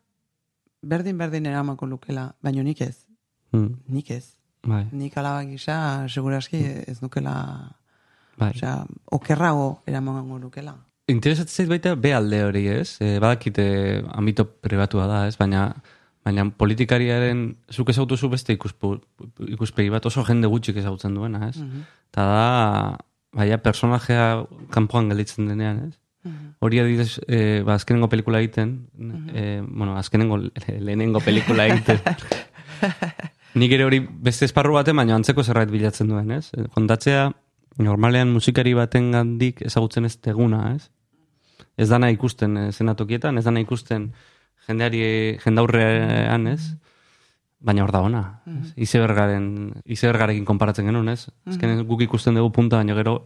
berdin 0.83 1.19
berdin 1.19 1.47
eramako 1.47 1.87
lukela, 1.87 2.35
baino 2.43 2.63
nik 2.63 2.81
ez. 2.81 2.97
Mm, 3.53 3.73
Nik 3.89 4.11
ez. 4.11 4.27
bai, 4.67 4.85
Nik 4.93 5.17
alaba 5.17 5.45
gisa 5.45 6.07
seguraski 6.09 6.59
ez 6.87 7.01
nukela, 7.03 7.35
bai. 8.39 8.51
osea, 8.51 8.85
okerrago 9.13 9.83
eramango 9.87 10.39
lukela. 10.39 10.77
Interesatzen 11.09 11.55
zait 11.65 11.69
baita 11.71 11.95
be 11.95 12.13
alde 12.15 12.41
hori, 12.45 12.65
ez? 12.69 12.97
E, 13.01 13.19
badakite 13.23 14.03
ambito 14.13 14.45
pribatua 14.45 15.07
da, 15.07 15.27
ez? 15.29 15.37
Baina 15.39 15.69
baina 16.27 16.47
politikariaren 16.59 17.43
zuk 17.71 17.93
ezagutuzu 17.93 18.31
beste 18.33 18.57
ikuspu, 18.57 18.97
ikuspegi 19.55 19.93
bat 19.95 20.09
oso 20.09 20.25
jende 20.27 20.51
gutxik 20.51 20.81
ezagutzen 20.83 21.15
duena, 21.15 21.51
ez? 21.53 21.61
Mhm. 21.63 21.85
Eta 22.11 22.27
da, 22.33 22.99
baina 23.37 23.61
personajea 23.63 24.27
kanpoan 24.75 25.13
gelditzen 25.13 25.47
denean, 25.53 25.85
ez? 25.87 25.95
Mhm. 26.27 26.51
Hori 26.67 26.83
adibidez, 26.83 27.21
e, 27.29 27.63
ba, 27.63 27.77
azkenengo 27.79 28.11
pelikula 28.11 28.43
egiten, 28.43 28.75
e, 29.31 29.63
bueno, 29.63 29.97
azkenengo, 30.01 30.41
lehenengo 30.67 31.23
pelikula 31.23 31.69
egiten, 31.71 32.03
nik 33.61 33.73
ere 33.73 33.87
hori 33.87 34.03
beste 34.03 34.49
esparru 34.51 34.75
baten, 34.75 34.99
baina 34.99 35.15
antzeko 35.15 35.45
zerbait 35.47 35.71
bilatzen 35.71 36.11
duen, 36.11 36.33
ez? 36.35 36.51
Kontatzea, 36.75 37.29
normalean 37.79 38.33
musikari 38.35 38.75
baten 38.75 39.13
gandik 39.15 39.63
ezagutzen 39.63 40.11
ez 40.11 40.17
teguna, 40.19 40.73
ez? 40.75 40.91
Ez 41.77 41.87
dana 41.93 42.11
ikusten 42.11 42.57
e, 42.57 42.71
zenatokietan, 42.73 43.39
ez 43.39 43.47
dana 43.47 43.63
ikusten 43.63 44.11
jendeari, 44.67 45.01
jendaurrean, 45.45 46.47
ez? 46.51 46.75
Baina 47.67 47.85
hor 47.85 47.93
da 47.95 48.03
ona. 48.05 48.23
ez? 48.51 48.73
Izebergaren, 48.89 49.47
izebergarekin 49.85 50.45
konparatzen 50.45 50.87
genuen, 50.87 51.09
ez? 51.09 51.29
Azkenen 51.49 51.87
guk 51.89 52.03
ikusten 52.05 52.37
dugu 52.37 52.53
punta, 52.55 52.81
baina 52.83 52.95
gero 52.99 53.21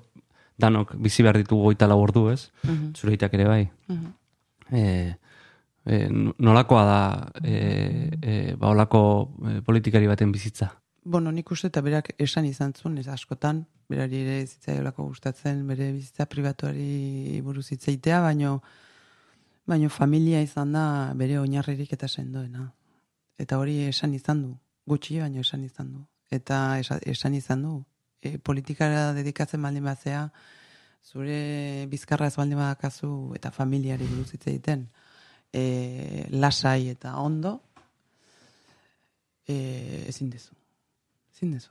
danok 0.61 0.95
bizi 1.01 1.24
behar 1.24 1.41
ditugu 1.41 1.70
goita 1.70 1.88
lau 1.88 1.99
ordu, 2.03 2.28
ez? 2.32 2.51
Mhm. 2.62 2.93
Zureitak 2.95 3.34
ere 3.34 3.49
bai. 3.49 3.62
E, 4.70 4.82
e, 5.86 5.97
nolakoa 6.38 6.84
da 6.84 7.01
e, 7.43 7.57
e, 8.20 8.55
ba, 8.57 8.70
olako 8.70 9.03
e, 9.41 9.61
politikari 9.66 10.07
baten 10.07 10.32
bizitza? 10.32 10.70
Bueno, 11.03 11.32
nik 11.32 11.51
uste 11.51 11.70
eta 11.70 11.80
berak 11.80 12.12
esan 12.20 12.45
izan 12.45 12.74
zuen, 12.76 12.99
ez 13.01 13.09
askotan, 13.09 13.64
berari 13.88 14.20
ere 14.20 14.45
zitzaiolako 14.47 15.09
gustatzen, 15.09 15.64
bere 15.66 15.91
bizitza 15.97 16.28
pribatuari 16.30 17.41
buruz 17.43 17.70
hitzeitea, 17.72 18.20
baino, 18.20 18.61
baino 19.67 19.89
familia 19.91 20.43
izan 20.43 20.73
da 20.73 21.13
bere 21.15 21.39
oinarririk 21.39 21.93
eta 21.93 22.09
sendoena. 22.09 22.71
Eta 23.39 23.59
hori 23.59 23.79
esan 23.89 24.15
izan 24.15 24.43
du, 24.43 24.55
gutxi 24.87 25.21
baino 25.21 25.41
esan 25.41 25.65
izan 25.65 25.93
du. 25.93 26.05
Eta 26.31 26.79
esa- 26.79 27.01
esan 27.07 27.35
izan 27.35 27.63
du, 27.63 27.85
e, 28.23 28.39
politikara 28.39 29.13
dedikatzen 29.15 29.63
baldin 29.63 29.85
batzea, 29.85 30.31
zure 31.05 31.87
bizkarra 31.91 32.27
ez 32.27 32.37
baldin 32.37 32.59
badakazu 32.59 33.33
eta 33.35 33.51
familiari 33.51 34.07
buruz 34.07 34.31
hitz 34.35 34.47
egiten, 34.47 34.89
e, 35.53 36.27
lasai 36.31 36.89
eta 36.89 37.17
ondo, 37.17 37.61
e, 39.47 40.05
ezin 40.09 40.31
dezu. 40.31 40.55
Ezin 41.35 41.53
dezu. 41.57 41.71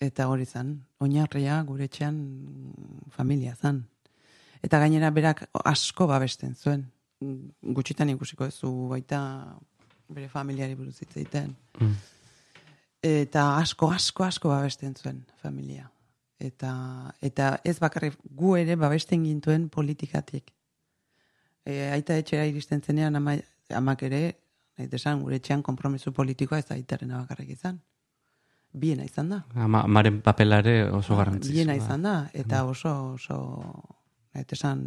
Eta 0.00 0.28
hori 0.28 0.44
zan, 0.44 0.74
oinarria 0.98 1.62
gure 1.62 1.86
etxean 1.88 2.18
familia 3.10 3.54
zan. 3.54 3.84
Eta 4.64 4.80
gainera 4.80 5.10
berak 5.12 5.44
asko 5.64 6.08
babesten 6.08 6.54
zuen. 6.56 6.86
Gutxitan 7.76 8.10
ikusiko 8.14 8.48
zu 8.50 8.72
baita 8.88 9.20
bere 10.08 10.28
familiari 10.28 10.76
buruz 10.78 10.96
hitz 11.00 11.12
egiten. 11.16 11.54
Mm. 11.80 11.96
Eta 13.04 13.44
asko, 13.58 13.90
asko, 13.92 14.24
asko 14.24 14.48
babesten 14.48 14.94
zuen 14.96 15.24
familia. 15.42 15.90
Eta, 16.40 16.72
eta 17.22 17.50
ez 17.64 17.76
bakarrik 17.80 18.16
gu 18.36 18.56
ere 18.56 18.76
babesten 18.80 19.24
gintuen 19.24 19.68
politikatik. 19.72 20.50
E, 21.64 21.90
aita 21.92 22.16
etxera 22.20 22.46
iristen 22.48 22.82
zenean 22.84 23.16
ama, 23.16 23.36
amak 23.72 24.04
ere, 24.08 24.22
nahi 24.76 24.88
desan, 24.92 25.22
gure 25.24 25.38
etxean 25.40 25.62
kompromiso 25.64 26.12
politikoa 26.12 26.60
ez 26.60 26.70
aitaren 26.74 27.12
bakarrik 27.14 27.54
izan. 27.56 27.78
Biena 28.72 29.04
izan 29.06 29.30
da. 29.30 29.42
Ama, 29.54 29.84
amaren 29.86 30.18
papelare 30.24 30.90
oso 30.90 31.16
garrantzitsua. 31.16 31.54
Biena 31.54 31.76
izan 31.78 32.02
da, 32.02 32.14
eta 32.34 32.64
oso, 32.66 32.94
oso, 33.14 33.38
nahi 34.34 34.46
desan, 34.50 34.84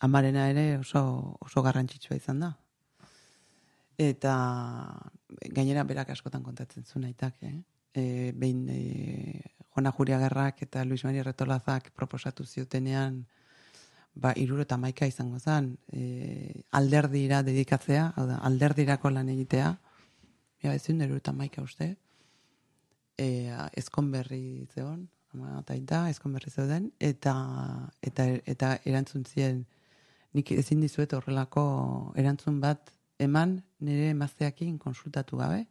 amarena 0.00 0.48
ere 0.50 0.78
oso, 0.78 1.36
oso 1.40 1.62
garrantzitsua 1.62 2.16
izan 2.16 2.40
da. 2.40 2.54
Eta 4.00 4.34
gainera 5.52 5.84
berak 5.84 6.14
askotan 6.14 6.42
kontatzen 6.42 6.86
zuen 6.88 7.04
aitak, 7.10 7.36
eh? 7.44 7.58
E, 7.92 8.32
behin 8.32 8.64
e, 8.70 9.42
Juana 9.74 9.92
Juriagarrak 9.92 10.62
eta 10.62 10.84
Luis 10.84 11.04
Maria 11.04 11.24
Retolazak 11.26 11.90
proposatu 11.92 12.46
ziotenean 12.46 13.24
ba, 14.14 14.32
iruro 14.36 14.62
eta 14.62 14.78
maika 14.78 15.06
izango 15.06 15.38
zen, 15.38 15.74
e, 15.92 16.62
alderdira 16.70 17.42
dedikatzea, 17.46 18.10
da, 18.16 18.38
alderdirako 18.46 19.10
lan 19.10 19.28
egitea, 19.28 19.70
ja, 20.62 20.74
ez 20.74 20.82
zuen, 20.82 21.02
iruro 21.02 21.20
eta 21.20 21.34
maika 21.36 21.62
uste, 21.62 21.94
e, 23.18 23.28
ezkon 23.76 24.10
berri 24.14 24.66
zeon, 24.74 25.08
ama 25.34 25.60
eta 25.60 25.74
aita, 25.74 26.00
ezkon 26.10 26.32
berri 26.34 26.50
zeuden, 26.50 26.90
eta, 27.00 27.34
eta, 28.02 28.26
eta 28.46 28.72
erantzun 28.84 29.24
zien, 29.24 29.64
nik 30.34 30.52
ezin 30.54 30.80
dizuet 30.82 31.12
horrelako 31.12 31.64
erantzun 32.18 32.60
bat 32.62 32.92
eman 33.20 33.60
nire 33.80 34.10
emazteakin 34.14 34.78
konsultatu 34.78 35.38
gabe, 35.40 35.64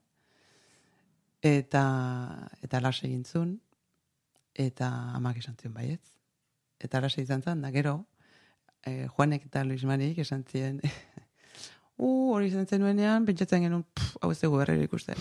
eta, 1.42 1.84
eta 2.64 2.82
las 2.82 3.04
egin 3.04 3.26
eta 4.56 4.88
amak 5.16 5.38
esan 5.38 5.56
zion 5.56 5.74
baietz. 5.74 6.04
Eta 6.80 6.98
arasa 6.98 7.22
izan 7.22 7.42
zen, 7.42 7.62
da 7.62 7.72
gero, 7.72 8.06
eh, 8.86 9.08
Juanek 9.08 9.46
eta 9.46 9.64
Luis 9.64 9.84
Marik 9.84 10.20
esan 10.20 10.44
zien, 10.44 10.80
uh, 11.98 12.32
hori 12.36 12.48
izan 12.48 12.68
zenuenean, 12.68 13.26
pentsatzen 13.26 13.64
genuen, 13.64 13.86
pff, 13.94 14.18
hau 14.22 14.32
ez 14.32 14.40
dugu 14.42 14.62
berriro 14.62 14.84
ikusten. 14.84 15.20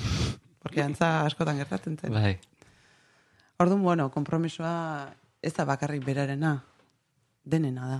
Porque 0.58 0.82
antza 0.82 1.24
askotan 1.24 1.58
gertatzen 1.58 1.98
zen. 1.98 2.14
Bai. 2.14 2.38
Orduan, 3.58 3.82
bueno, 3.82 4.10
kompromisoa 4.14 5.14
ez 5.42 5.50
da 5.54 5.64
bakarrik 5.66 6.04
berarena, 6.06 6.52
denena 7.42 7.88
da. 7.88 7.98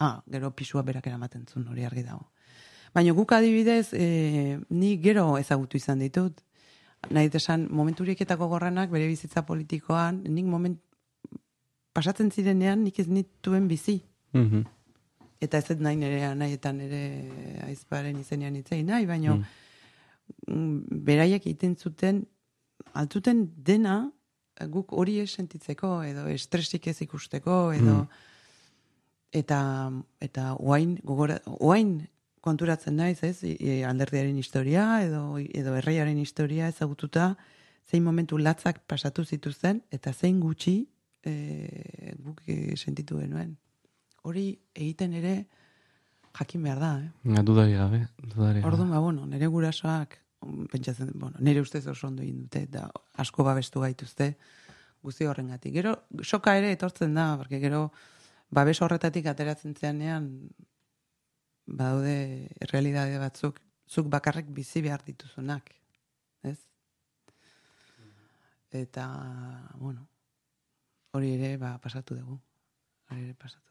Ah, 0.00 0.22
gero 0.32 0.50
pisua 0.56 0.82
berak 0.82 1.06
eramaten 1.06 1.44
zuen 1.46 1.66
hori 1.68 1.84
argi 1.84 2.02
dago. 2.06 2.30
Baina 2.94 3.12
guk 3.12 3.34
adibidez, 3.36 3.92
e, 3.92 4.58
ni 4.70 4.96
gero 5.04 5.36
ezagutu 5.36 5.76
izan 5.76 6.00
ditut. 6.00 6.40
Nahi 7.10 7.28
desan, 7.28 7.66
momenturik 7.70 8.20
eta 8.24 8.38
gogorranak 8.40 8.88
bere 8.90 9.10
bizitza 9.10 9.42
politikoan, 9.44 10.22
nik 10.24 10.48
moment 10.48 10.80
pasatzen 11.92 12.30
zirenean 12.32 12.84
nik 12.84 12.98
ez 12.98 13.08
nituen 13.08 13.68
bizi. 13.68 13.98
Mhm. 14.32 14.64
Eta 15.42 15.58
ez 15.58 15.76
nahi 15.76 16.00
nire 16.00 16.34
nahietan 16.34 16.80
ere 16.80 17.02
aizparen 17.66 18.16
izenean 18.24 18.56
itzei 18.56 18.82
nahi, 18.86 19.04
baina 19.06 19.34
mm. 19.36 21.02
beraiek 21.04 21.44
egiten 21.44 21.74
zuten, 21.76 22.24
altzuten 22.94 23.50
dena 23.56 24.12
guk 24.70 24.92
hori 24.92 25.26
sentitzeko, 25.26 26.02
edo 26.04 26.26
estresik 26.28 26.86
ez 26.86 27.00
ikusteko, 27.02 27.72
edo 27.72 28.06
eta 29.32 29.90
eta 30.20 30.52
oain 30.60 30.98
gogora 31.04 31.38
oain 31.46 32.02
konturatzen 32.42 32.96
naiz, 32.96 33.22
ez? 33.24 33.38
E, 33.44 33.82
alderdiaren 33.86 34.36
historia 34.36 34.84
edo 35.06 35.38
edo 35.40 35.76
herriaren 35.78 36.18
historia 36.18 36.68
ezagututa 36.68 37.36
zein 37.88 38.04
momentu 38.04 38.38
latzak 38.38 38.82
pasatu 38.86 39.24
zituzten 39.24 39.82
eta 39.90 40.12
zein 40.12 40.40
gutxi 40.40 40.76
e, 41.24 42.14
guk 42.18 42.42
e, 42.46 42.76
sentitu 42.76 43.18
genuen. 43.20 43.56
Hori 44.22 44.46
egiten 44.74 45.14
ere 45.18 45.46
jakin 46.38 46.62
behar 46.62 46.80
da, 46.80 46.92
eh? 47.02 47.42
Dudari 47.42 47.74
gabe, 47.76 48.06
dudari 48.18 48.60
gabe. 48.60 48.68
Orduan, 48.68 48.90
ba, 48.90 49.00
bueno, 49.00 49.26
nire 49.26 49.46
gurasoak, 49.46 50.16
mm, 50.16 50.31
pentsatzen, 50.70 51.10
bueno, 51.14 51.36
nire 51.40 51.60
ustez 51.60 51.86
oso 51.86 52.06
ondo 52.08 52.22
egin 52.22 52.42
dute, 52.44 52.66
da 52.70 52.88
asko 53.22 53.44
babestu 53.46 53.80
gaituzte, 53.84 54.36
guzti 55.02 55.26
horrengatik. 55.26 55.74
Gero, 55.74 55.96
soka 56.22 56.56
ere 56.58 56.72
etortzen 56.72 57.14
da, 57.14 57.36
porque 57.38 57.60
gero, 57.62 57.92
babes 58.50 58.80
horretatik 58.82 59.26
ateratzen 59.26 59.74
zeanean, 59.74 60.28
badaude 61.66 62.48
realidade 62.72 63.18
batzuk, 63.18 63.60
zuk 63.88 64.08
bakarrik 64.12 64.46
bizi 64.54 64.82
behar 64.82 65.02
dituzunak, 65.06 65.74
ez? 66.42 66.58
Eta, 68.72 69.06
bueno, 69.76 70.08
hori 71.12 71.34
ere, 71.36 71.56
ba, 71.60 71.78
pasatu 71.78 72.14
dugu. 72.16 72.40
Hori 73.10 73.22
ere 73.26 73.34
pasatu 73.34 73.60
dugu. 73.60 73.68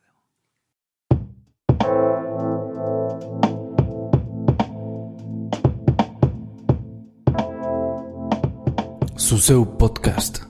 Zuzeu 9.32 9.62
podcast. 9.80 10.42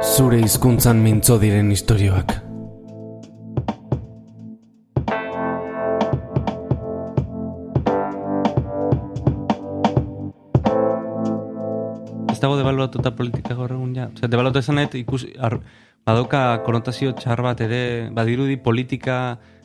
Zure 0.00 0.38
hizkuntzan 0.40 1.02
mintzo 1.04 1.36
diren 1.42 1.68
istorioak. 1.74 2.30
Ez 12.32 12.38
dago 12.40 12.56
debaluatuta 12.56 13.12
politika 13.12 13.52
gaur 13.52 13.76
egun 13.76 13.92
ja. 13.92 14.08
Osea, 14.08 14.32
debaluatu 14.32 14.64
esanet 14.64 14.96
ikus 15.02 15.26
ar, 15.36 15.58
badoka 16.08 16.46
konotazio 16.64 17.12
txar 17.12 17.44
bat 17.44 17.60
ere, 17.60 18.08
badirudi 18.08 18.56
politika 18.56 19.18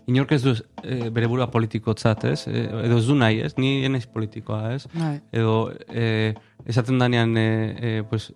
inork 0.10 0.34
ez 0.36 0.41
du 0.43 0.55
e, 0.84 1.10
bere 1.14 1.30
burua 1.30 1.49
politikotzat, 1.53 2.26
ez? 2.30 2.47
E, 2.49 2.66
edo 2.86 2.97
ez 2.99 3.05
du 3.07 3.16
nahi, 3.18 3.41
ez? 3.45 3.53
Ni 3.62 3.86
enaiz 3.88 4.05
politikoa, 4.10 4.74
ez? 4.76 4.88
Bai. 4.93 5.20
Edo 5.36 5.72
e, 5.88 6.34
esaten 6.66 6.99
danean 7.01 7.38
e, 7.38 7.47
e, 7.78 7.93
pues, 8.10 8.32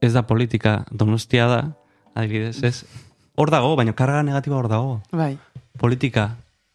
ez 0.00 0.12
da 0.14 0.26
politika 0.28 0.78
donostia 0.90 1.48
da, 1.50 1.60
adibidez, 2.14 2.62
ez? 2.64 2.84
Hor 3.36 3.52
dago, 3.52 3.74
baina 3.76 3.92
karga 3.96 4.22
negatiba 4.24 4.56
hor 4.56 4.70
dago. 4.72 5.00
Bai. 5.12 5.34
Politika, 5.80 6.30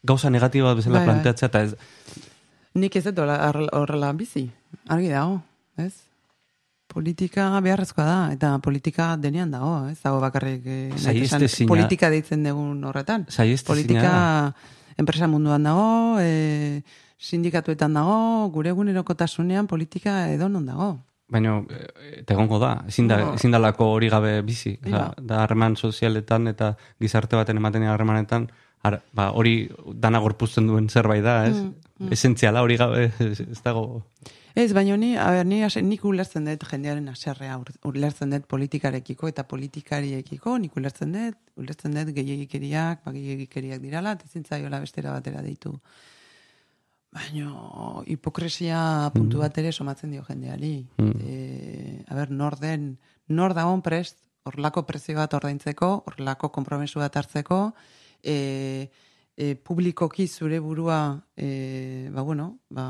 gauza 0.06 0.30
negatiba 0.30 0.74
bezala 0.78 1.00
Bai, 1.00 1.06
bai. 1.06 1.14
planteatzea, 1.14 1.50
eta 1.50 1.66
ez, 1.66 1.74
Nik 2.72 2.94
ez 2.96 3.04
dut 3.04 3.18
horrela 3.20 4.14
bizi. 4.16 4.46
Argi 4.88 5.10
dago, 5.12 5.42
ez? 5.76 5.92
Politika 6.92 7.46
beharrezkoa 7.64 8.04
da, 8.04 8.16
eta 8.34 8.56
politika 8.64 9.14
denean 9.16 9.52
dago, 9.54 9.88
ez 9.88 9.98
dago 10.02 10.18
bakarrik 10.20 10.66
eh, 10.68 10.90
esan, 10.92 11.46
politika 11.68 12.10
deitzen 12.12 12.44
dugun 12.44 12.82
horretan. 12.84 13.24
Politika 13.66 14.12
enpresa 15.00 15.28
munduan 15.30 15.64
dago, 15.64 16.18
e, 16.20 16.82
sindikatuetan 17.16 17.96
dago, 17.96 18.50
gure 18.52 18.74
egunerokotasunean 18.74 19.70
politika 19.70 20.26
edonon 20.34 20.66
dago. 20.68 20.90
Baina, 21.32 21.54
eh, 21.72 22.18
eta 22.20 22.36
egongo 22.36 22.58
da, 22.60 22.74
ezin, 22.90 23.08
da, 23.08 23.22
ezin 23.38 23.54
dalako 23.54 23.88
hori 23.94 24.10
gabe 24.12 24.34
bizi. 24.44 24.74
Ja. 24.84 25.06
Osa, 25.08 25.24
da 25.30 25.40
harreman 25.46 25.78
sozialetan 25.80 26.52
eta 26.52 26.74
gizarte 27.00 27.40
baten 27.40 27.56
ematen 27.62 27.88
harremanetan, 27.88 28.50
har, 28.84 28.98
ba, 29.16 29.30
hori 29.32 29.70
dana 29.94 30.20
gorpuzten 30.20 30.68
duen 30.68 30.90
zerbait 30.90 31.24
da, 31.24 31.38
ez? 31.48 31.56
Mm, 31.56 32.12
Esentziala 32.12 32.64
hori 32.66 32.76
gabe 32.76 33.08
ez, 33.08 33.40
ez 33.48 33.60
dago... 33.64 34.04
Ez, 34.54 34.72
baina 34.76 34.96
ni, 35.00 35.14
a 35.16 35.30
ber, 35.32 35.46
ni 35.46 35.62
ase- 35.64 35.82
nik 35.82 36.04
ulertzen 36.04 36.44
dut 36.44 36.64
jendearen 36.68 37.08
aserrea, 37.08 37.58
ulertzen 37.88 38.34
dut 38.34 38.46
politikarekiko 38.50 39.28
eta 39.30 39.44
politikariekiko, 39.48 40.58
nik 40.60 40.76
ulertzen 40.76 41.12
dut, 41.16 41.38
ulertzen 41.56 41.94
dut 41.96 42.12
gehiagikeriak, 42.16 43.04
ba, 43.04 43.12
gehiagikeriak 43.16 43.80
dirala, 43.80 44.12
eta 44.18 44.28
ezin 44.28 44.44
zaiola 44.44 44.80
bestera 44.80 45.14
batera 45.16 45.40
deitu. 45.42 45.72
Baina 47.12 48.02
hipokresia 48.08 49.10
puntu 49.12 49.40
bat 49.40 49.56
ere 49.60 49.72
somatzen 49.72 50.12
dio 50.12 50.22
jendeari. 50.28 50.74
E, 51.20 52.04
a 52.08 52.14
ber, 52.16 52.30
nor 52.30 52.56
den, 52.60 52.98
nor 53.28 53.52
dagoen 53.56 53.82
prest, 53.84 54.16
horrelako 54.44 54.84
prezio 54.88 55.16
bat 55.16 55.34
ordaintzeko, 55.34 55.90
horrelako 56.06 56.48
konpromesu 56.52 57.00
bat 57.00 57.16
hartzeko, 57.16 57.74
e, 58.22 58.88
e, 59.36 59.54
publikoki 59.56 60.26
zure 60.28 60.58
burua, 60.60 61.20
e, 61.36 62.08
ba 62.12 62.22
bueno, 62.22 62.58
ba, 62.70 62.86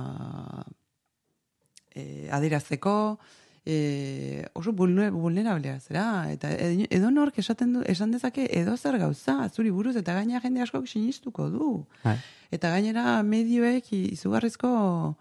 e, 1.94 2.28
adirazteko, 2.30 3.18
e, 3.66 4.44
oso 4.54 4.72
vulne- 4.72 5.10
vulnerablea 5.14 5.78
zera, 5.80 6.30
eta 6.32 6.50
ed- 6.50 6.88
edo 6.90 7.10
nork 7.10 7.38
esaten 7.38 7.72
du, 7.74 7.82
esan 7.86 8.10
dezake 8.10 8.48
edo 8.50 8.76
zer 8.76 8.98
gauza, 8.98 9.48
zuri 9.54 9.70
buruz, 9.70 9.96
eta 9.96 10.14
gaina 10.14 10.40
jende 10.40 10.62
askok 10.62 10.88
sinistuko 10.88 11.48
du. 11.50 11.86
Bai. 12.04 12.16
Eta 12.50 12.70
gainera 12.70 13.22
medioek 13.22 13.92
izugarrizko 13.92 15.16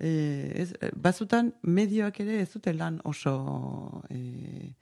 e, 0.00 0.10
ez, 0.62 0.72
bazutan 0.96 1.52
medioak 1.62 2.18
ere 2.20 2.40
ez 2.42 2.50
dute 2.52 2.72
lan 2.74 3.00
oso 3.04 4.02
e, 4.10 4.72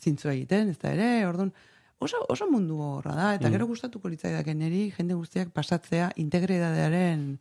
zintzu 0.00 0.30
egiten, 0.32 0.70
ez 0.70 0.78
da 0.78 0.94
ere, 0.94 1.26
orduan, 1.28 1.52
oso, 2.00 2.16
oso 2.32 2.46
mundu 2.50 2.78
horra 2.80 3.14
da, 3.14 3.26
eta 3.36 3.50
gero 3.52 3.66
gustatuko 3.68 4.08
litzaidaken 4.08 4.58
niri 4.58 4.86
jende 4.96 5.14
guztiak 5.14 5.50
pasatzea 5.52 6.10
integridadearen 6.16 7.38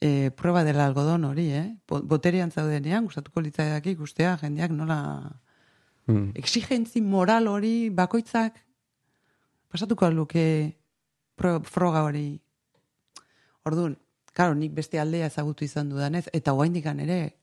e, 0.00 0.30
prueba 0.36 0.64
dela 0.66 0.86
algodon 0.86 1.24
hori, 1.28 1.46
eh? 1.54 1.66
Bo- 1.88 2.02
Boterean 2.02 2.50
zaudenean, 2.50 3.04
gustatuko 3.06 3.40
litzaidake 3.40 3.90
ikustea 3.96 4.36
jendeak 4.42 4.70
nola 4.74 4.98
Mm. 6.08 6.32
exigentzi 6.34 7.00
moral 7.04 7.46
hori 7.46 7.88
bakoitzak 7.94 8.56
pasatuko 9.70 10.08
luke 10.10 10.74
pro, 11.36 11.60
froga 11.62 12.02
hori. 12.02 12.40
Orduan, 13.68 13.96
karo, 14.32 14.54
nik 14.54 14.72
beste 14.74 14.98
aldea 14.98 15.26
ezagutu 15.30 15.64
izan 15.64 15.90
dudanez, 15.92 16.24
eta 16.32 16.52
oaindikan 16.56 16.98
ere 17.04 17.36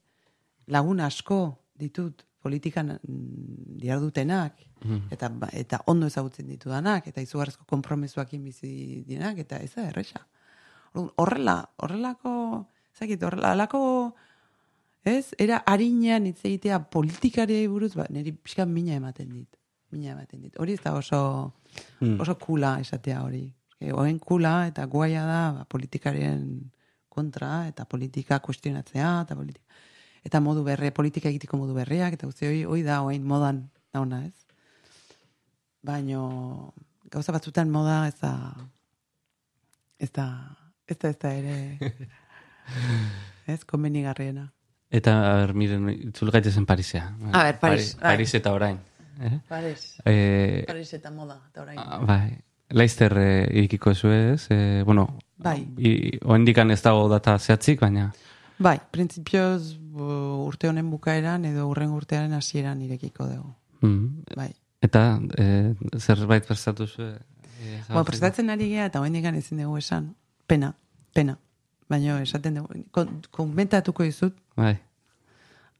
lagun 0.68 1.00
asko 1.00 1.38
ditut 1.78 2.26
politikan 2.48 2.96
mm, 2.96 3.76
diardutenak, 3.84 4.64
eta, 5.12 5.30
ba- 5.30 5.52
eta 5.54 5.82
ondo 5.92 6.08
ezagutzen 6.08 6.48
ditudanak, 6.48 7.08
eta 7.12 7.22
izugarrizko 7.22 7.68
konpromesuakin 7.70 8.44
bizi 8.48 9.04
dienak, 9.08 9.44
eta 9.46 9.60
ez 9.64 9.74
da 9.76 9.88
erresa. 9.92 10.24
Horrela, 10.98 11.60
horrelako, 11.84 12.34
zakit, 12.98 13.22
horrela, 13.28 13.52
alako, 13.54 13.82
ez, 15.08 15.34
era 15.40 15.62
harinean 15.66 16.26
hitz 16.28 16.42
egitea 16.48 16.80
politikariei 16.94 17.68
buruz, 17.72 17.94
ba, 17.96 18.08
niri 18.10 18.34
pixka 18.36 18.66
mina 18.66 18.96
ematen 18.98 19.30
dit. 19.32 19.50
Mina 19.92 20.12
ematen 20.16 20.42
dit. 20.44 20.56
Hori 20.60 20.74
ez 20.76 20.82
da 20.84 20.94
oso, 20.98 21.20
oso 22.20 22.36
kula 22.42 22.74
esatea 22.84 23.22
hori. 23.24 23.46
E, 23.80 23.92
Oen 23.94 24.18
kula 24.20 24.68
eta 24.68 24.86
guaia 24.90 25.24
da 25.28 25.42
ba, 25.60 25.66
politikarien 25.70 26.42
kontra 27.08 27.68
eta 27.70 27.86
politika 27.86 28.40
kuestionatzea 28.44 29.12
eta 29.24 29.38
politika. 29.38 29.64
Eta 30.28 30.42
modu 30.44 30.66
berre, 30.66 30.92
politika 30.92 31.30
egiteko 31.32 31.60
modu 31.60 31.76
berriak, 31.78 32.18
eta 32.18 32.28
guzti 32.28 32.50
hori, 32.50 32.64
hori 32.68 32.84
da 32.84 33.00
oain 33.06 33.24
modan 33.24 33.62
dauna, 33.96 34.26
ez? 34.28 35.06
Baino, 35.88 36.74
gauza 37.14 37.32
batzutan 37.32 37.72
moda 37.72 38.02
ez 38.10 38.18
da, 38.20 38.34
ez 40.04 40.10
da, 40.12 40.28
ez 40.84 40.98
da, 41.00 41.14
ez 41.14 41.20
da 41.22 41.32
ere, 41.32 41.56
ez, 43.54 43.62
konbenigarriena. 43.70 44.50
Eta, 44.92 45.16
a 45.30 45.32
ber, 45.46 45.56
miren, 45.56 45.88
itzul 45.96 46.32
gaitezen 46.36 46.68
Parisea. 46.68 47.08
A 47.32 47.48
ber, 47.48 47.62
Paris, 47.64 47.94
bai. 47.96 48.12
Paris 48.12 48.36
eta 48.42 48.56
orain. 48.56 48.84
Eh? 49.24 49.34
Paris. 49.48 49.88
Eh, 50.04 50.64
Paris 50.68 50.94
eta 51.00 51.12
moda, 51.12 51.40
eta 51.48 51.64
orain. 51.64 51.80
ah, 51.80 52.04
bai. 52.04 52.36
Laizter 52.76 53.14
eh, 53.16 53.48
irikiko 53.62 53.96
ez, 53.96 54.48
eh, 54.52 54.84
bueno, 54.84 55.08
Bai. 55.40 55.62
oendikan 56.26 56.72
ez 56.72 56.82
dago 56.84 57.08
data 57.08 57.40
zehatzik, 57.40 57.80
baina 57.80 58.10
Bai, 58.60 58.78
printzipioz 58.92 59.76
urte 60.48 60.68
honen 60.70 60.90
bukaeran 60.90 61.46
edo 61.46 61.68
urren 61.70 61.92
urtearen 61.94 62.34
hasieran 62.34 62.82
irekiko 62.82 63.28
dugu. 63.30 63.54
mm, 63.82 64.24
Bai. 64.36 64.52
eta 64.82 65.20
eh, 65.38 65.74
zerbait 66.00 66.46
prestatu 66.46 66.88
zuen. 66.88 67.18
Eh, 67.62 67.82
Bueno, 67.88 68.04
prestatzen 68.06 68.50
ari 68.50 68.70
gea 68.70 68.86
eta 68.86 69.00
oraindik 69.02 69.26
ezin 69.26 69.58
dugu 69.58 69.78
esan. 69.78 70.16
Pena, 70.48 70.74
pena. 71.14 71.38
Baina 71.90 72.22
esaten 72.22 72.56
dugu, 72.56 72.84
kon, 72.92 73.22
konbentatuko 73.32 74.04
dizut, 74.04 74.36
Bai, 74.56 74.78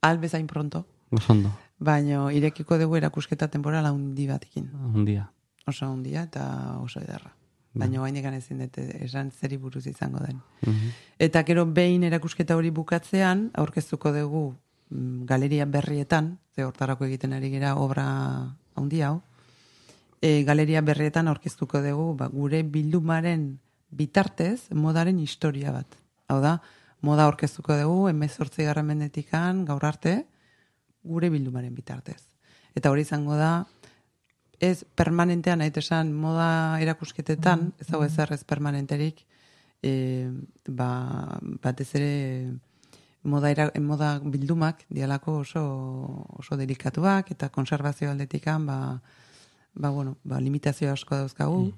al 0.02 0.18
bezain 0.18 0.46
pronto, 0.46 0.86
oso 1.10 1.32
ondo, 1.32 1.50
baina 1.78 2.32
irekiko 2.32 2.78
dugu 2.78 2.96
erakusketa 2.96 3.48
temporala 3.48 3.88
handi 3.90 4.26
batekin. 4.26 4.70
un 4.94 5.04
dia. 5.04 5.30
Oso 5.66 5.86
handia 5.86 6.22
eta 6.22 6.78
oso 6.80 7.00
ederra. 7.00 7.30
Baina 7.74 8.00
oraindik 8.00 8.24
ezin 8.24 8.62
dut 8.64 8.78
esan 8.78 9.30
zeri 9.30 9.56
buruz 9.56 9.86
izango 9.86 10.20
den. 10.24 10.40
Eta 11.18 11.42
gero 11.44 11.66
behin 11.66 12.04
erakusketa 12.08 12.56
hori 12.56 12.70
bukatzean, 12.70 13.50
aurkeztuko 13.54 14.12
dugu 14.12 14.44
mm, 14.90 15.24
galeria 15.26 15.66
berrietan, 15.66 16.38
ze 16.54 16.64
hortarako 16.64 17.04
egiten 17.04 17.32
ari 17.32 17.50
gera 17.50 17.76
obra 17.76 18.06
handi 18.74 19.02
hau, 19.02 19.20
e, 20.20 20.42
galeria 20.44 20.82
berrietan 20.82 21.28
aurkeztuko 21.28 21.82
dugu 21.82 22.14
ba, 22.16 22.28
gure 22.28 22.62
bildumaren 22.62 23.58
bitartez 23.90 24.70
modaren 24.72 25.18
historia 25.18 25.72
bat. 25.72 25.98
Hau 26.28 26.40
da, 26.40 26.58
moda 27.00 27.28
aurkeztuko 27.28 27.76
dugu, 27.76 28.08
emezortzi 28.08 28.64
garren 28.64 28.86
mendetikan, 28.86 29.64
gaur 29.68 29.84
arte, 29.84 30.24
gure 31.04 31.30
bildumaren 31.30 31.74
bitartez. 31.74 32.20
Eta 32.76 32.90
hori 32.90 33.06
izango 33.06 33.36
da, 33.38 33.66
ez 34.60 34.84
permanentean, 34.94 35.60
nahi 35.62 35.72
esan 35.76 36.12
moda 36.12 36.78
erakusketetan, 36.82 37.72
ez 37.78 37.86
dago 37.86 38.04
ezer 38.04 38.32
ez 38.32 38.42
permanenterik, 38.44 39.24
e, 39.82 40.30
ba, 40.66 41.38
batez 41.62 41.88
ere 41.94 42.12
moda, 43.22 43.50
era, 43.50 43.70
moda 43.80 44.18
bildumak 44.24 44.84
dialako 44.90 45.38
oso, 45.44 45.64
oso 46.38 46.56
delikatuak 46.56 47.30
eta 47.30 47.50
konservazio 47.54 48.10
aldetikan 48.10 48.66
ba, 48.66 48.78
ba, 49.74 49.90
bueno, 49.90 50.16
ba, 50.24 50.40
limitazio 50.40 50.92
asko 50.92 51.22
dauzkagu. 51.22 51.68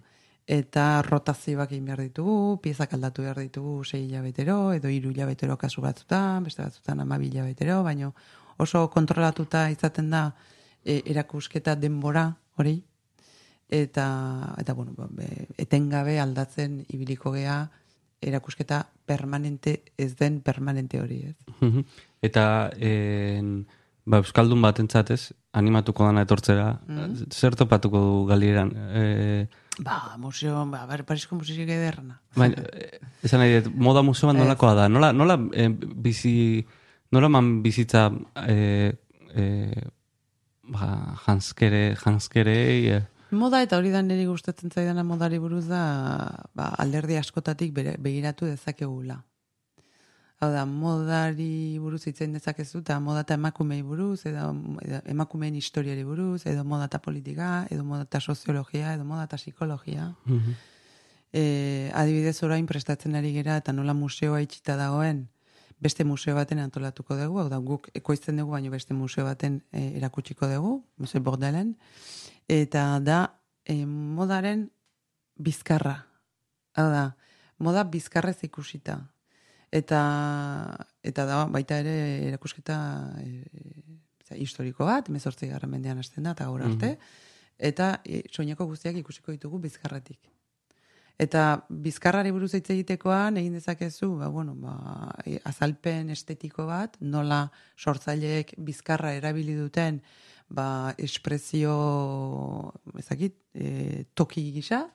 Eta 0.50 1.02
rotazioak 1.06 1.70
egin 1.70 1.84
behar 1.86 2.00
ditugu, 2.02 2.56
piezak 2.64 2.96
aldatu 2.96 3.22
behar 3.22 3.38
ditugu 3.38 3.84
sei 3.84 4.00
hilabetero, 4.08 4.72
edo 4.74 4.90
hiru 4.90 5.12
hilabetero 5.12 5.54
kasu 5.56 5.84
batzutan, 5.84 6.42
beste 6.42 6.64
batzutan 6.64 7.04
amabi 7.04 7.28
hilabetero, 7.28 7.84
baino 7.86 8.14
oso 8.58 8.88
kontrolatuta 8.90 9.68
izaten 9.70 10.10
da 10.10 10.24
e, 10.82 11.02
erakusketa 11.04 11.76
denbora 11.78 12.32
hori, 12.60 12.76
eta, 13.70 14.06
eta 14.60 14.74
bueno, 14.74 14.94
ba, 14.96 15.08
be, 15.10 15.28
etengabe 15.58 16.18
aldatzen 16.20 16.80
ibiliko 16.88 17.32
gea 17.34 17.62
erakusketa 18.20 18.84
permanente 19.08 19.80
ez 19.96 20.14
den 20.18 20.40
permanente 20.44 21.00
hori, 21.00 21.22
ez? 21.32 21.84
Eta 22.22 22.44
en, 22.76 23.64
ba, 24.04 24.20
Euskaldun 24.20 24.60
batentzat 24.62 25.10
ez, 25.14 25.22
animatuko 25.56 26.04
dana 26.06 26.26
etortzera, 26.26 26.74
zer 27.32 27.56
topatuko 27.58 28.04
du 28.04 28.20
galieran? 28.28 28.74
E, 28.76 29.48
Ba, 29.80 30.16
museo, 30.20 30.66
ba, 30.68 30.82
ber, 30.84 31.06
Parisko 31.08 31.38
musik 31.38 31.62
ederrena. 31.64 32.18
baina, 32.36 32.60
e, 32.74 32.98
esan 33.24 33.40
nahi 33.40 33.62
dut, 33.62 33.72
moda 33.80 34.02
museoan 34.04 34.36
nolakoa 34.36 34.74
da? 34.76 34.88
Nola, 34.92 35.12
nola 35.16 35.38
e, 35.56 35.68
bizi, 35.70 36.34
nola 37.16 37.30
man 37.32 37.62
bizitza 37.64 38.10
e, 38.44 38.92
e, 39.32 39.44
ba, 40.70 41.16
janskere, 41.26 41.96
janskerei, 42.00 42.76
e, 42.96 43.00
Moda 43.30 43.60
eta 43.62 43.78
hori 43.78 43.92
da 43.94 44.00
niri 44.02 44.24
gustatzen 44.26 44.72
zaidana 44.74 45.04
modari 45.06 45.38
buruz 45.38 45.66
da 45.68 45.82
ba, 46.54 46.72
alderdi 46.82 47.14
askotatik 47.16 47.72
bere, 47.74 47.94
begiratu 48.02 48.48
dezakegula. 48.48 49.20
Hau 50.40 50.48
da, 50.50 50.64
modari 50.66 51.78
buruz 51.78 52.06
itzein 52.08 52.32
dezakezu, 52.34 52.80
eta 52.80 52.96
moda 53.04 53.22
eta 53.22 53.36
emakumei 53.36 53.82
buruz, 53.86 54.24
edo, 54.26 54.48
edo 54.82 55.00
emakumeen 55.12 55.54
historiari 55.60 56.02
buruz, 56.02 56.40
edo 56.48 56.64
moda 56.64 56.88
eta 56.88 56.98
politika, 57.04 57.50
edo 57.70 57.84
moda 57.84 58.06
eta 58.08 58.20
soziologia, 58.20 58.94
edo 58.96 59.04
moda 59.04 59.28
eta 59.28 59.38
psikologia. 59.38 60.08
E, 61.30 61.44
adibidez 61.94 62.40
orain 62.42 62.66
prestatzen 62.66 63.14
ari 63.14 63.34
gera 63.36 63.60
eta 63.60 63.76
nola 63.76 63.94
museoa 63.94 64.40
itxita 64.42 64.74
dagoen, 64.80 65.28
beste 65.80 66.04
museo 66.04 66.34
baten 66.36 66.60
antolatuko 66.60 67.16
dugu, 67.16 67.40
hau 67.40 67.48
da 67.48 67.58
guk 67.58 67.88
ekoizten 67.96 68.36
dugu, 68.36 68.52
baino 68.52 68.70
beste 68.70 68.94
museo 68.94 69.24
baten 69.24 69.62
e, 69.72 69.96
erakutsiko 69.98 70.48
dugu, 70.50 70.74
Museo 71.00 71.22
Bordelen, 71.24 71.74
eta 72.48 73.00
da 73.00 73.20
e, 73.64 73.86
modaren 73.86 74.68
bizkarra. 75.40 75.96
Hau 76.76 76.88
da, 76.92 77.06
moda 77.58 77.84
bizkarrez 77.84 78.38
ikusita. 78.44 79.00
Eta, 79.70 80.00
eta 81.06 81.24
da 81.26 81.44
baita 81.46 81.78
ere 81.80 81.96
erakusketa 82.28 82.76
e, 83.22 83.30
historiko 84.36 84.86
bat, 84.86 85.08
mezortzi 85.10 85.48
garra 85.50 85.68
mendean 85.70 85.98
hasten 85.98 86.26
da, 86.26 86.34
eta 86.36 86.46
gaur 86.50 86.62
arte, 86.66 86.96
eta 87.58 87.92
e, 88.04 88.22
soineko 88.30 88.66
guztiak 88.68 89.00
ikusiko 89.00 89.32
ditugu 89.32 89.62
bizkarretik. 89.62 90.20
Eta 91.20 91.66
bizkarrari 91.68 92.30
buruz 92.32 92.54
hitz 92.56 92.70
egitekoan 92.72 93.36
egin 93.36 93.58
dezakezu, 93.58 94.14
ba, 94.22 94.30
bueno, 94.32 94.54
ba, 94.56 95.12
e, 95.28 95.36
azalpen 95.44 96.08
estetiko 96.14 96.64
bat, 96.70 96.96
nola 97.00 97.42
sortzaileek 97.76 98.54
bizkarra 98.56 99.12
erabili 99.18 99.56
duten 99.58 100.00
ba, 100.48 100.94
espresio 100.96 101.74
ezakit, 102.98 103.36
e, 103.52 104.06
toki 104.16 104.46
gisa, 104.56 104.86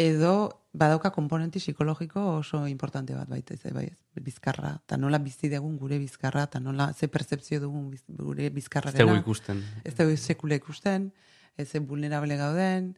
edo 0.00 0.34
badauka 0.72 1.12
komponenti 1.14 1.60
psikologiko 1.60 2.24
oso 2.40 2.64
importante 2.66 3.14
bat 3.14 3.28
baita, 3.28 3.54
ez, 3.54 3.76
bai, 3.76 3.86
ez, 3.92 4.24
bizkarra, 4.24 4.72
eta 4.80 4.96
nola 4.98 5.20
bizi 5.22 5.52
dugun 5.52 5.76
gure 5.78 6.00
bizkarra, 6.00 6.48
eta 6.48 6.64
nola 6.64 6.92
ze 6.94 7.12
percepzio 7.12 7.60
dugun 7.60 7.90
biz, 7.92 8.02
gure 8.08 8.48
ez 8.48 8.56
bizkarrarena. 8.56 9.04
dugu 9.04 9.20
ikusten. 9.20 9.62
Ez 9.84 9.94
dugu 10.00 10.16
sekule 10.16 10.58
ikusten, 10.64 11.12
ez 11.56 11.70
vulnerable 11.86 12.36
gauden. 12.40 12.94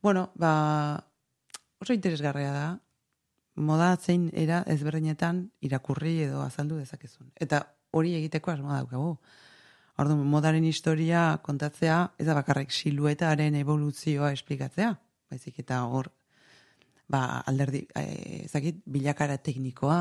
Bueno, 0.00 0.30
ba, 0.34 1.09
oso 1.80 1.92
interesgarria 1.92 2.52
da, 2.52 2.66
moda 3.56 3.96
zein 3.96 4.30
era 4.36 4.62
ezberdinetan 4.68 5.50
irakurri 5.64 6.20
edo 6.26 6.42
azaldu 6.44 6.78
dezakezun. 6.80 7.30
Eta 7.40 7.64
hori 7.96 8.14
egiteko 8.18 8.52
asmoa 8.52 8.80
daukagu. 8.80 9.16
Orduan, 10.00 10.22
modaren 10.32 10.64
historia 10.64 11.24
kontatzea, 11.44 11.98
ez 12.18 12.26
da 12.28 12.36
bakarrik 12.38 12.70
siluetaren 12.72 13.58
evoluzioa 13.60 14.30
esplikatzea, 14.32 14.94
baizik 15.30 15.58
eta 15.60 15.82
hor, 15.84 16.08
ba, 17.10 17.42
alderdi, 17.50 17.82
eh, 17.98 18.46
ezakit, 18.46 18.80
bilakara 18.86 19.36
teknikoa, 19.38 20.00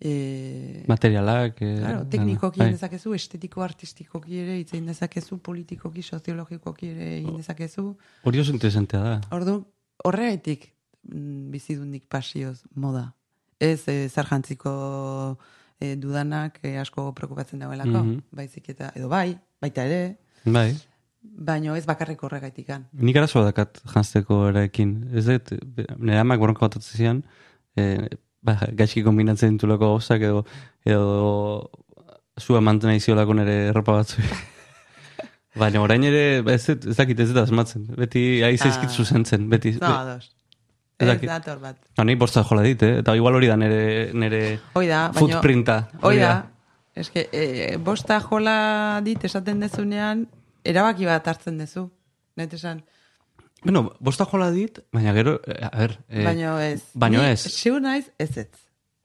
eh, 0.00 0.84
Materialak. 0.88 1.60
E, 1.60 1.76
Claro, 1.80 2.06
teknikoki 2.08 2.58
bai. 2.60 2.68
egin 2.68 2.78
dezakezu, 2.78 3.14
estetiko 3.14 3.62
artistikoki 3.62 4.38
ere 4.38 4.58
hitz 4.60 4.72
egin 4.72 4.86
dezakezu, 4.86 5.38
politikoki, 5.38 6.02
soziologikoki 6.02 6.88
ere 6.88 7.18
egin 7.18 7.36
dezakezu. 7.36 7.96
Hori 8.22 8.40
oso 8.40 8.52
interesantea 8.52 9.00
da. 9.00 9.20
Ordu, 9.32 9.64
horregaitik 10.04 10.73
mm, 11.12 11.50
bizi 11.50 11.76
dut 11.76 11.86
nik 11.86 12.08
pasioz 12.08 12.62
moda. 12.74 13.12
Ez 13.60 13.86
e, 13.88 14.08
zarjantziko 14.08 14.72
e, 15.80 15.94
dudanak 15.96 16.58
e, 16.62 16.76
asko 16.78 17.12
preocupatzen 17.14 17.58
dagoelako, 17.60 18.02
Mhm. 18.02 18.18
baizik 18.32 18.68
eta, 18.68 18.92
edo 18.94 19.08
bai, 19.08 19.38
baita 19.62 19.84
ere, 19.84 20.16
Bai. 20.44 20.74
baino 21.22 21.74
ez 21.76 21.86
bakarrik 21.86 22.20
horregaitikan. 22.22 22.86
Nik 22.92 23.16
arazoa 23.16 23.44
dakat 23.44 23.80
jantzeko 23.94 24.48
erekin. 24.48 25.08
Ez 25.14 25.24
dut, 25.26 25.54
be- 25.64 25.86
nire 25.98 26.18
amak 26.18 26.38
borroka 26.40 26.66
botatzen 26.66 26.96
zian, 26.96 27.22
e, 27.76 28.08
ba, 28.42 28.58
gaizki 28.76 29.02
kombinatzen 29.02 29.56
ditulako 29.56 29.94
gauzak 29.94 30.20
edo, 30.20 30.44
edo 30.84 31.70
zua 32.40 32.60
manten 32.60 32.90
nahi 32.90 33.00
ziolako 33.00 33.34
nire 33.34 33.68
erropa 33.70 33.92
batzu. 34.00 34.20
Baina 35.56 35.80
orain 35.80 36.02
ere, 36.02 36.42
ba, 36.42 36.52
ez, 36.58 36.68
ez 36.68 36.96
dakit 36.98 37.20
ez 37.20 37.28
dut 37.30 37.38
asmatzen. 37.44 37.84
Beti 37.96 38.42
aiz 38.42 38.58
zaizkit 38.60 38.90
Ah. 38.90 38.94
zuzentzen. 38.96 39.48
Beti, 39.48 39.76
No, 39.80 39.86
ados. 39.86 40.32
Ez 40.98 41.20
dator 41.20 41.58
bat. 41.58 41.76
No, 41.98 42.04
ni 42.04 42.14
bosta 42.14 42.44
jola 42.46 42.62
dit, 42.62 42.82
eh? 42.86 43.00
Eta 43.02 43.16
igual 43.18 43.34
hori 43.34 43.48
da 43.50 43.56
nire, 43.58 44.12
nire 44.14 44.42
Hoi 44.74 44.86
da, 44.86 45.08
baino... 45.10 45.18
footprinta. 45.18 45.78
Hoi 46.02 46.18
da. 46.20 46.34
Ez 46.94 47.08
que, 47.10 47.28
e, 47.32 47.76
bosta 47.82 48.20
jola 48.22 49.00
dit 49.02 49.24
esaten 49.26 49.60
dezunean, 49.64 50.28
erabaki 50.62 51.08
bat 51.10 51.26
hartzen 51.26 51.58
dezu. 51.58 51.88
Net 52.38 52.54
esan, 52.54 52.84
Bueno, 53.64 53.94
bosta 53.98 54.26
jola 54.28 54.50
dit, 54.52 54.78
baina 54.92 55.14
gero, 55.16 55.38
eh, 55.46 55.64
a 55.64 55.70
ber... 55.72 55.96
Eh, 56.10 56.22
baino 56.24 56.58
ez. 56.60 56.82
baino 56.92 57.22
Ni 57.22 57.30
ez. 57.32 57.40
Seu 57.48 57.80
naiz 57.80 58.10
ez 58.18 58.36
ez. 58.36 58.50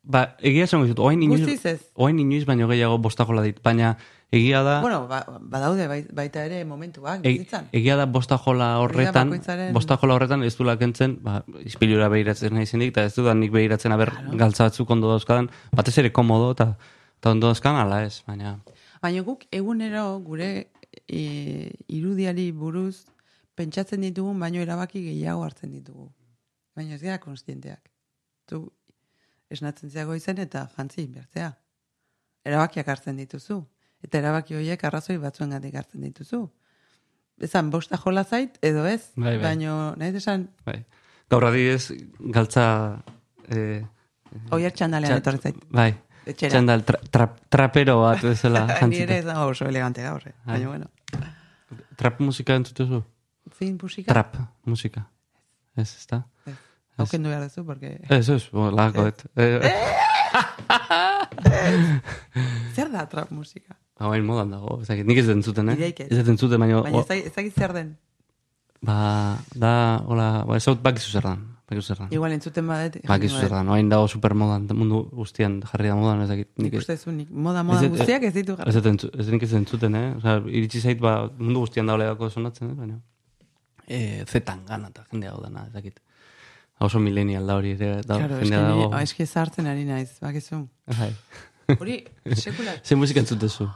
Ba, 0.03 0.35
egia 0.43 0.65
esango 0.67 0.83
dizut, 0.83 0.99
oain 0.99 1.21
inoiz, 1.23 1.63
oain 1.95 2.19
inoiz 2.19 2.43
baino 2.47 2.67
gehiago 2.67 2.97
bosta 2.99 3.23
jola 3.29 3.45
dit, 3.45 3.61
baina 3.63 3.93
egia 4.32 4.61
da... 4.63 4.80
Bueno, 4.82 5.07
ba, 5.07 5.23
badaude 5.41 5.88
bai- 5.88 6.07
baita 6.13 6.43
ere 6.45 6.63
momentuak, 6.65 7.25
E- 7.25 7.47
egia 7.71 7.95
da 7.97 8.05
bosta 8.05 8.38
jola 8.38 8.77
horretan, 8.80 9.32
bakoitzaren- 9.32 9.73
bosta 9.73 9.97
jola 9.97 10.15
horretan 10.15 10.43
ez 10.43 10.55
du 10.57 10.65
kentzen, 10.77 11.17
ba, 11.23 11.43
ispilura 11.65 12.09
behiratzen 12.09 12.53
nahi 12.53 12.65
zendik, 12.65 12.91
eta 12.93 13.05
ez 13.05 13.15
du 13.15 13.23
da 13.23 13.34
nik 13.34 13.51
behiratzen 13.51 13.91
aber 13.91 14.11
galtza 14.38 14.65
batzuk 14.69 14.89
ondo 14.89 15.09
dauzkadan, 15.09 15.49
batez 15.75 15.97
ere 15.97 16.11
komodo, 16.11 16.51
eta, 16.51 16.77
eta 17.17 17.32
ondo 17.32 17.47
dauzkan, 17.47 17.75
ala 17.75 18.03
ez, 18.05 18.21
baina... 18.27 18.59
Baina 19.01 19.21
guk 19.23 19.45
egunero 19.51 20.19
gure 20.19 20.69
e, 21.07 21.71
irudiari 21.88 22.51
buruz 22.51 23.05
pentsatzen 23.55 24.01
ditugun, 24.01 24.39
baino 24.39 24.59
erabaki 24.59 25.01
gehiago 25.03 25.43
hartzen 25.43 25.71
ditugu. 25.71 26.11
Baina 26.75 26.95
ez 26.95 27.01
gara 27.01 27.17
konstienteak. 27.19 27.89
Tu 28.45 28.59
esnatzen 29.49 29.89
zeago 29.89 30.15
izen 30.15 30.38
eta 30.38 30.69
jantzi 30.77 31.07
bertzea. 31.07 31.49
Erabakiak 32.45 32.88
hartzen 32.88 33.17
dituzu. 33.17 33.65
Eta 34.03 34.17
erabaki 34.21 34.55
horiek 34.55 34.83
arrazoi 34.87 35.17
batzuen 35.17 35.51
hartzen 35.53 36.01
dituzu. 36.01 36.45
Ezan, 37.39 37.69
bosta 37.71 37.97
jola 37.97 38.23
zait, 38.23 38.57
edo 38.61 38.85
ez, 38.85 39.11
Bai, 39.15 39.37
bai. 39.37 39.43
baino, 39.43 39.95
nahi 39.95 40.15
esan, 40.15 40.49
Bai. 40.65 40.85
Gaur 41.29 41.45
adibidez, 41.45 41.91
galtza... 42.19 42.65
Eh, 43.49 43.83
oier 44.51 44.71
txandalean 44.73 45.13
txa- 45.13 45.21
etorri 45.21 45.39
zait. 45.41 45.55
Bai, 45.69 45.93
Etxera. 46.25 46.51
txandal, 46.51 46.83
tra, 46.85 46.99
tra, 47.11 47.27
trapero 47.49 48.01
bat 48.01 48.21
bezala 48.21 48.65
Ni 48.87 48.97
ere 49.05 49.19
ez 49.19 49.25
dago 49.25 49.47
oso 49.53 49.65
elegante 49.69 50.01
gaur, 50.03 50.21
eh. 50.27 50.33
Bai. 50.45 50.57
baina 50.57 50.67
bueno. 50.67 50.89
Trap 51.97 52.19
musika 52.21 52.55
entzutezu? 52.55 53.03
Zein 53.57 53.77
musika? 53.81 54.11
Trap 54.13 54.35
musika. 54.65 55.05
Ez, 55.75 55.95
ez 55.95 56.07
da? 56.07 56.23
Ez. 56.45 56.55
Aukendu 56.99 57.29
behar 57.29 57.43
duzu, 57.47 57.63
porque... 57.65 57.99
Ez, 58.09 58.27
ez, 58.29 58.49
lako, 58.53 59.07
et. 59.07 59.23
Eh, 59.35 59.59
Zer 62.75 62.89
da 62.91 63.05
trap 63.09 63.31
musika? 63.31 63.75
Hain 63.99 64.23
modan 64.25 64.51
dago, 64.51 64.79
ez 64.81 64.87
dakit, 64.87 65.05
nik 65.05 65.17
ez 65.19 65.27
den 65.27 65.41
zuten, 65.43 65.69
eh? 65.69 65.75
Ideik 65.75 65.99
ez. 66.05 66.11
Ez 66.11 66.25
den 66.25 66.37
zuten, 66.39 66.59
baina... 66.59 66.79
Ez 66.87 67.05
dakit- 67.07 67.37
ez 67.37 67.53
zer 67.53 67.73
den. 67.75 67.97
Ba, 68.81 69.37
da, 69.59 69.71
hola, 70.07 70.45
ba, 70.47 70.55
ez 70.55 70.63
dut 70.63 70.79
bakizu 70.81 71.11
zer 71.11 71.25
dan, 71.27 71.41
bakizu 71.67 71.87
zer 71.91 71.97
dan. 71.99 72.07
Igual 72.15 72.31
entzuten 72.37 72.65
badet. 72.69 73.01
Bakizu 73.09 73.41
zer 73.41 73.49
dan, 73.51 73.67
oain 73.73 73.89
dago 73.91 74.07
super 74.07 74.33
modan, 74.39 74.69
mundu 74.71 75.01
guztian 75.11 75.57
jarri 75.67 75.89
da 75.91 75.95
modan, 75.99 76.21
ez 76.23 76.29
dakit. 76.31 76.47
Nik 76.63 76.73
ez- 76.73 76.79
uste 76.85 76.95
zu, 76.97 77.11
nik 77.11 77.27
moda 77.29 77.61
moda 77.67 77.81
Ez 77.83 77.89
dut- 77.89 77.97
guztiak 77.97 78.23
ez 78.23 78.33
ditu 78.33 78.53
Ez 78.53 78.59
jarri. 78.59 78.73
dut 78.77 78.85
entzu- 78.93 79.11
ez 79.19 79.27
nik 79.27 79.43
ez 79.43 79.53
entzuten, 79.59 79.95
eh? 79.95 80.13
Osa, 80.15 80.37
iritsi 80.47 80.79
zait, 80.79 80.99
ba, 81.03 81.29
mundu 81.37 81.59
guztian 81.65 81.85
dago 81.91 81.97
legako 81.99 82.29
sonatzen, 82.29 82.71
eh? 82.71 82.73
Baina... 82.79 83.01
E, 83.89 84.23
zetan 84.29 84.63
gana 84.65 84.87
eta 84.93 85.03
jendea 85.11 85.35
dana, 85.43 85.65
ez 85.67 85.73
dakit. 85.73 85.99
Oso 86.79 86.99
millennial 87.03 87.45
da 87.47 87.55
hori, 87.59 87.75
da, 87.75 87.99
Claro, 88.05 88.37
jendea 88.39 88.61
dago. 88.63 88.93
ah, 88.93 89.01
eske 89.03 89.25
zartzen 89.27 89.67
ari 89.67 89.83
naiz, 89.83 90.13
bakizu. 90.21 90.61
Bai. 90.87 91.11
Hori, 91.77 91.99
sekula. 92.33 92.71
Ze 92.87 92.95
musika 92.95 93.19
entzutezu? 93.19 93.67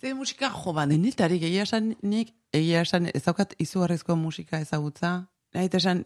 Ze 0.00 0.14
musika 0.14 0.50
jo, 0.52 0.72
ba, 0.76 0.84
denetarik, 0.86 1.42
egia 1.48 1.64
esan 1.64 1.94
nik, 2.04 2.34
egia 2.52 2.82
esan, 2.84 3.08
ez 3.14 3.22
daukat 3.24 3.54
izugarrizko 3.62 4.16
musika 4.16 4.60
ezagutza. 4.60 5.12
Nahi 5.56 5.70
esan, 5.78 6.02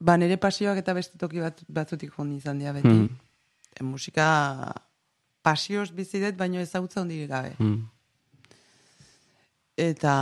ba, 0.00 0.16
nire 0.20 0.36
pasioak 0.36 0.82
eta 0.82 0.94
beste 0.94 1.18
toki 1.18 1.40
bat, 1.40 1.62
batzutik 1.68 2.12
jondi 2.12 2.36
izan 2.36 2.60
dira 2.60 2.74
beti. 2.76 2.92
Mm. 2.92 3.08
E, 3.72 3.84
musika 3.84 4.26
pasioz 5.46 5.90
bizi 5.96 6.20
dut, 6.20 6.36
baino 6.36 6.60
ezagutza 6.60 7.00
hondik 7.00 7.28
gabe. 7.30 7.54
Mm. 7.58 7.86
Eta, 9.86 10.14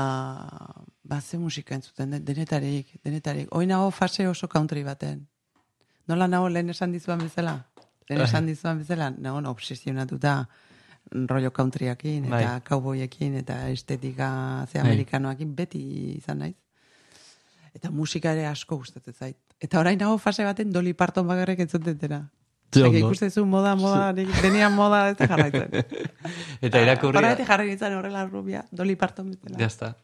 ba, 1.03 1.21
ze 1.21 1.39
musika 1.39 1.75
entzuten, 1.75 2.15
dut, 2.15 2.27
denetarik, 2.27 2.95
denetarik. 3.03 3.49
Hoi 3.51 3.67
nago 3.67 3.91
fase 3.91 4.29
oso 4.29 4.49
country 4.49 4.85
baten. 4.87 5.27
Nola 6.07 6.29
nago 6.29 6.49
lehen 6.49 6.71
esan 6.71 6.93
dizuan 6.93 7.19
bezala? 7.27 7.57
Lehen 8.09 8.23
esan 8.29 8.47
dizuan 8.47 8.79
bezala, 8.79 9.11
nago 9.11 9.43
obsesionatuta 9.51 10.45
rollo 11.11 11.53
countryakin, 11.53 12.25
eta 12.25 12.37
Bai. 12.37 12.61
cowboyekin, 12.69 13.35
eta 13.37 13.69
estetika 13.71 14.67
ze 14.71 14.79
Bai. 14.79 14.87
amerikanoakin 14.89 15.55
beti 15.57 15.83
izan 16.19 16.39
naiz. 16.39 16.57
Eta 17.75 17.91
musika 17.91 18.33
ere 18.33 18.47
asko 18.47 18.77
gustatzen 18.77 19.15
zait. 19.15 19.37
Eta 19.61 19.81
orain 19.81 19.99
nago 19.99 20.19
fase 20.19 20.45
baten 20.45 20.73
Dolly 20.73 20.93
Parton 20.95 21.27
bakarrik 21.27 21.59
entzutetera. 21.61 22.31
Ze 22.75 22.81
Osea, 22.81 22.89
ondo. 22.89 22.99
ikusten 22.99 23.49
moda, 23.49 23.75
moda, 23.77 24.13
nik 24.13 24.29
denian 24.43 24.73
moda 24.75 25.11
ez 25.11 25.17
da 25.17 25.27
jarraitzen. 25.31 25.71
Eta 26.67 26.81
irakurri... 26.83 27.19
Horregatik 27.19 27.47
jarri 27.47 27.69
nintzen 27.69 27.95
horrela 27.95 28.25
rubia, 28.27 28.65
Dolly 28.73 28.97
Parton 28.97 29.31
bezala. 29.31 29.59
Ya 29.59 29.67
está. 29.67 29.95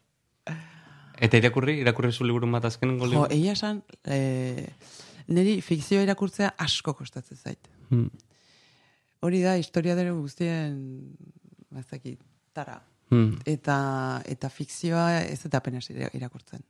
Eta 1.21 1.37
irakurri, 1.37 1.81
irakurri 1.83 2.13
zu 2.13 2.25
liburu 2.25 2.47
bat 2.51 2.65
azken 2.65 2.99
Jo, 2.99 3.07
liburu. 3.07 3.27
egia 3.35 3.53
esan, 3.53 3.83
eh, 4.07 4.69
niri 5.29 5.61
fikzioa 5.61 6.03
irakurtzea 6.07 6.55
asko 6.59 6.95
kostatzen 6.95 7.37
zait. 7.37 7.69
Hmm. 7.91 8.09
Hori 9.21 9.43
da, 9.45 9.57
historia 9.61 9.95
dere 9.99 10.13
guztien, 10.17 10.77
bazakit, 11.71 12.21
tara. 12.57 12.81
Hmm. 13.11 13.39
Eta, 13.45 13.77
eta 14.31 14.49
fikzioa 14.49 15.23
ez 15.23 15.45
eta 15.45 15.59
apenas 15.59 15.89
ira- 15.91 16.11
irakurtzen. 16.15 16.63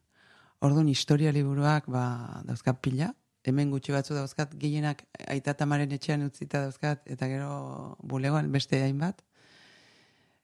Orduan, 0.60 0.88
historia 0.88 1.32
liburuak, 1.32 1.86
ba, 1.88 2.42
dauzkat 2.48 2.80
pila, 2.84 3.14
hemen 3.44 3.70
gutxi 3.72 3.94
batzu 3.94 4.16
dauzkat, 4.16 4.54
gehienak 4.60 5.04
aita 5.32 5.54
tamaren 5.56 5.92
etxean 5.96 6.24
utzita 6.26 6.64
dauzkat, 6.66 7.06
eta 7.08 7.28
gero 7.28 7.96
bulegoan 8.02 8.50
beste 8.52 8.82
hainbat, 8.82 9.22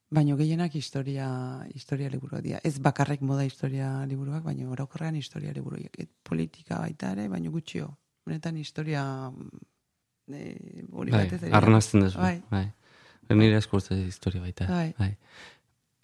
baino 0.09 0.37
gehienak 0.37 0.75
historia, 0.79 1.29
historia 1.75 2.09
liburuak 2.13 2.43
dira. 2.45 2.61
Ez 2.65 2.79
bakarrek 2.79 3.21
moda 3.21 3.45
historia 3.45 3.91
liburuak, 4.07 4.45
baino 4.45 4.71
orokorrean 4.71 5.17
historia 5.17 5.53
liburuak. 5.53 5.99
Et 5.99 6.11
politika 6.23 6.79
baita 6.79 7.13
ere, 7.17 7.29
baino 7.29 7.51
gutxio. 7.51 7.91
Honetan 8.27 8.57
historia 8.57 9.03
e, 10.33 10.85
hori 10.93 11.15
Bai, 11.15 11.27
batez 11.27 11.53
arnazten 11.55 12.07
duzu. 12.07 12.19
Bai. 12.19 12.41
Bai. 12.51 12.67
Nire 13.35 13.59
eskurtze 13.59 13.97
historia 13.99 14.41
baita. 14.43 14.67
Bai. 14.99 15.11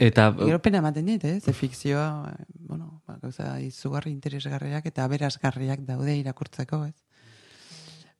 Eta, 0.03 0.33
Gero 0.35 0.59
pena 0.62 0.81
ematen 0.83 1.07
dit, 1.07 1.25
eh? 1.25 1.39
Ze 1.41 1.53
fikzioa, 1.55 2.35
bueno, 2.66 3.03
ba, 3.07 3.18
gauza 3.23 3.61
izugarri 3.62 4.11
interesgarriak 4.11 4.89
eta 4.91 5.05
aberasgarriak 5.05 5.85
daude 5.87 6.16
irakurtzeko, 6.18 6.81
ez? 6.89 6.97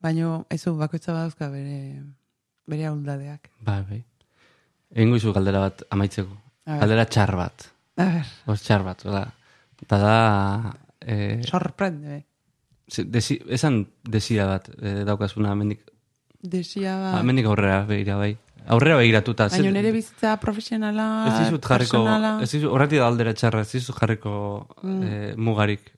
Baino, 0.03 0.45
ezu, 0.51 0.77
bakoitza 0.79 1.15
badauzka 1.15 1.49
bere, 1.51 2.03
bere 2.71 2.87
ahuldadeak. 2.87 3.51
bai, 3.61 3.83
bai. 3.89 4.03
Egingo 4.93 5.17
izu 5.17 5.33
galdera 5.33 5.63
bat 5.65 5.83
amaitzeko. 5.91 6.37
Galdera 6.67 7.07
txar 7.09 7.35
bat. 7.37 7.69
A 7.97 8.05
ber, 8.07 8.35
Os 8.47 8.61
txar 8.63 8.85
bat, 8.87 9.03
da. 9.03 9.25
Eta 9.83 9.99
da... 9.99 10.17
Eh, 11.01 11.41
sorprende, 11.43 12.23
desi, 12.87 13.39
esan 13.49 13.87
desira 14.05 14.47
bat 14.47 14.69
eh, 14.79 15.03
daukazuna 15.09 15.53
amendik, 15.53 15.83
Desia 16.43 16.97
ba... 16.99 17.11
amendik 17.21 17.47
aurrera 17.47 17.85
begira 17.87 18.17
bai. 18.19 18.37
Aurrera 18.67 18.97
begiratuta. 18.99 19.49
Baina 19.51 19.71
nire 19.75 19.91
bizitza 19.95 20.37
profesionala, 20.43 21.07
Ez 21.29 21.35
dizut 21.47 21.65
jarriko, 21.67 22.01
ez 22.43 22.51
dizut, 22.51 22.71
horretik 22.71 22.99
da 23.03 23.07
aldera 23.11 23.33
txarra, 23.35 23.63
ez 23.63 23.71
dizut 23.73 23.97
jarriko 23.99 24.33
Mm. 24.83 25.03
eh, 25.03 25.35
mugarik. 25.37 25.93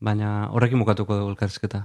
Baina 0.00 0.48
horrekin 0.52 0.78
bukatuko 0.82 1.16
dugu 1.18 1.30
elkarrizketa. 1.34 1.84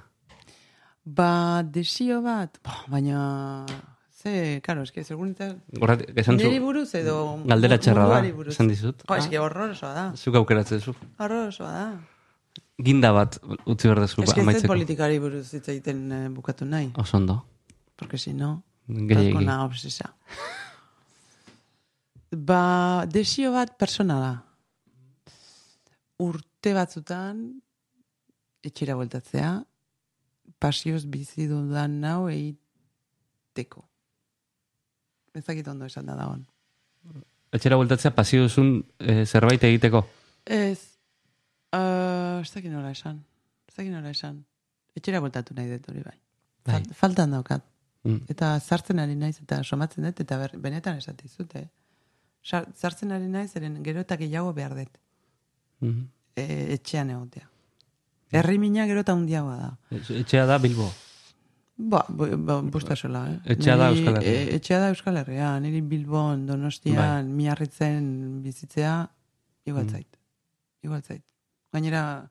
Ba, 1.06 1.64
desio 1.64 2.22
bat, 2.22 2.60
ba, 2.64 2.76
baina... 2.90 3.66
Ze, 4.20 4.60
karo, 4.62 4.82
eske, 4.84 5.04
segunita... 5.08 5.54
Horretik, 5.80 6.10
esan 6.20 6.38
zu, 6.38 6.44
Niri 6.50 6.60
buruz 6.60 6.90
edo... 7.00 7.40
galdera 7.48 7.78
txarra 7.80 8.08
da, 8.12 8.18
esan 8.52 8.68
dizut. 8.68 9.06
Jo, 9.08 9.16
eske, 9.16 9.40
horrorosoa 9.40 9.94
da. 9.96 10.04
Zuk 10.20 10.36
aukeratzen 10.42 10.82
zu. 10.84 10.94
Horrorosoa 11.18 11.70
da. 11.72 11.86
Ginda 12.84 13.14
bat 13.16 13.38
utzi 13.66 13.88
behar 13.88 14.02
dezu 14.04 14.22
Eske 14.24 14.42
ez 14.42 14.44
amaitzeko. 14.44 14.68
politikari 14.74 15.20
buruz 15.24 15.46
hitz 15.54 15.66
egiten 15.72 16.04
eh, 16.12 16.28
bukatu 16.36 16.66
nahi. 16.68 16.92
Oso 17.00 17.18
ondo. 17.18 17.40
Porque 18.00 18.18
si 18.18 18.32
no, 18.34 18.64
la 18.88 19.64
obsesa. 19.66 20.14
Ba, 22.32 23.06
desio 23.10 23.52
bat 23.52 23.74
personala. 23.78 24.44
Urte 26.22 26.74
batzutan, 26.76 27.42
etxera 28.66 28.96
bueltatzea, 29.00 29.52
pasioz 30.60 31.06
bizi 31.10 31.48
dudan 31.50 32.00
nau 32.04 32.28
egiteko. 32.30 33.86
Ez 35.34 35.46
dakit 35.48 35.68
ondo 35.72 35.88
esan 35.88 36.06
da 36.10 36.16
dagoen. 36.20 36.44
Etxera 37.56 37.78
bueltatzea 37.80 38.12
pasio 38.14 38.44
duzun 38.46 38.76
eh, 39.00 39.24
zerbait 39.26 39.64
egiteko. 39.64 40.04
Ez, 40.46 40.78
uh, 41.74 42.42
ez 42.44 42.52
dakit 42.54 42.70
nola 42.74 42.92
esan. 42.94 43.24
Ez 43.70 43.76
dakit 43.80 43.94
nola 43.94 44.12
esan. 44.14 44.44
Etxera 44.98 45.22
bueltatu 45.24 45.56
nahi 45.58 45.72
dut 45.72 45.88
hori 45.90 46.04
bai. 46.06 46.18
Bai. 46.68 46.76
Fal- 46.84 46.94
Faltan 47.00 47.34
daukat. 47.34 47.64
Mm. 48.04 48.22
Eta 48.32 48.60
sartzen 48.60 49.00
ari 49.00 49.16
naiz 49.16 49.40
eta 49.42 49.62
somatzen 49.64 50.06
dut 50.08 50.20
eta 50.24 50.38
ber, 50.38 50.54
benetan 50.58 50.98
esate 50.98 51.24
dizut, 51.28 51.56
eh? 51.56 51.68
Sartzen 52.42 53.12
ari 53.12 53.28
naiz 53.28 53.52
eren 53.60 53.82
gero 53.84 54.00
eta 54.00 54.16
gehiago 54.18 54.54
behar 54.54 54.76
dut 54.78 54.98
Mhm. 55.82 56.08
e, 56.36 56.74
etxean 56.76 57.10
egotea. 57.10 57.50
Herri 58.32 58.58
mina 58.60 58.86
gero 58.86 59.02
eta 59.02 59.14
hundiagoa 59.14 59.56
da. 59.58 59.78
Etxea 59.92 60.46
da 60.46 60.58
Bilbo. 60.60 60.90
Ba, 61.82 62.06
ba, 62.10 62.62
busta 62.62 62.96
sola, 62.96 63.22
eh? 63.32 63.40
Etxea 63.56 63.76
da 63.78 63.90
Euskal 63.90 64.16
Herria. 64.18 64.32
e, 64.52 64.56
etxea 64.56 64.80
da 64.80 64.90
Euskal 64.90 65.18
Herria. 65.18 65.60
Niri 65.60 65.80
Bilbon, 65.82 66.46
Donostian, 66.46 67.26
Bai. 67.26 67.34
miarritzen 67.34 68.42
bizitzea, 68.44 69.10
igual 69.66 69.86
Mm. 69.86 69.90
zait. 69.90 70.18
Igual 70.84 71.02
zait. 71.04 71.24
Gainera, 71.72 72.30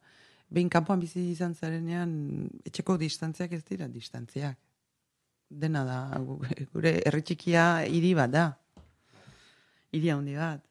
behin 0.51 0.69
kanpoan 0.69 1.01
bizi 1.01 1.21
izan 1.31 1.55
zarenean, 1.55 2.49
etxeko 2.65 2.97
distantziak 2.99 3.53
ez 3.53 3.65
dira 3.65 3.89
distantziak. 3.89 4.57
Dena 5.51 5.85
da, 5.85 5.99
gu- 6.21 6.41
gure 6.75 6.99
herri 7.07 7.23
txikia 7.23 7.67
hiri 7.89 8.15
bat 8.15 8.31
da. 8.31 8.47
Hiri 9.93 10.11
handi 10.13 10.35
bat. 10.37 10.65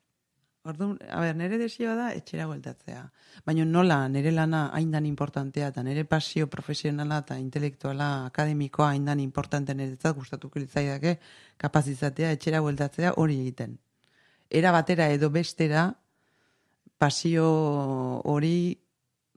Orduan, 0.67 0.97
a 1.09 1.21
ber, 1.23 1.35
nire 1.39 1.55
desioa 1.61 1.93
da 1.95 2.09
etxera 2.13 2.45
bueltatzea. 2.49 3.05
Baina 3.47 3.63
nola 3.65 4.01
nire 4.11 4.33
lana 4.35 4.65
haindan 4.75 5.05
importantea 5.07 5.69
eta 5.71 5.83
nire 5.83 6.03
pasio 6.03 6.49
profesionala 6.51 7.21
eta 7.23 7.37
intelektuala 7.39 8.25
akademikoa 8.27 8.89
haindan 8.91 9.21
importante 9.23 9.73
niretzat 9.73 10.15
gustatuko 10.17 10.59
litzaidake 10.59 11.13
kapaz 11.57 11.85
izatea 11.87 12.33
etxera 12.35 12.59
bueltatzea 12.65 13.13
hori 13.15 13.39
egiten. 13.45 13.77
Era 14.49 14.73
batera 14.75 15.07
edo 15.15 15.29
bestera 15.31 15.87
pasio 16.97 17.47
hori 18.25 18.77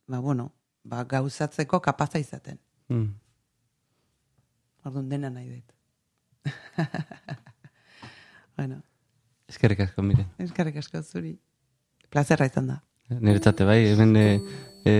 ba 0.09 0.19
bueno, 0.19 0.51
ba 0.83 1.05
gauzatzeko 1.05 1.81
kapaza 1.81 2.19
izaten. 2.19 2.59
Mm. 2.89 3.07
Orduan 4.85 5.09
dena 5.11 5.31
nahi 5.31 5.49
dut. 5.51 5.73
bueno, 8.57 8.81
Eskerrik 9.51 9.81
asko, 9.81 10.03
mire. 10.07 10.27
eskarrik 10.39 10.77
asko 10.81 11.03
zuri. 11.03 11.35
Plazerra 12.11 12.47
izan 12.47 12.71
da. 12.71 12.81
Niretzate 13.11 13.67
bai, 13.67 13.81
hemen 13.91 14.15
e, 14.17 14.27
e, 14.87 14.95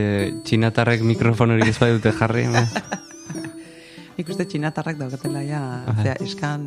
txinatarrek 0.47 1.05
mikrofono 1.07 1.55
hori 1.55 1.71
ez 1.71 1.79
bai 1.79 1.93
dute 1.95 2.13
jarri. 2.19 2.47
Nik 4.19 4.33
uste 4.35 4.45
txinatarrak 4.51 4.99
daukatela 4.99 5.43
ja, 5.47 5.61
zera, 6.03 6.17
eskan, 6.21 6.67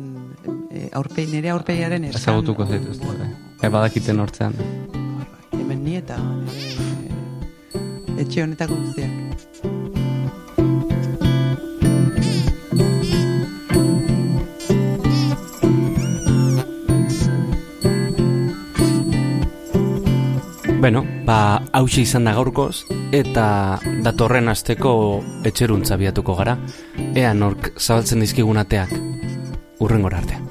e, 0.72 0.88
aurpegi, 0.96 1.36
nire 1.36 1.52
aurpegiaren 1.52 2.08
eskan. 2.08 2.22
Ezagutuko 2.22 2.66
zaituzte. 2.66 3.12
Bai. 3.12 3.28
Bai, 3.60 3.70
badakiten 3.76 4.24
hortzean. 4.24 4.56
Hemen 5.52 5.84
ni 5.84 6.00
eta 6.00 6.18
nire, 6.18 6.88
etxe 8.24 8.48
honetako 8.48 8.80
guztiak. 8.80 9.23
Beno, 20.84 21.00
ba, 21.24 21.62
hause 21.72 22.02
izan 22.04 22.26
da 22.28 22.34
gaurkoz, 22.36 22.82
eta 23.16 23.46
datorren 24.04 24.52
asteko 24.52 24.92
etxeruntza 25.48 25.96
biatuko 25.96 26.36
gara, 26.36 26.58
ea 27.16 27.32
nork 27.32 27.70
zabaltzen 27.78 28.20
dizkigun 28.20 28.60
ateak, 28.60 28.92
urrengora 29.80 30.20
arte. 30.20 30.43